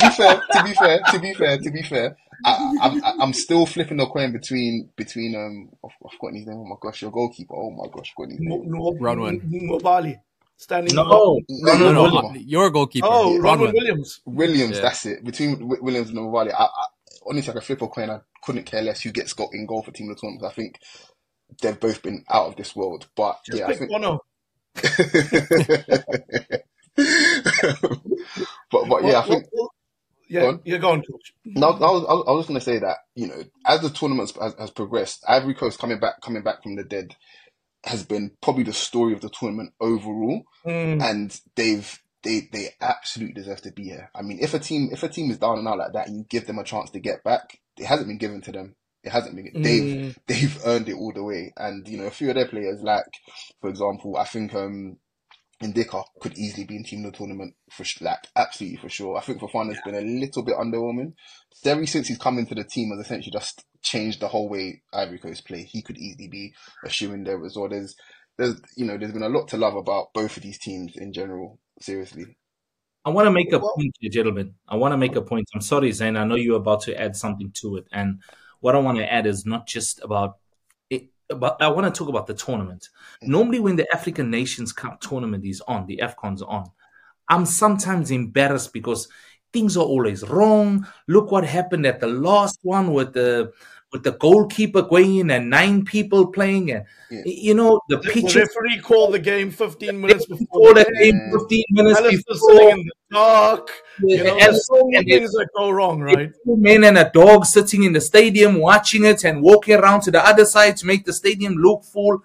be 0.00 0.08
fair, 0.10 0.40
to 0.52 0.62
be 0.64 0.74
fair, 0.74 1.00
to 1.12 1.18
be 1.20 1.34
fair, 1.34 1.58
to 1.58 1.70
be 1.70 1.82
fair, 1.82 2.16
I, 2.44 2.76
I'm 2.80 3.02
I'm 3.20 3.32
still 3.32 3.66
flipping 3.66 4.00
a 4.00 4.06
coin 4.06 4.32
between 4.32 4.90
between 4.96 5.34
um 5.34 5.70
I've 5.84 5.90
I've 6.04 6.12
forgotten 6.12 6.36
his 6.38 6.46
name. 6.46 6.58
Oh 6.58 6.64
my 6.64 6.76
gosh, 6.80 7.02
your 7.02 7.10
goalkeeper. 7.10 7.54
Oh 7.56 7.70
my 7.70 7.86
gosh, 7.92 8.10
I've 8.10 8.14
forgotten 8.14 8.38
his 8.38 8.40
name. 8.40 8.98
Ronwen. 9.00 9.40
Nwabali. 9.50 10.20
Standing 10.60 10.94
No, 10.96 11.04
No, 11.04 11.38
no, 11.48 11.72
No, 11.78 11.92
no, 11.92 11.92
no, 11.92 12.20
no. 12.20 12.34
your 12.34 12.70
goalkeeper. 12.70 13.06
Oh, 13.08 13.34
Yeah. 13.34 13.38
Ronwen 13.40 13.68
Ronwen. 13.68 13.72
Williams. 13.74 14.20
Williams, 14.26 14.76
Yeah. 14.76 14.82
that's 14.82 15.06
it. 15.06 15.24
Between 15.24 15.68
Williams 15.68 16.08
and 16.10 16.18
Nwabali, 16.18 16.52
I, 16.52 16.64
I 16.64 16.68
honestly 17.28 17.50
I 17.50 17.54
could 17.54 17.62
flip 17.64 17.82
a 17.82 17.86
coin. 17.88 18.10
I 18.10 18.20
couldn't 18.42 18.64
care 18.66 18.82
less 18.82 19.00
who 19.02 19.12
gets 19.12 19.32
got 19.34 19.50
in 19.52 19.66
goal 19.66 19.82
for 19.82 19.92
team 19.92 20.10
of 20.10 20.16
the 20.16 20.20
tournament. 20.20 20.50
I 20.50 20.54
think 20.54 20.80
they've 21.62 21.78
both 21.78 22.02
been 22.02 22.24
out 22.30 22.46
of 22.48 22.56
this 22.56 22.74
world. 22.76 23.06
But 23.16 23.38
Just 23.44 23.58
yeah, 23.58 23.64
I 23.66 23.68
pick 23.68 23.78
think. 23.78 23.90
Bono. 23.90 24.20
but 28.70 28.88
but 28.88 29.04
yeah, 29.04 29.20
I 29.20 29.22
think 29.26 29.44
yeah, 30.28 30.40
Go 30.42 30.48
on. 30.48 30.60
you're 30.64 30.78
going, 30.78 31.00
coach. 31.02 31.32
No, 31.46 31.68
I 31.68 31.70
was, 31.70 31.82
I 31.82 32.12
was- 32.12 32.24
I 32.28 32.32
was 32.32 32.46
going 32.46 32.60
to 32.60 32.64
say 32.64 32.78
that 32.78 32.98
you 33.14 33.28
know, 33.28 33.42
as 33.66 33.80
the 33.80 33.88
tournament 33.90 34.30
has, 34.40 34.54
has 34.58 34.70
progressed, 34.70 35.24
Ivory 35.26 35.54
Coast 35.54 35.78
coming 35.78 35.98
back, 36.00 36.20
coming 36.20 36.42
back 36.42 36.62
from 36.62 36.76
the 36.76 36.84
dead, 36.84 37.16
has 37.84 38.02
been 38.04 38.32
probably 38.42 38.64
the 38.64 38.72
story 38.74 39.14
of 39.14 39.20
the 39.22 39.30
tournament 39.30 39.72
overall, 39.80 40.42
Mm. 40.66 41.02
and 41.02 41.40
they've 41.56 41.98
they 42.24 42.48
they 42.52 42.70
absolutely 42.80 43.34
deserve 43.34 43.62
to 43.62 43.70
be 43.72 43.84
here. 43.84 44.10
I 44.14 44.20
mean, 44.22 44.38
if 44.40 44.52
a 44.52 44.58
team 44.58 44.90
if 44.92 45.02
a 45.02 45.08
team 45.08 45.30
is 45.30 45.38
down 45.38 45.58
and 45.58 45.68
out 45.68 45.78
like 45.78 45.92
that, 45.94 46.08
and 46.08 46.18
you 46.18 46.24
give 46.28 46.46
them 46.46 46.58
a 46.58 46.64
chance 46.64 46.90
to 46.90 47.00
get 47.00 47.24
back, 47.24 47.58
it 47.78 47.86
hasn't 47.86 48.08
been 48.08 48.18
given 48.18 48.40
to 48.42 48.52
them. 48.52 48.74
It 49.08 49.12
hasn't 49.12 49.36
been. 49.36 49.62
They've 49.62 49.82
Mm. 49.82 50.16
they've 50.26 50.58
earned 50.66 50.88
it 50.88 50.94
all 50.94 51.12
the 51.14 51.24
way, 51.24 51.52
and 51.56 51.88
you 51.88 51.96
know, 51.98 52.06
a 52.06 52.10
few 52.10 52.28
of 52.28 52.34
their 52.34 52.46
players, 52.46 52.82
like 52.82 53.04
for 53.60 53.70
example, 53.70 54.16
I 54.16 54.24
think 54.24 54.54
um. 54.54 54.98
Ndicka 55.60 56.04
could 56.20 56.38
easily 56.38 56.64
be 56.64 56.76
in 56.76 56.84
team 56.84 57.04
of 57.04 57.10
the 57.10 57.18
tournament 57.18 57.52
for 57.68 57.84
like 58.00 58.28
absolutely 58.36 58.76
for 58.76 58.88
sure. 58.88 59.16
I 59.16 59.22
think 59.22 59.40
Fofana's 59.40 59.80
been 59.84 59.96
a 59.96 60.00
little 60.00 60.44
bit 60.44 60.54
underwhelming. 60.54 61.14
Ever 61.64 61.84
since 61.84 62.06
he's 62.06 62.16
come 62.16 62.38
into 62.38 62.54
the 62.54 62.62
team, 62.62 62.90
has 62.90 63.04
essentially 63.04 63.32
just 63.32 63.64
changed 63.82 64.20
the 64.20 64.28
whole 64.28 64.48
way 64.48 64.82
Ivory 64.92 65.18
Coast 65.18 65.44
play. 65.48 65.64
He 65.64 65.82
could 65.82 65.98
easily 65.98 66.28
be 66.28 66.54
a 66.84 66.88
shoe 66.88 67.12
in 67.12 67.24
there 67.24 67.44
as 67.44 67.56
well. 67.56 67.68
There's, 67.68 67.96
there's, 68.36 68.60
you 68.76 68.86
know, 68.86 68.96
there's 68.96 69.10
been 69.10 69.24
a 69.24 69.28
lot 69.28 69.48
to 69.48 69.56
love 69.56 69.74
about 69.74 70.12
both 70.14 70.36
of 70.36 70.44
these 70.44 70.60
teams 70.60 70.92
in 70.96 71.12
general. 71.12 71.58
Seriously, 71.80 72.36
I 73.04 73.10
want 73.10 73.26
to 73.26 73.30
make 73.30 73.52
a 73.52 73.58
point 73.58 73.96
gentlemen. 74.12 74.54
I 74.68 74.76
want 74.76 74.92
to 74.92 74.98
make 74.98 75.16
a 75.16 75.22
point. 75.22 75.48
I'm 75.54 75.60
sorry, 75.60 75.90
Zayn. 75.90 76.18
I 76.18 76.24
know 76.24 76.34
you're 76.34 76.58
about 76.58 76.82
to 76.82 77.00
add 77.00 77.16
something 77.16 77.50
to 77.62 77.76
it. 77.76 77.86
And 77.90 78.20
what 78.60 78.74
I 78.74 78.78
want 78.78 78.98
to 78.98 79.12
add 79.12 79.26
is 79.26 79.46
not 79.46 79.66
just 79.66 80.02
about 80.02 80.38
it, 80.90 81.08
but 81.28 81.60
I 81.60 81.68
want 81.68 81.92
to 81.92 81.96
talk 81.96 82.08
about 82.08 82.26
the 82.26 82.34
tournament. 82.34 82.88
Mm. 83.22 83.28
Normally, 83.28 83.60
when 83.60 83.76
the 83.76 83.86
African 83.94 84.30
Nations 84.30 84.72
Cup 84.72 85.00
tournament 85.00 85.44
is 85.44 85.60
on, 85.62 85.86
the 85.86 86.00
AFCON's 86.02 86.42
on, 86.42 86.70
I'm 87.28 87.46
sometimes 87.46 88.10
embarrassed 88.10 88.72
because 88.72 89.08
things 89.52 89.76
are 89.76 89.84
always 89.84 90.22
wrong. 90.28 90.86
Look 91.06 91.30
what 91.30 91.44
happened 91.44 91.86
at 91.86 92.00
the 92.00 92.06
last 92.06 92.58
one 92.62 92.92
with 92.92 93.12
the 93.12 93.52
with 93.92 94.02
the 94.02 94.12
goalkeeper 94.12 94.82
going 94.82 95.16
in 95.16 95.30
and 95.30 95.48
nine 95.48 95.82
people 95.84 96.26
playing, 96.26 96.70
and 96.72 96.84
Yeah. 97.10 97.22
you 97.24 97.54
know 97.54 97.80
the 97.88 97.96
The 97.96 98.10
pitches 98.10 98.36
referee 98.36 98.80
called 98.82 99.14
the 99.14 99.18
game 99.18 99.50
15 99.50 99.98
minutes 100.00 100.26
before 100.26 100.46
before 100.46 100.74
the 100.74 100.84
the 100.84 100.92
game. 101.04 101.18
game, 101.18 101.38
fifteen 101.38 101.64
minutes 101.70 102.00
Alasdair 102.00 102.22
before. 102.28 102.50
sitting 102.58 102.68
in 102.70 102.76
the 102.86 102.92
dark. 103.16 103.70
You 104.02 104.24
know, 104.24 104.32
and- 104.32 104.40
there's 104.40 104.66
so 104.66 104.84
many 104.84 104.96
and 104.96 105.06
things 105.06 105.32
that 105.32 105.48
go 105.56 105.70
wrong, 105.70 106.00
right? 106.00 106.30
two 106.44 106.56
men 106.58 106.84
and 106.84 106.98
a 106.98 107.10
dog 107.14 107.46
sitting 107.46 107.82
in 107.84 107.92
the 107.94 108.00
stadium 108.02 108.56
watching 108.60 109.04
it 109.06 109.24
and 109.24 109.42
walking 109.42 109.74
around 109.76 110.02
to 110.02 110.10
the 110.10 110.22
other 110.26 110.44
side 110.44 110.76
to 110.78 110.86
make 110.86 111.04
the 111.06 111.12
stadium 111.14 111.54
look 111.54 111.84
full. 111.84 112.22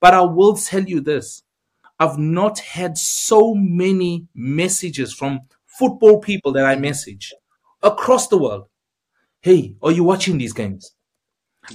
But 0.00 0.12
I 0.14 0.20
will 0.22 0.56
tell 0.56 0.82
you 0.84 1.00
this 1.00 1.42
I've 1.98 2.18
not 2.18 2.58
had 2.58 2.98
so 2.98 3.54
many 3.54 4.26
messages 4.34 5.14
from 5.14 5.40
football 5.66 6.18
people 6.20 6.52
that 6.52 6.66
I 6.66 6.76
message 6.76 7.32
across 7.82 8.26
the 8.28 8.36
world. 8.36 8.66
Hey, 9.42 9.74
are 9.82 9.90
you 9.90 10.04
watching 10.04 10.38
these 10.38 10.52
games? 10.52 10.92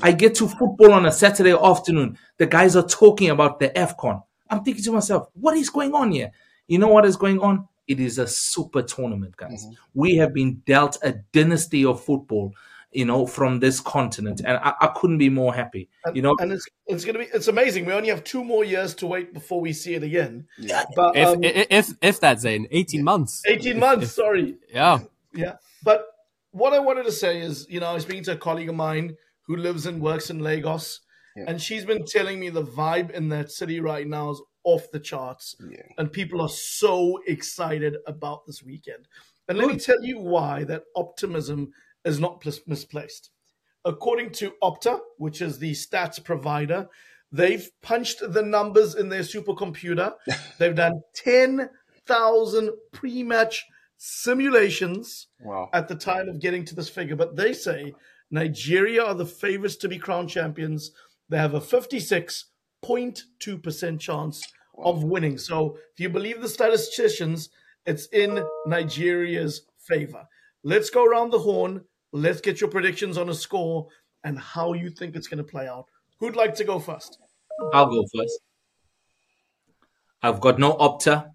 I 0.01 0.13
get 0.13 0.35
to 0.35 0.47
football 0.47 0.93
on 0.93 1.05
a 1.05 1.11
Saturday 1.11 1.51
afternoon. 1.51 2.17
The 2.37 2.45
guys 2.45 2.77
are 2.77 2.87
talking 2.87 3.29
about 3.29 3.59
the 3.59 3.69
AFCON. 3.69 4.23
I'm 4.49 4.63
thinking 4.63 4.83
to 4.85 4.93
myself, 4.93 5.27
what 5.33 5.57
is 5.57 5.69
going 5.69 5.93
on 5.93 6.11
here? 6.13 6.31
You 6.67 6.79
know 6.79 6.87
what 6.87 7.05
is 7.05 7.17
going 7.17 7.39
on? 7.41 7.67
It 7.85 7.99
is 7.99 8.19
a 8.19 8.27
super 8.27 8.81
tournament, 8.81 9.35
guys. 9.35 9.65
We 9.93 10.15
have 10.15 10.33
been 10.33 10.61
dealt 10.65 10.97
a 11.03 11.15
dynasty 11.33 11.83
of 11.83 12.01
football, 12.01 12.53
you 12.91 13.03
know, 13.03 13.25
from 13.25 13.59
this 13.59 13.81
continent, 13.81 14.41
and 14.45 14.57
I, 14.57 14.73
I 14.79 14.87
couldn't 14.95 15.17
be 15.17 15.29
more 15.29 15.53
happy. 15.53 15.89
And, 16.05 16.15
You 16.15 16.21
know, 16.21 16.35
and 16.39 16.53
it's 16.53 16.65
it's 16.85 17.03
gonna 17.03 17.19
be 17.19 17.25
it's 17.33 17.47
amazing. 17.49 17.85
We 17.85 17.91
only 17.93 18.09
have 18.09 18.23
two 18.23 18.43
more 18.45 18.63
years 18.63 18.93
to 18.95 19.07
wait 19.07 19.33
before 19.33 19.59
we 19.59 19.73
see 19.73 19.93
it 19.95 20.03
again. 20.03 20.47
Yeah. 20.57 20.83
But 20.95 21.15
If, 21.17 21.27
um, 21.27 21.43
if 21.43 21.67
if 21.69 21.89
if 22.01 22.19
that's 22.21 22.45
in 22.45 22.67
eighteen 22.71 23.03
months, 23.03 23.43
18 23.45 23.77
months, 23.79 24.11
sorry. 24.13 24.55
yeah, 24.73 24.99
Yeah. 25.33 25.55
But 25.83 26.07
what 26.57 26.73
I 26.73 26.79
wanted 26.79 27.05
to 27.05 27.11
say 27.11 27.39
is, 27.41 27.65
you 27.69 27.79
know, 27.79 27.87
I 27.87 27.93
was 27.93 28.03
speaking 28.03 28.23
to 28.25 28.33
a 28.33 28.37
colleague 28.37 28.69
of 28.69 28.75
mine 28.75 29.15
who 29.45 29.55
lives 29.55 29.85
and 29.85 30.01
works 30.01 30.29
in 30.29 30.39
Lagos, 30.39 30.99
Yeah. 31.35 31.45
and 31.47 31.61
she's 31.61 31.85
been 31.85 32.05
telling 32.05 32.39
me 32.39 32.49
the 32.49 32.63
vibe 32.63 33.11
in 33.11 33.29
that 33.29 33.51
city 33.51 33.79
right 33.79 34.07
now 34.07 34.31
is 34.31 34.41
off 34.63 34.91
the 34.91 34.99
charts, 34.99 35.55
Yeah. 35.59 35.83
and 35.97 36.11
people 36.11 36.41
are 36.41 36.49
so 36.49 37.19
excited 37.27 37.97
about 38.05 38.45
this 38.45 38.63
weekend. 38.63 39.07
And 39.47 39.57
let 39.57 39.67
me 39.67 39.77
tell 39.77 40.03
you 40.03 40.19
why 40.19 40.65
that 40.65 40.83
optimism 40.95 41.71
is 42.03 42.19
not 42.19 42.43
misplaced. 42.67 43.29
According 43.85 44.31
to 44.31 44.51
Opta, 44.61 44.99
which 45.17 45.41
is 45.41 45.59
the 45.59 45.71
stats 45.71 46.21
provider, 46.21 46.89
they've 47.31 47.69
punched 47.81 48.19
the 48.21 48.41
numbers 48.41 48.95
in 48.95 49.07
their 49.09 49.21
supercomputer. 49.21 50.13
They've 50.57 50.75
done 50.75 51.01
10,000 51.15 52.71
pre 52.91 53.23
match 53.23 53.65
simulations 53.97 55.27
Wow. 55.41 55.69
at 55.73 55.87
the 55.87 55.95
time 55.95 56.29
of 56.29 56.39
getting 56.39 56.63
to 56.65 56.75
this 56.75 56.89
figure, 56.89 57.15
but 57.15 57.35
they 57.35 57.53
say 57.53 57.93
Nigeria 58.31 59.03
are 59.03 59.15
the 59.15 59.25
favorites 59.25 59.75
to 59.77 59.89
be 59.89 59.97
crowned 59.97 60.29
champions. 60.29 60.91
They 61.29 61.37
have 61.37 61.53
a 61.55 61.61
56.2% 61.61 63.99
chance 63.99 64.43
of 64.77 65.03
winning. 65.03 65.37
So 65.37 65.77
if 65.93 65.99
you 65.99 66.09
believe 66.09 66.41
the 66.41 66.47
statisticians, 66.49 67.49
it's 67.85 68.07
in 68.07 68.43
Nigeria's 68.65 69.61
favor. 69.79 70.25
Let's 70.63 70.89
go 70.89 71.05
around 71.05 71.31
the 71.31 71.39
horn. 71.39 71.83
Let's 72.11 72.41
get 72.41 72.59
your 72.61 72.69
predictions 72.69 73.17
on 73.17 73.29
a 73.29 73.33
score 73.33 73.87
and 74.23 74.37
how 74.39 74.73
you 74.73 74.89
think 74.89 75.15
it's 75.15 75.27
going 75.27 75.37
to 75.39 75.43
play 75.43 75.67
out. 75.67 75.85
Who'd 76.19 76.35
like 76.35 76.55
to 76.55 76.63
go 76.63 76.79
first? 76.79 77.17
I'll 77.73 77.87
go 77.89 78.03
first. 78.15 78.39
I've 80.21 80.39
got 80.41 80.59
no 80.59 80.73
opta. 80.73 81.31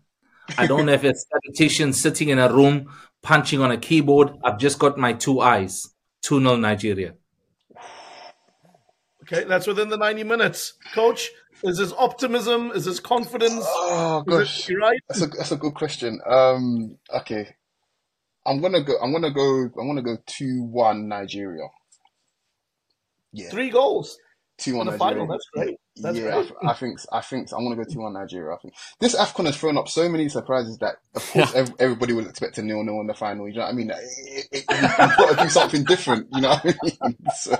I 0.59 0.67
don't 0.67 0.89
have 0.89 1.05
a 1.05 1.15
statistician 1.15 1.93
sitting 1.93 2.29
in 2.29 2.39
a 2.39 2.53
room 2.53 2.93
punching 3.23 3.61
on 3.61 3.71
a 3.71 3.77
keyboard. 3.77 4.31
I've 4.45 4.59
just 4.59 4.79
got 4.79 4.99
my 4.99 5.13
two 5.13 5.41
eyes. 5.41 5.89
2 6.23 6.41
0 6.41 6.57
Nigeria. 6.57 7.15
Okay, 9.23 9.45
that's 9.45 9.67
within 9.67 9.89
the 9.89 9.97
90 9.97 10.25
minutes. 10.25 10.75
Coach, 10.95 11.31
is 11.63 11.79
this 11.79 11.93
optimism? 11.93 12.71
Is 12.73 12.85
this 12.85 13.01
confidence? 13.01 13.65
Oh 13.67 14.23
gosh, 14.27 14.61
it, 14.61 14.69
you 14.73 14.79
right? 14.79 14.99
that's 15.09 15.23
a 15.23 15.27
that's 15.27 15.53
a 15.53 15.57
good 15.57 15.75
question. 15.75 16.21
Um, 16.27 16.99
okay, 17.15 17.49
I'm 18.47 18.61
gonna 18.61 18.83
go. 18.83 18.95
I'm 19.01 19.13
gonna 19.13 19.31
go. 19.33 19.69
I'm 19.81 19.87
gonna 19.87 20.03
go 20.03 20.17
two 20.27 20.63
one 20.65 21.09
Nigeria. 21.09 21.69
Yeah, 23.33 23.51
Three 23.51 23.71
goals 23.71 24.19
two 24.59 24.73
in 24.73 24.77
one 24.79 24.87
the 24.87 24.93
Nigeria. 24.93 25.15
final. 25.15 25.27
That's 25.29 25.49
great. 25.53 25.77
That's 25.97 26.17
yeah, 26.17 26.29
I, 26.29 26.33
great. 26.33 26.43
th- 26.45 26.55
I 26.65 26.73
think 26.73 26.99
I 27.13 27.21
think 27.21 27.49
I'm 27.53 27.65
gonna 27.65 27.77
go 27.77 27.85
two 27.85 28.01
one 28.01 28.15
Nigeria. 28.15 28.55
I 28.55 28.59
think 28.63 28.73
this 28.99 29.15
Afcon 29.15 29.45
has 29.45 29.59
thrown 29.59 29.77
up 29.77 29.89
so 29.89 30.09
many 30.09 30.29
surprises 30.31 30.79
that 30.79 30.97
of 31.15 31.31
course 31.31 31.55
ev- 31.55 31.75
everybody 31.79 32.15
will 32.15 32.27
expect 32.27 32.57
a 32.57 32.63
nil 32.63 32.83
nil 32.83 33.01
in 33.03 33.07
the 33.07 33.15
final. 33.15 33.47
You 33.47 33.57
know 33.57 33.61
what 33.63 33.69
I 33.69 33.73
mean? 33.73 33.91
It, 33.91 34.47
it, 34.53 34.65
it, 34.71 34.83
you've 34.83 35.17
got 35.19 35.37
to 35.37 35.45
do 35.45 35.51
something 35.51 35.85
different. 35.85 36.29
You 36.33 36.41
know 36.41 36.49
what 36.49 36.65
I 36.65 37.09
mean? 37.09 37.17
So, 37.35 37.57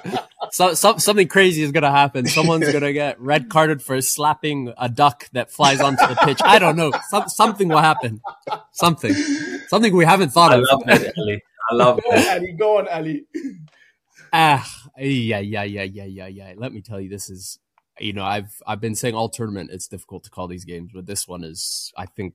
so, 0.51 0.75
so 0.75 0.97
something 0.97 1.29
crazy 1.29 1.63
is 1.63 1.73
gonna 1.73 1.91
happen. 1.91 2.27
Someone's 2.27 2.71
gonna 2.73 2.93
get 2.95 3.21
red 3.21 3.51
carded 3.51 3.83
for 3.83 4.01
slapping 4.01 4.73
a 4.79 4.89
duck 4.89 5.29
that 5.33 5.51
flies 5.51 5.81
onto 5.81 6.07
the 6.07 6.17
pitch. 6.17 6.41
I 6.43 6.59
don't 6.59 6.77
know. 6.77 6.93
Some, 7.11 7.29
something 7.29 7.69
will 7.69 7.79
happen. 7.79 8.23
Something, 8.73 9.15
something 9.69 9.95
we 9.95 10.05
haven't 10.07 10.31
thought 10.31 10.53
of. 10.53 10.59
I 10.59 10.63
of. 10.63 10.69
love 10.71 10.83
that, 10.87 11.13
Ali. 11.19 11.43
I 11.71 11.75
love 11.75 12.01
Go 12.03 12.11
on, 12.11 12.17
that. 12.17 12.37
Ali. 12.39 12.53
Go 12.53 12.79
on, 12.79 12.89
Ali. 12.89 13.25
Ah, 14.33 14.67
yeah, 14.99 15.39
yeah, 15.41 15.63
yeah, 15.63 15.83
yeah, 15.83 16.05
yeah, 16.05 16.27
yeah. 16.27 16.55
Let 16.57 16.73
me 16.73 16.81
tell 16.81 17.01
you, 17.01 17.09
this 17.11 17.29
is, 17.29 17.59
you 18.01 18.13
know, 18.13 18.25
I've 18.25 18.63
I've 18.67 18.81
been 18.81 18.95
saying 18.95 19.15
all 19.15 19.29
tournament. 19.29 19.71
It's 19.73 19.89
difficult 19.89 20.25
to 20.25 20.31
call 20.31 20.49
these 20.49 20.65
games, 20.65 20.91
but 20.95 21.07
this 21.07 21.29
one 21.29 21.45
is, 21.45 21.93
I 21.97 22.07
think, 22.07 22.35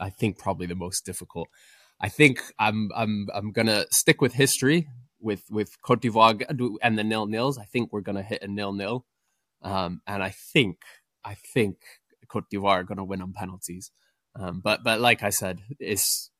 I 0.00 0.10
think 0.10 0.38
probably 0.38 0.66
the 0.66 0.74
most 0.74 1.04
difficult. 1.06 1.48
I 2.00 2.08
think 2.08 2.40
I'm 2.58 2.90
I'm 2.94 3.28
I'm 3.34 3.52
gonna 3.52 3.86
stick 3.90 4.20
with 4.20 4.34
history 4.34 4.88
with 5.20 5.42
with 5.50 5.80
Cote 5.82 6.02
d'Ivoire 6.02 6.42
and 6.82 6.98
the 6.98 7.04
nil 7.04 7.26
nils. 7.26 7.58
I 7.58 7.64
think 7.64 7.92
we're 7.92 8.00
gonna 8.00 8.22
hit 8.22 8.42
a 8.42 8.48
nil 8.48 8.72
nil, 8.72 9.04
um, 9.62 10.00
and 10.06 10.22
I 10.22 10.30
think 10.30 10.78
I 11.24 11.34
think 11.34 11.76
Cote 12.28 12.48
d'Ivoire 12.50 12.80
are 12.80 12.84
gonna 12.84 13.04
win 13.04 13.22
on 13.22 13.32
penalties. 13.32 13.90
Um, 14.36 14.60
but 14.62 14.84
but 14.84 15.00
like 15.00 15.22
I 15.22 15.30
said, 15.30 15.60
it's 15.80 16.30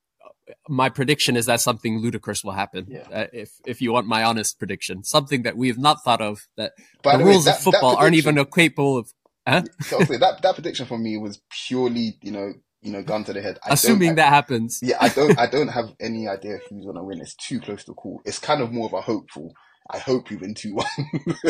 my 0.68 0.88
prediction 0.88 1.36
is 1.36 1.46
that 1.46 1.60
something 1.60 1.98
ludicrous 2.00 2.42
will 2.44 2.52
happen. 2.52 2.86
Yeah. 2.88 3.06
Uh, 3.12 3.26
if 3.32 3.50
if 3.66 3.80
you 3.82 3.92
want 3.92 4.06
my 4.06 4.24
honest 4.24 4.58
prediction, 4.58 5.04
something 5.04 5.42
that 5.42 5.56
we 5.56 5.68
have 5.68 5.78
not 5.78 6.02
thought 6.04 6.20
of 6.20 6.46
that 6.56 6.72
by 7.02 7.12
the 7.12 7.18
the 7.18 7.24
way, 7.24 7.30
rules 7.32 7.44
that- 7.44 7.56
of 7.56 7.62
football 7.62 7.96
aren't 7.96 8.14
even 8.14 8.42
capable 8.46 8.98
of. 8.98 9.12
Huh? 9.46 9.62
so 9.82 9.98
that 9.98 10.40
that 10.42 10.54
prediction 10.54 10.86
for 10.86 10.98
me 10.98 11.16
was 11.16 11.40
purely, 11.66 12.18
you 12.22 12.30
know, 12.32 12.52
you 12.82 12.92
know, 12.92 13.02
gun 13.02 13.24
to 13.24 13.32
the 13.32 13.40
head. 13.40 13.58
I 13.64 13.68
don't- 13.68 13.74
Assuming 13.74 14.10
I- 14.10 14.14
that 14.14 14.28
happens. 14.28 14.80
Yeah, 14.82 14.98
I 15.00 15.08
don't. 15.08 15.38
I 15.44 15.46
don't 15.46 15.68
have 15.68 15.94
any 16.00 16.28
idea 16.28 16.58
who's 16.68 16.84
gonna 16.84 17.02
win. 17.04 17.20
It's 17.20 17.34
too 17.34 17.60
close 17.60 17.84
to 17.84 17.94
call. 17.94 18.20
It's 18.24 18.38
kind 18.38 18.60
of 18.62 18.72
more 18.72 18.86
of 18.86 18.92
a 18.92 19.00
hopeful. 19.00 19.52
I 19.90 19.98
hope 19.98 20.28
we 20.30 20.36
win 20.36 20.54
two 20.54 20.74
one. 20.74 20.86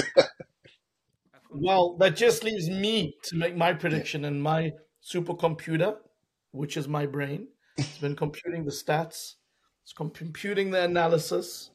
Well, 1.51 1.97
that 1.99 2.15
just 2.17 2.45
leaves 2.45 2.69
me 2.69 3.15
to 3.25 3.37
make 3.37 3.57
my 3.57 3.73
prediction 3.73 4.25
and 4.27 4.43
my 4.43 4.73
supercomputer, 5.03 5.97
which 6.51 6.77
is 6.77 6.87
my 6.87 7.07
brain. 7.07 7.49
It's 7.79 7.99
been 7.99 8.17
computing 8.17 8.65
the 8.65 8.73
stats, 8.73 9.35
it's 9.85 9.93
computing 9.93 10.73
the 10.73 10.83
analysis, 10.83 11.71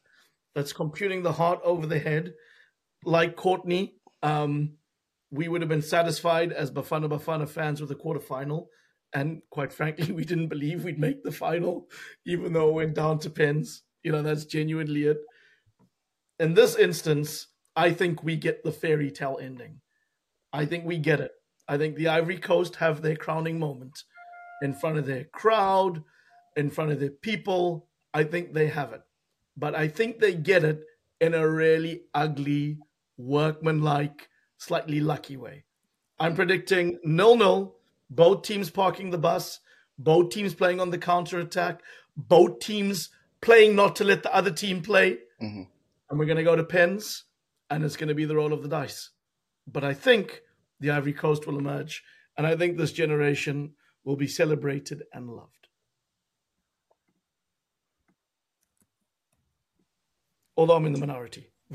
that's 0.54 0.74
computing 0.74 1.24
the 1.24 1.32
heart 1.32 1.62
over 1.64 1.88
the 1.88 1.98
head. 1.98 2.34
Like 3.06 3.38
Courtney, 3.38 3.96
um, 4.22 4.74
we 5.32 5.48
would 5.48 5.62
have 5.62 5.70
been 5.70 5.82
satisfied 5.82 6.52
as 6.52 6.72
Bafana 6.72 7.10
Bafana 7.10 7.48
fans 7.48 7.80
with 7.80 7.90
the 7.90 7.96
quarterfinal. 7.96 8.68
And 9.14 9.42
quite 9.50 9.72
frankly, 9.72 10.12
we 10.12 10.26
didn't 10.26 10.50
believe 10.50 10.84
we'd 10.84 11.00
make 11.00 11.24
the 11.24 11.32
final, 11.32 11.88
even 12.26 12.52
though 12.52 12.70
it 12.70 12.74
went 12.74 12.96
down 12.96 13.20
to 13.20 13.30
pens. 13.30 13.84
You 14.04 14.12
know, 14.12 14.22
that's 14.22 14.44
genuinely 14.44 15.06
it. 15.06 15.20
In 16.38 16.54
this 16.54 16.76
instance, 16.76 17.48
I 17.78 17.94
think 17.94 18.24
we 18.24 18.36
get 18.36 18.64
the 18.64 18.74
fairy 18.74 19.10
tale 19.10 19.40
ending. 19.42 19.80
I 20.52 20.66
think 20.66 20.86
we 20.86 20.98
get 20.98 21.22
it. 21.22 21.32
I 21.70 21.78
think 21.78 21.96
the 21.96 22.10
Ivory 22.10 22.38
Coast 22.38 22.76
have 22.76 23.02
their 23.02 23.16
crowning 23.16 23.58
moment 23.58 24.04
in 24.64 24.74
front 24.74 24.98
of 24.98 25.06
their 25.06 25.26
crowd, 25.26 26.04
in 26.56 26.70
front 26.70 26.92
of 26.92 27.00
their 27.00 27.10
people. 27.10 27.88
I 28.14 28.24
think 28.24 28.54
they 28.54 28.68
have 28.68 28.94
it. 28.94 29.02
But 29.58 29.76
I 29.76 29.88
think 29.90 30.20
they 30.20 30.34
get 30.34 30.64
it 30.64 30.84
in 31.20 31.34
a 31.34 31.48
really 31.48 32.04
ugly, 32.14 32.80
workmanlike, 33.18 34.30
slightly 34.58 35.00
lucky 35.00 35.38
way. 35.38 35.66
I'm 36.20 36.36
predicting 36.36 37.00
nil 37.04 37.36
nil, 37.36 37.76
both 38.10 38.44
teams 38.44 38.70
parking 38.70 39.10
the 39.10 39.18
bus, 39.18 39.60
both 39.98 40.30
teams 40.30 40.54
playing 40.54 40.80
on 40.80 40.92
the 40.92 40.98
counter 40.98 41.40
attack, 41.40 41.82
both 42.16 42.60
teams 42.60 43.10
playing 43.42 43.76
not 43.76 43.96
to 43.98 44.04
let 44.04 44.24
the 44.24 44.34
other 44.34 44.52
team 44.52 44.82
play. 44.82 45.20
Mhm. 45.42 45.68
And 46.10 46.20
we're 46.20 46.26
going 46.26 46.38
to 46.38 46.44
go 46.44 46.56
to 46.56 46.64
pens, 46.64 47.26
and 47.70 47.84
it's 47.84 47.98
going 47.98 48.08
to 48.08 48.16
be 48.16 48.26
the 48.26 48.36
roll 48.36 48.54
of 48.54 48.64
the 48.64 48.70
dice. 48.70 49.10
But 49.68 49.84
I 49.84 49.94
think 49.94 50.44
the 50.80 50.92
Ivory 50.92 51.14
Coast 51.14 51.46
will 51.46 51.58
emerge, 51.58 52.04
and 52.38 52.48
I 52.48 52.56
think 52.56 52.78
this 52.78 52.94
generation 52.94 53.76
will 54.04 54.16
be 54.16 54.28
celebrated 54.28 55.04
and 55.14 55.30
loved. 55.30 55.68
Although 60.56 60.76
I'm 60.76 60.86
in 60.86 60.94
the 60.94 61.00
minority. 61.00 61.48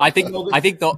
I 0.00 0.10
think 0.10 0.34
I 0.52 0.60
think 0.60 0.78
the 0.80 0.94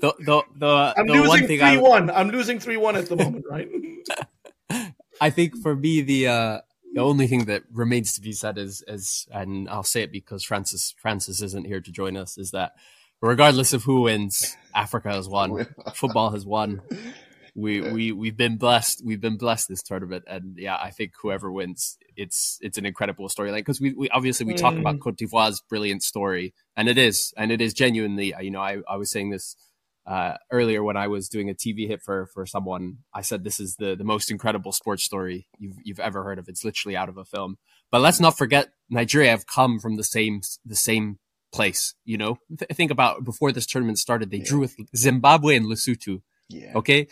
the 0.00 0.14
the 0.18 0.42
the, 0.56 0.94
I'm 0.96 1.06
the 1.06 1.12
one 1.14 1.22
losing 1.22 1.46
thing 1.46 1.58
3 1.60 1.68
I 1.68 1.76
1. 1.78 2.10
I'm 2.10 2.30
losing 2.30 2.58
3 2.58 2.76
1 2.76 2.96
at 2.96 3.06
the 3.06 3.16
moment, 3.16 3.44
right? 3.48 3.68
I 5.20 5.30
think 5.30 5.56
for 5.56 5.74
me 5.74 6.02
the 6.02 6.28
uh 6.28 6.60
the 6.94 7.00
only 7.00 7.26
thing 7.26 7.46
that 7.46 7.62
remains 7.72 8.12
to 8.14 8.20
be 8.20 8.32
said 8.32 8.58
is 8.58 8.84
is 8.86 9.26
and 9.32 9.68
I'll 9.68 9.82
say 9.82 10.02
it 10.02 10.12
because 10.12 10.44
Francis 10.44 10.94
Francis 10.98 11.40
isn't 11.40 11.66
here 11.66 11.80
to 11.80 11.90
join 11.90 12.16
us 12.16 12.36
is 12.36 12.50
that 12.50 12.72
regardless 13.20 13.72
of 13.72 13.84
who 13.84 14.02
wins, 14.02 14.56
Africa 14.74 15.10
has 15.10 15.28
won. 15.28 15.66
Football 15.94 16.30
has 16.30 16.44
won. 16.46 16.82
We 17.58 17.82
Yeah. 17.82 17.92
we 17.92 18.12
we've 18.12 18.36
been 18.36 18.56
blessed. 18.56 19.02
We've 19.04 19.20
been 19.20 19.36
blessed 19.36 19.66
this 19.68 19.82
tournament, 19.82 20.24
and 20.28 20.56
yeah, 20.58 20.76
I 20.80 20.90
think 20.90 21.12
whoever 21.20 21.50
wins, 21.50 21.98
it's 22.16 22.58
it's 22.60 22.78
an 22.78 22.86
incredible 22.86 23.28
storyline 23.28 23.56
because 23.66 23.80
we, 23.80 23.92
we 23.94 24.08
obviously 24.10 24.46
we 24.46 24.54
talk 24.54 24.74
Mm. 24.74 24.80
about 24.80 25.00
Cote 25.00 25.16
d'Ivoire's 25.18 25.60
brilliant 25.68 26.02
story, 26.02 26.54
and 26.76 26.88
it 26.88 26.98
is, 26.98 27.32
and 27.36 27.50
it 27.50 27.60
is 27.60 27.72
genuinely. 27.74 28.32
You 28.40 28.50
know, 28.52 28.60
I 28.60 28.78
I 28.88 28.96
was 28.96 29.10
saying 29.10 29.30
this 29.30 29.56
uh, 30.06 30.34
earlier 30.50 30.82
when 30.82 30.96
I 30.96 31.06
was 31.08 31.28
doing 31.28 31.50
a 31.50 31.54
TV 31.54 31.86
hit 31.88 32.00
for 32.02 32.26
for 32.32 32.46
someone. 32.46 32.98
I 33.12 33.22
said 33.22 33.42
this 33.44 33.58
is 33.60 33.76
the 33.76 33.96
the 33.96 34.04
most 34.04 34.30
incredible 34.30 34.72
sports 34.72 35.04
story 35.04 35.48
you've 35.58 35.76
you've 35.84 36.00
ever 36.00 36.22
heard 36.24 36.38
of. 36.38 36.48
It's 36.48 36.64
literally 36.64 36.96
out 36.96 37.08
of 37.08 37.16
a 37.18 37.24
film. 37.24 37.56
But 37.90 38.02
let's 38.02 38.20
not 38.20 38.36
forget 38.38 38.68
Nigeria 38.88 39.30
have 39.30 39.46
come 39.46 39.78
from 39.80 39.96
the 39.96 40.04
same 40.04 40.42
the 40.64 40.76
same 40.76 41.18
place. 41.52 41.94
You 42.04 42.18
know, 42.18 42.38
Th- 42.58 42.70
think 42.72 42.90
about 42.90 43.24
before 43.24 43.50
this 43.52 43.66
tournament 43.66 43.98
started, 43.98 44.30
they 44.30 44.38
Yeah. 44.38 44.44
drew 44.50 44.60
with 44.60 44.76
Zimbabwe 44.96 45.56
and 45.56 45.66
Lesotho. 45.66 46.20
Yeah. 46.50 46.72
Okay, 46.76 47.08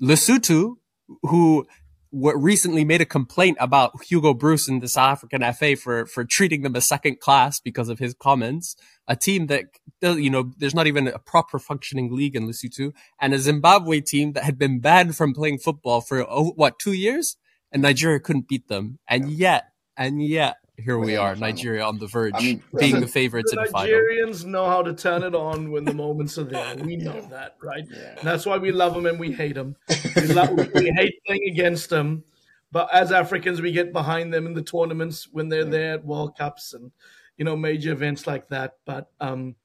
Lesotho, 0.00 0.76
who 1.22 1.66
recently 2.12 2.84
made 2.84 3.00
a 3.00 3.06
complaint 3.06 3.56
about 3.60 4.02
Hugo 4.04 4.32
Broos 4.34 4.68
and 4.68 4.82
the 4.82 4.88
South 4.88 5.10
African 5.10 5.52
FA 5.52 5.76
for 5.76 6.06
for 6.06 6.24
treating 6.24 6.62
them 6.62 6.76
as 6.76 6.88
second 6.88 7.20
class 7.20 7.60
because 7.60 7.88
of 7.88 7.98
his 7.98 8.14
comments. 8.14 8.76
A 9.08 9.16
team 9.16 9.46
that 9.46 9.64
you 10.02 10.30
know, 10.30 10.52
there's 10.58 10.74
not 10.74 10.86
even 10.86 11.08
a 11.08 11.18
proper 11.18 11.58
functioning 11.58 12.14
league 12.14 12.36
in 12.36 12.46
Lesotho, 12.46 12.92
and 13.20 13.34
a 13.34 13.38
Zimbabwe 13.38 14.00
team 14.00 14.32
that 14.32 14.44
had 14.44 14.58
been 14.58 14.80
banned 14.80 15.16
from 15.16 15.34
playing 15.34 15.58
football 15.58 16.00
for 16.00 16.24
oh, 16.28 16.52
what 16.56 16.78
two 16.78 16.92
years, 16.92 17.36
and 17.72 17.82
Nigeria 17.82 18.20
couldn't 18.20 18.48
beat 18.48 18.68
them, 18.68 18.98
and 19.08 19.30
yet, 19.30 19.70
and 19.96 20.22
yet. 20.22 20.56
Here 20.78 20.98
We're 20.98 21.04
we 21.04 21.12
in 21.12 21.16
the 21.16 21.22
are, 21.22 21.34
final. 21.34 21.48
Nigeria 21.48 21.84
on 21.84 21.98
the 21.98 22.06
verge, 22.06 22.34
I 22.36 22.40
mean, 22.40 22.62
being 22.78 23.00
the 23.00 23.06
favorites 23.06 23.50
The 23.52 23.58
in 23.60 23.64
the 23.64 23.70
final. 23.70 23.94
Nigerians 23.98 24.44
know 24.44 24.66
how 24.66 24.82
to 24.82 24.92
turn 24.92 25.22
it 25.22 25.34
on 25.34 25.70
when 25.70 25.84
the 25.84 25.94
moments 25.94 26.36
are 26.38 26.44
there. 26.44 26.76
We 26.76 26.96
know 26.96 27.14
Yeah. 27.14 27.28
that, 27.30 27.56
right? 27.62 27.84
Yeah. 27.90 28.16
And 28.18 28.26
that's 28.26 28.44
why 28.44 28.58
we 28.58 28.72
love 28.72 28.94
them 28.94 29.06
and 29.06 29.18
we 29.18 29.32
hate 29.32 29.54
them. 29.54 29.76
We, 30.14 30.22
love, 30.28 30.50
we, 30.50 30.68
we 30.74 30.90
hate 30.96 31.14
playing 31.26 31.48
against 31.48 31.88
them, 31.88 32.24
but 32.72 32.92
as 32.92 33.10
Africans, 33.10 33.62
we 33.62 33.72
get 33.72 33.92
behind 33.92 34.34
them 34.34 34.46
in 34.46 34.52
the 34.54 34.62
tournaments 34.62 35.28
when 35.32 35.48
they're 35.48 35.64
there 35.64 35.94
at 35.94 36.04
World 36.04 36.36
Cups 36.36 36.74
and 36.74 36.92
you 37.38 37.44
know 37.44 37.56
major 37.56 37.92
events 37.92 38.26
like 38.26 38.48
that. 38.48 38.74
But 38.84 39.10
um, 39.20 39.56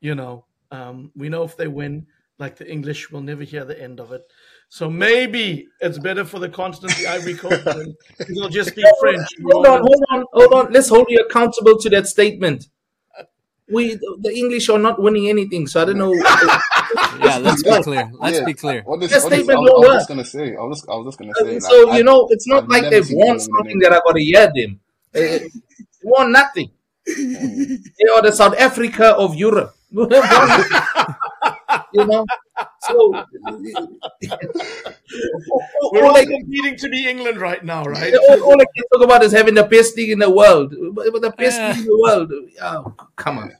you 0.00 0.14
know, 0.14 0.44
um, 0.70 1.10
we 1.16 1.28
know 1.28 1.42
if 1.42 1.56
they 1.56 1.68
win, 1.68 2.06
like 2.38 2.56
the 2.56 2.70
English, 2.70 3.10
we'll 3.10 3.22
never 3.22 3.42
hear 3.42 3.64
the 3.64 3.80
end 3.80 3.98
of 3.98 4.12
it. 4.12 4.22
So 4.72 4.88
maybe 4.88 5.66
it's 5.80 5.98
better 5.98 6.24
for 6.24 6.38
the 6.38 6.48
continent, 6.48 6.96
the 6.96 7.08
Ivory 7.08 7.34
Coast, 7.34 7.66
and 7.66 7.94
it'll 8.20 8.48
just 8.48 8.74
be 8.76 8.84
French. 9.00 9.26
Hold 9.50 9.66
on, 9.66 9.80
hold 9.80 10.04
on, 10.10 10.24
hold 10.32 10.52
on. 10.54 10.72
Let's 10.72 10.88
hold 10.88 11.06
you 11.08 11.18
accountable 11.18 11.76
to 11.80 11.90
that 11.90 12.06
statement. 12.06 12.68
We, 13.68 13.94
the 13.96 14.32
English, 14.34 14.68
are 14.68 14.78
not 14.78 15.00
winning 15.02 15.28
anything, 15.28 15.66
so 15.66 15.82
I 15.82 15.84
don't 15.86 15.98
know. 15.98 16.14
Yeah, 17.20 17.38
let's 17.38 17.62
be 17.62 17.82
clear. 17.82 18.10
Let's 18.18 18.38
Yeah, 18.38 18.44
be 18.44 18.54
clear. 18.54 18.82
Honest, 18.86 19.10
That 19.12 19.24
honest, 19.24 19.44
statement 19.44 19.58
I, 19.58 19.60
was- 19.60 19.70
I 19.70 19.74
was 19.78 19.94
just 19.98 20.08
gonna 20.08 20.24
say. 20.24 20.56
I 20.56 20.62
was. 20.62 20.86
I 20.88 20.94
was 20.96 21.06
just 21.06 21.18
gonna 21.18 21.30
uh, 21.32 21.34
say. 21.44 21.52
like, 21.54 21.62
so 21.62 21.90
I- 21.90 21.96
you 21.98 22.04
know, 22.04 22.26
it's 22.30 22.46
not 22.48 22.64
I've 22.64 22.68
like 22.68 22.90
they've 22.90 23.06
won 23.12 23.38
something 23.38 23.78
that 23.80 23.92
I 23.92 24.00
got 24.04 24.12
to 24.14 24.22
hear 24.22 24.50
them. 24.54 24.80
They 25.12 25.48
won 26.02 26.32
nothing. 26.32 26.70
Mm. 27.08 27.82
They 27.98 28.08
are 28.12 28.22
the 28.22 28.32
South 28.32 28.56
Africa 28.58 29.14
of 29.16 29.34
Europe. 29.36 29.74
you 29.92 30.06
know, 32.06 32.24
so 32.82 33.10
We're 35.92 36.04
all, 36.04 36.16
all 36.16 36.24
competing 36.24 36.76
to 36.76 36.88
be 36.88 37.08
England 37.08 37.40
right 37.40 37.64
now, 37.64 37.84
right? 37.84 38.14
all, 38.14 38.42
all 38.44 38.56
they 38.58 38.64
can 38.74 38.84
talk 38.92 39.02
about 39.04 39.22
is 39.22 39.32
having 39.32 39.54
the 39.54 39.64
best 39.64 39.96
league 39.96 40.10
in 40.10 40.18
the 40.18 40.30
world. 40.30 40.74
But 40.92 41.12
but 41.12 41.22
the 41.22 41.30
best 41.30 41.58
Yeah. 41.58 41.68
league 41.70 41.78
in 41.78 41.84
the 41.86 41.98
world. 41.98 42.32
Oh, 42.62 42.94
come 43.16 43.38
on, 43.38 43.52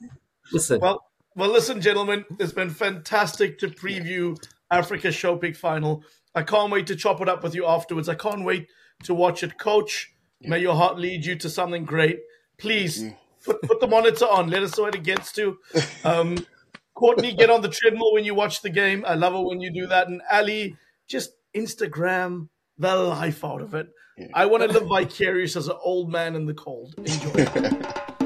listen. 0.52 0.80
Well, 0.80 1.04
well, 1.36 1.50
listen, 1.50 1.80
gentlemen, 1.80 2.24
it's 2.38 2.52
been 2.52 2.70
fantastic 2.70 3.58
to 3.60 3.68
preview 3.68 4.36
Africa's 4.70 5.14
Show 5.14 5.36
Pick 5.36 5.56
final. 5.56 6.04
I 6.34 6.42
can't 6.42 6.70
wait 6.70 6.86
to 6.88 6.96
chop 6.96 7.20
it 7.20 7.28
up 7.28 7.42
with 7.42 7.54
you 7.54 7.66
afterwards. 7.66 8.08
I 8.08 8.14
can't 8.14 8.44
wait 8.44 8.68
to 9.04 9.14
watch 9.14 9.42
it. 9.42 9.58
Coach, 9.58 10.12
may 10.42 10.58
your 10.60 10.74
heart 10.74 10.98
lead 10.98 11.24
you 11.24 11.36
to 11.36 11.48
something 11.50 11.84
great. 11.84 12.20
Please 12.58 13.04
put, 13.44 13.62
put 13.62 13.80
the 13.80 13.86
monitor 13.88 14.26
on. 14.26 14.48
Let 14.50 14.62
us 14.62 14.76
know 14.76 14.84
what 14.84 14.94
it 14.94 15.02
gets 15.02 15.32
to. 15.32 15.58
Um, 16.04 16.46
Courtney, 17.00 17.32
get 17.32 17.48
on 17.48 17.62
the 17.62 17.70
treadmill 17.70 18.12
when 18.12 18.24
you 18.24 18.34
watch 18.34 18.60
the 18.60 18.68
game. 18.68 19.04
I 19.06 19.14
love 19.14 19.34
it 19.34 19.40
when 19.40 19.62
you 19.62 19.72
do 19.72 19.86
that. 19.86 20.06
And 20.08 20.20
Ali, 20.30 20.76
just 21.08 21.32
Instagram 21.56 22.50
the 22.76 22.94
life 22.94 23.42
out 23.42 23.62
of 23.62 23.74
it. 23.74 23.88
I 24.34 24.44
want 24.44 24.62
to 24.62 24.68
live 24.68 24.86
vicarious 24.86 25.56
as 25.56 25.68
an 25.68 25.76
old 25.82 26.12
man 26.12 26.36
in 26.36 26.44
the 26.44 26.52
cold. 26.52 26.94
Enjoy. 26.98 27.46